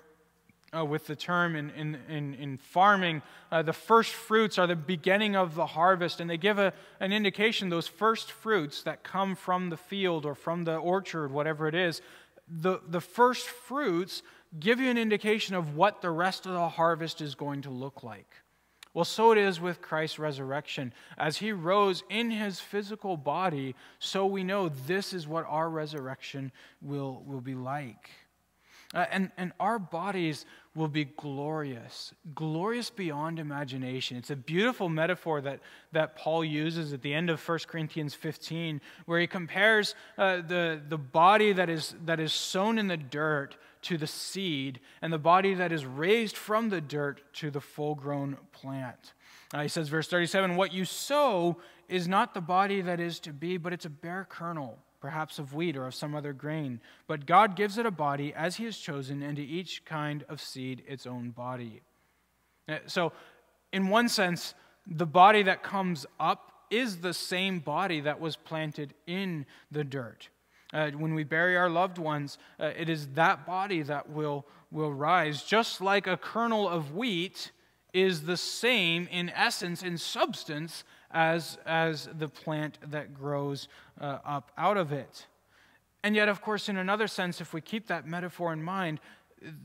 uh, 0.75 0.83
with 0.83 1.07
the 1.07 1.15
term 1.15 1.55
in, 1.55 1.69
in, 1.69 1.97
in, 2.09 2.33
in 2.33 2.57
farming, 2.57 3.21
uh, 3.49 3.61
the 3.61 3.71
first 3.71 4.11
fruits 4.11 4.57
are 4.57 4.67
the 4.67 4.75
beginning 4.75 5.33
of 5.33 5.55
the 5.55 5.65
harvest, 5.65 6.19
and 6.19 6.29
they 6.29 6.37
give 6.37 6.59
a, 6.59 6.73
an 6.99 7.13
indication 7.13 7.69
those 7.69 7.87
first 7.87 8.29
fruits 8.29 8.83
that 8.83 9.01
come 9.01 9.35
from 9.35 9.69
the 9.69 9.77
field 9.77 10.25
or 10.25 10.35
from 10.35 10.65
the 10.65 10.75
orchard, 10.75 11.31
whatever 11.31 11.67
it 11.69 11.75
is, 11.75 12.01
the, 12.47 12.79
the 12.87 13.01
first 13.01 13.47
fruits 13.47 14.21
give 14.59 14.79
you 14.79 14.89
an 14.89 14.97
indication 14.97 15.55
of 15.55 15.75
what 15.75 16.01
the 16.01 16.11
rest 16.11 16.45
of 16.45 16.53
the 16.53 16.69
harvest 16.69 17.21
is 17.21 17.35
going 17.35 17.61
to 17.63 17.69
look 17.69 18.03
like. 18.03 18.29
Well, 18.93 19.05
so 19.05 19.33
it 19.33 19.37
is 19.37 19.59
with 19.59 19.81
Christ's 19.81 20.19
resurrection. 20.19 20.93
As 21.17 21.37
he 21.37 21.51
rose 21.51 22.03
in 22.09 22.31
his 22.31 22.61
physical 22.61 23.17
body, 23.17 23.75
so 23.99 24.25
we 24.25 24.43
know 24.43 24.69
this 24.69 25.11
is 25.11 25.27
what 25.27 25.45
our 25.49 25.69
resurrection 25.69 26.53
will, 26.81 27.21
will 27.25 27.41
be 27.41 27.55
like. 27.55 28.09
Uh, 28.93 29.05
and, 29.11 29.31
and 29.35 29.51
our 29.59 29.79
bodies 29.79 30.45
will 30.75 30.89
be 30.89 31.05
glorious, 31.05 32.13
glorious 32.35 32.89
beyond 32.89 33.39
imagination. 33.39 34.17
It's 34.17 34.29
a 34.29 34.35
beautiful 34.35 34.89
metaphor 34.89 35.39
that, 35.41 35.61
that 35.93 36.17
Paul 36.17 36.43
uses 36.43 36.91
at 36.91 37.01
the 37.01 37.13
end 37.13 37.29
of 37.29 37.47
1 37.47 37.59
Corinthians 37.67 38.13
15, 38.13 38.81
where 39.05 39.19
he 39.19 39.25
compares 39.25 39.95
uh, 40.17 40.37
the, 40.37 40.81
the 40.87 40.97
body 40.97 41.53
that 41.53 41.69
is, 41.69 41.95
that 42.03 42.19
is 42.19 42.33
sown 42.33 42.77
in 42.77 42.87
the 42.87 42.97
dirt 42.97 43.55
to 43.83 43.97
the 43.97 44.07
seed, 44.07 44.81
and 45.01 45.13
the 45.13 45.17
body 45.17 45.53
that 45.53 45.71
is 45.71 45.85
raised 45.85 46.35
from 46.35 46.69
the 46.69 46.81
dirt 46.81 47.21
to 47.33 47.49
the 47.49 47.61
full 47.61 47.95
grown 47.95 48.35
plant. 48.51 49.13
Uh, 49.53 49.61
he 49.61 49.67
says, 49.69 49.87
verse 49.87 50.07
37 50.07 50.57
What 50.57 50.73
you 50.73 50.83
sow 50.83 51.57
is 51.87 52.07
not 52.07 52.33
the 52.33 52.41
body 52.41 52.81
that 52.81 52.99
is 52.99 53.19
to 53.21 53.31
be, 53.31 53.57
but 53.57 53.71
it's 53.71 53.85
a 53.85 53.89
bare 53.89 54.27
kernel, 54.29 54.77
perhaps 55.05 55.37
of 55.37 55.53
wheat 55.53 55.77
or 55.77 55.85
of 55.85 55.93
some 55.93 56.15
other 56.15 56.33
grain. 56.33 56.81
But 57.05 57.27
God 57.27 57.55
gives 57.55 57.77
it 57.77 57.85
a 57.85 57.91
body 57.91 58.33
as 58.33 58.55
He 58.55 58.65
has 58.65 58.75
chosen, 58.75 59.21
and 59.21 59.35
to 59.35 59.43
each 59.43 59.85
kind 59.85 60.25
of 60.27 60.41
seed 60.41 60.81
its 60.87 61.05
own 61.05 61.29
body. 61.29 61.83
Uh, 62.67 62.79
so, 62.87 63.13
in 63.71 63.89
one 63.89 64.09
sense, 64.09 64.55
the 64.87 65.05
body 65.05 65.43
that 65.43 65.61
comes 65.61 66.07
up 66.19 66.51
is 66.71 67.01
the 67.01 67.13
same 67.13 67.59
body 67.59 68.01
that 68.01 68.19
was 68.19 68.35
planted 68.35 68.95
in 69.05 69.45
the 69.69 69.83
dirt. 69.83 70.29
Uh, 70.73 70.89
when 70.89 71.13
we 71.13 71.23
bury 71.23 71.55
our 71.55 71.69
loved 71.69 71.99
ones, 71.99 72.39
uh, 72.59 72.71
it 72.75 72.89
is 72.89 73.05
that 73.09 73.45
body 73.45 73.83
that 73.83 74.09
will, 74.09 74.43
will 74.71 74.91
rise. 74.91 75.43
Just 75.43 75.81
like 75.81 76.07
a 76.07 76.17
kernel 76.17 76.67
of 76.67 76.95
wheat 76.95 77.51
is 77.93 78.23
the 78.23 78.37
same 78.37 79.07
in 79.11 79.29
essence, 79.29 79.83
in 79.83 79.99
substance, 79.99 80.83
as, 81.15 81.57
as 81.65 82.09
the 82.19 82.27
plant 82.27 82.77
that 82.91 83.13
grows 83.13 83.69
uh, 83.99 84.19
up 84.25 84.51
out 84.57 84.77
of 84.77 84.91
it. 84.91 85.25
And 86.03 86.15
yet, 86.15 86.29
of 86.29 86.41
course, 86.41 86.69
in 86.69 86.77
another 86.77 87.07
sense, 87.07 87.41
if 87.41 87.53
we 87.53 87.61
keep 87.61 87.87
that 87.87 88.05
metaphor 88.05 88.53
in 88.53 88.61
mind, 88.61 88.99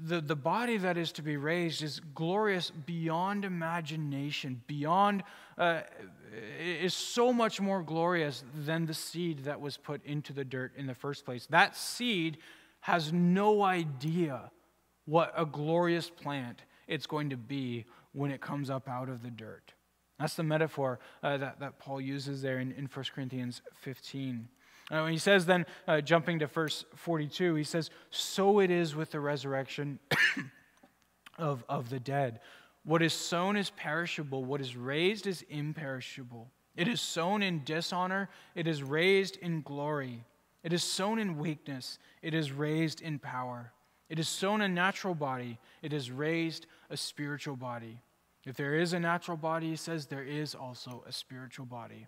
the, 0.02 0.20
the 0.20 0.36
body 0.36 0.76
that 0.78 0.96
is 0.96 1.12
to 1.12 1.22
be 1.22 1.36
raised 1.36 1.82
is 1.82 2.00
glorious 2.14 2.70
beyond 2.70 3.44
imagination, 3.44 4.62
beyond, 4.66 5.24
uh, 5.58 5.80
is 6.60 6.94
so 6.94 7.32
much 7.32 7.60
more 7.60 7.82
glorious 7.82 8.44
than 8.54 8.86
the 8.86 8.94
seed 8.94 9.40
that 9.44 9.60
was 9.60 9.76
put 9.76 10.04
into 10.06 10.32
the 10.32 10.44
dirt 10.44 10.72
in 10.76 10.86
the 10.86 10.94
first 10.94 11.24
place. 11.24 11.46
That 11.46 11.76
seed 11.76 12.38
has 12.80 13.12
no 13.12 13.62
idea 13.62 14.50
what 15.04 15.32
a 15.36 15.44
glorious 15.44 16.08
plant 16.08 16.62
it's 16.86 17.06
going 17.06 17.30
to 17.30 17.36
be 17.36 17.86
when 18.12 18.30
it 18.30 18.40
comes 18.40 18.70
up 18.70 18.88
out 18.88 19.08
of 19.08 19.22
the 19.22 19.30
dirt. 19.30 19.72
That's 20.20 20.34
the 20.34 20.42
metaphor 20.42 21.00
uh, 21.22 21.38
that, 21.38 21.60
that 21.60 21.78
Paul 21.78 22.00
uses 22.00 22.42
there 22.42 22.60
in, 22.60 22.72
in 22.72 22.84
1 22.84 23.04
Corinthians 23.14 23.62
15. 23.80 24.46
Uh, 24.90 25.06
he 25.06 25.16
says 25.16 25.46
then, 25.46 25.64
uh, 25.88 26.02
jumping 26.02 26.40
to 26.40 26.46
verse 26.46 26.84
42, 26.94 27.54
he 27.54 27.64
says, 27.64 27.90
So 28.10 28.60
it 28.60 28.70
is 28.70 28.94
with 28.94 29.10
the 29.10 29.20
resurrection 29.20 29.98
of, 31.38 31.64
of 31.68 31.88
the 31.88 32.00
dead. 32.00 32.40
What 32.84 33.02
is 33.02 33.14
sown 33.14 33.56
is 33.56 33.70
perishable, 33.70 34.44
what 34.44 34.60
is 34.60 34.76
raised 34.76 35.26
is 35.26 35.42
imperishable. 35.48 36.50
It 36.76 36.86
is 36.86 37.00
sown 37.00 37.42
in 37.42 37.62
dishonor, 37.64 38.28
it 38.54 38.66
is 38.66 38.82
raised 38.82 39.36
in 39.36 39.62
glory. 39.62 40.24
It 40.62 40.74
is 40.74 40.84
sown 40.84 41.18
in 41.18 41.38
weakness, 41.38 41.98
it 42.20 42.34
is 42.34 42.52
raised 42.52 43.00
in 43.00 43.18
power. 43.18 43.72
It 44.10 44.18
is 44.18 44.28
sown 44.28 44.60
a 44.60 44.68
natural 44.68 45.14
body, 45.14 45.58
it 45.82 45.92
is 45.92 46.10
raised 46.10 46.66
a 46.90 46.96
spiritual 46.96 47.56
body. 47.56 48.02
If 48.44 48.56
there 48.56 48.74
is 48.74 48.92
a 48.92 49.00
natural 49.00 49.36
body, 49.36 49.68
he 49.68 49.76
says, 49.76 50.06
there 50.06 50.24
is 50.24 50.54
also 50.54 51.04
a 51.06 51.12
spiritual 51.12 51.66
body. 51.66 52.06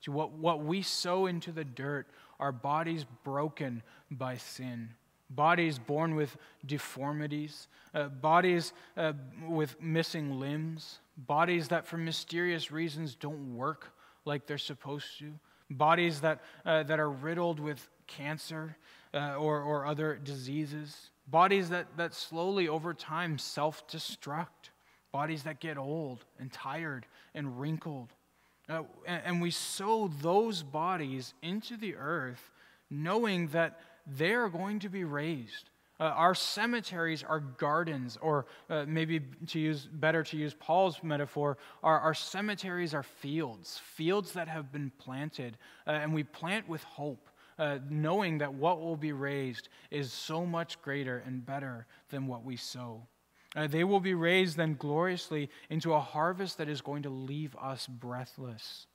So, 0.00 0.10
what, 0.10 0.32
what 0.32 0.64
we 0.64 0.82
sow 0.82 1.26
into 1.26 1.52
the 1.52 1.64
dirt 1.64 2.08
are 2.40 2.50
bodies 2.50 3.06
broken 3.22 3.82
by 4.10 4.36
sin, 4.36 4.90
bodies 5.30 5.78
born 5.78 6.16
with 6.16 6.36
deformities, 6.66 7.68
uh, 7.94 8.08
bodies 8.08 8.72
uh, 8.96 9.12
with 9.48 9.80
missing 9.80 10.40
limbs, 10.40 10.98
bodies 11.16 11.68
that 11.68 11.86
for 11.86 11.98
mysterious 11.98 12.72
reasons 12.72 13.14
don't 13.14 13.54
work 13.54 13.92
like 14.24 14.46
they're 14.46 14.58
supposed 14.58 15.18
to, 15.20 15.32
bodies 15.70 16.20
that, 16.20 16.40
uh, 16.66 16.82
that 16.82 16.98
are 16.98 17.10
riddled 17.10 17.60
with 17.60 17.88
cancer 18.08 18.76
uh, 19.14 19.36
or, 19.36 19.62
or 19.62 19.86
other 19.86 20.18
diseases, 20.22 21.10
bodies 21.28 21.68
that, 21.68 21.86
that 21.96 22.12
slowly 22.12 22.66
over 22.68 22.92
time 22.92 23.38
self 23.38 23.86
destruct, 23.86 24.70
bodies 25.12 25.42
that 25.42 25.60
get 25.60 25.76
old 25.78 26.24
and 26.38 26.50
tired 26.52 27.06
and 27.34 27.60
wrinkled. 27.60 28.08
Uh, 28.68 28.82
and, 29.06 29.22
and 29.24 29.42
we 29.42 29.50
sow 29.50 30.10
those 30.20 30.62
bodies 30.62 31.34
into 31.42 31.76
the 31.76 31.94
earth 31.96 32.50
knowing 32.90 33.48
that 33.48 33.80
they 34.06 34.32
are 34.32 34.48
going 34.48 34.78
to 34.78 34.88
be 34.88 35.04
raised. 35.04 35.70
Uh, 36.00 36.04
our 36.04 36.34
cemeteries 36.34 37.22
are 37.22 37.38
gardens, 37.38 38.18
or 38.20 38.46
uh, 38.68 38.84
maybe 38.88 39.20
to 39.46 39.60
use 39.60 39.88
better 39.92 40.22
to 40.24 40.36
use 40.36 40.54
Paul's 40.58 40.98
metaphor, 41.02 41.58
our, 41.82 42.00
our 42.00 42.14
cemeteries 42.14 42.92
are 42.92 43.04
fields, 43.04 43.80
fields 43.94 44.32
that 44.32 44.48
have 44.48 44.72
been 44.72 44.90
planted, 44.98 45.56
uh, 45.86 45.90
and 45.90 46.12
we 46.12 46.24
plant 46.24 46.68
with 46.68 46.82
hope 46.82 47.28
uh, 47.58 47.78
knowing 47.88 48.38
that 48.38 48.52
what 48.52 48.80
will 48.80 48.96
be 48.96 49.12
raised 49.12 49.68
is 49.90 50.12
so 50.12 50.44
much 50.44 50.80
greater 50.82 51.22
and 51.26 51.44
better 51.46 51.86
than 52.10 52.26
what 52.26 52.44
we 52.44 52.56
sow. 52.56 53.06
Uh, 53.54 53.66
they 53.66 53.84
will 53.84 54.00
be 54.00 54.14
raised 54.14 54.56
then 54.56 54.74
gloriously 54.74 55.50
into 55.68 55.92
a 55.92 56.00
harvest 56.00 56.58
that 56.58 56.68
is 56.68 56.80
going 56.80 57.02
to 57.02 57.10
leave 57.10 57.54
us 57.56 57.86
breathless. 57.86 58.86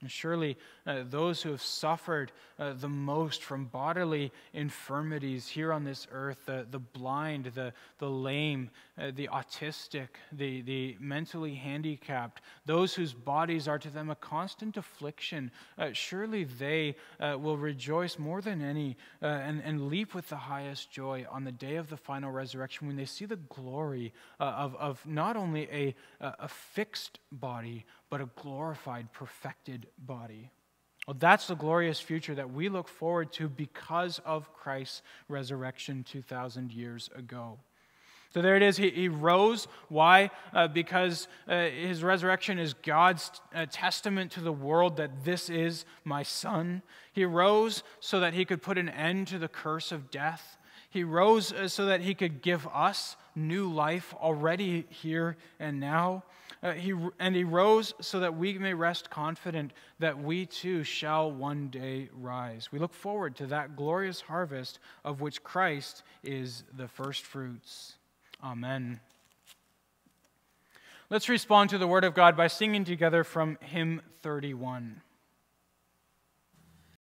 And 0.00 0.10
surely 0.10 0.56
uh, 0.86 1.02
those 1.10 1.42
who 1.42 1.50
have 1.50 1.62
suffered 1.62 2.30
uh, 2.56 2.74
the 2.74 2.88
most 2.88 3.42
from 3.42 3.64
bodily 3.64 4.30
infirmities 4.52 5.48
here 5.48 5.72
on 5.72 5.82
this 5.82 6.06
earth 6.12 6.38
the, 6.46 6.66
the 6.70 6.78
blind, 6.78 7.46
the, 7.46 7.72
the 7.98 8.08
lame, 8.08 8.70
uh, 8.96 9.10
the 9.16 9.28
autistic, 9.32 10.08
the, 10.30 10.60
the 10.62 10.96
mentally 11.00 11.54
handicapped, 11.54 12.42
those 12.64 12.94
whose 12.94 13.12
bodies 13.12 13.66
are 13.66 13.78
to 13.78 13.90
them 13.90 14.08
a 14.08 14.14
constant 14.14 14.76
affliction 14.76 15.50
uh, 15.78 15.88
surely 15.92 16.44
they 16.44 16.94
uh, 17.18 17.36
will 17.36 17.56
rejoice 17.56 18.20
more 18.20 18.40
than 18.40 18.62
any 18.62 18.96
uh, 19.20 19.26
and, 19.26 19.60
and 19.64 19.88
leap 19.88 20.14
with 20.14 20.28
the 20.28 20.36
highest 20.36 20.92
joy 20.92 21.26
on 21.28 21.42
the 21.42 21.52
day 21.52 21.74
of 21.74 21.90
the 21.90 21.96
final 21.96 22.30
resurrection 22.30 22.86
when 22.86 22.96
they 22.96 23.04
see 23.04 23.24
the 23.24 23.36
glory 23.36 24.12
of, 24.38 24.76
of 24.76 25.04
not 25.04 25.36
only 25.36 25.68
a, 25.72 25.94
a 26.20 26.48
fixed 26.48 27.18
body, 27.32 27.84
but 28.10 28.20
a 28.20 28.28
glorified, 28.40 29.12
perfected 29.12 29.86
body. 29.98 30.50
Well, 31.06 31.16
that's 31.18 31.46
the 31.46 31.54
glorious 31.54 32.00
future 32.00 32.34
that 32.34 32.52
we 32.52 32.68
look 32.68 32.86
forward 32.86 33.32
to 33.34 33.48
because 33.48 34.20
of 34.26 34.52
Christ's 34.52 35.02
resurrection 35.28 36.04
2,000 36.04 36.70
years 36.72 37.08
ago. 37.16 37.58
So 38.30 38.42
there 38.42 38.56
it 38.56 38.62
is. 38.62 38.76
He, 38.76 38.90
he 38.90 39.08
rose. 39.08 39.68
Why? 39.88 40.30
Uh, 40.52 40.68
because 40.68 41.28
uh, 41.46 41.68
his 41.70 42.02
resurrection 42.02 42.58
is 42.58 42.74
God's 42.74 43.30
uh, 43.54 43.64
testament 43.70 44.32
to 44.32 44.42
the 44.42 44.52
world 44.52 44.98
that 44.98 45.24
this 45.24 45.48
is 45.48 45.86
my 46.04 46.22
son. 46.22 46.82
He 47.12 47.24
rose 47.24 47.82
so 48.00 48.20
that 48.20 48.34
he 48.34 48.44
could 48.44 48.60
put 48.60 48.76
an 48.76 48.90
end 48.90 49.28
to 49.28 49.38
the 49.38 49.48
curse 49.48 49.92
of 49.92 50.10
death. 50.10 50.58
He 50.90 51.04
rose 51.04 51.52
uh, 51.52 51.68
so 51.68 51.86
that 51.86 52.02
he 52.02 52.14
could 52.14 52.42
give 52.42 52.66
us 52.68 53.16
new 53.34 53.72
life 53.72 54.14
already 54.20 54.84
here 54.90 55.38
and 55.58 55.80
now. 55.80 56.24
Uh, 56.62 56.72
he, 56.72 56.92
and 57.18 57.36
he 57.36 57.44
rose 57.44 57.94
so 58.00 58.20
that 58.20 58.36
we 58.36 58.58
may 58.58 58.74
rest 58.74 59.10
confident 59.10 59.72
that 60.00 60.18
we 60.18 60.44
too 60.44 60.82
shall 60.82 61.30
one 61.30 61.68
day 61.68 62.08
rise. 62.12 62.70
We 62.72 62.78
look 62.78 62.92
forward 62.92 63.36
to 63.36 63.46
that 63.46 63.76
glorious 63.76 64.20
harvest 64.20 64.80
of 65.04 65.20
which 65.20 65.42
Christ 65.44 66.02
is 66.24 66.64
the 66.76 66.88
first 66.88 67.24
fruits. 67.24 67.94
Amen. 68.42 69.00
Let's 71.10 71.28
respond 71.28 71.70
to 71.70 71.78
the 71.78 71.86
word 71.86 72.04
of 72.04 72.14
God 72.14 72.36
by 72.36 72.48
singing 72.48 72.84
together 72.84 73.24
from 73.24 73.56
hymn 73.62 74.02
31. 74.22 75.00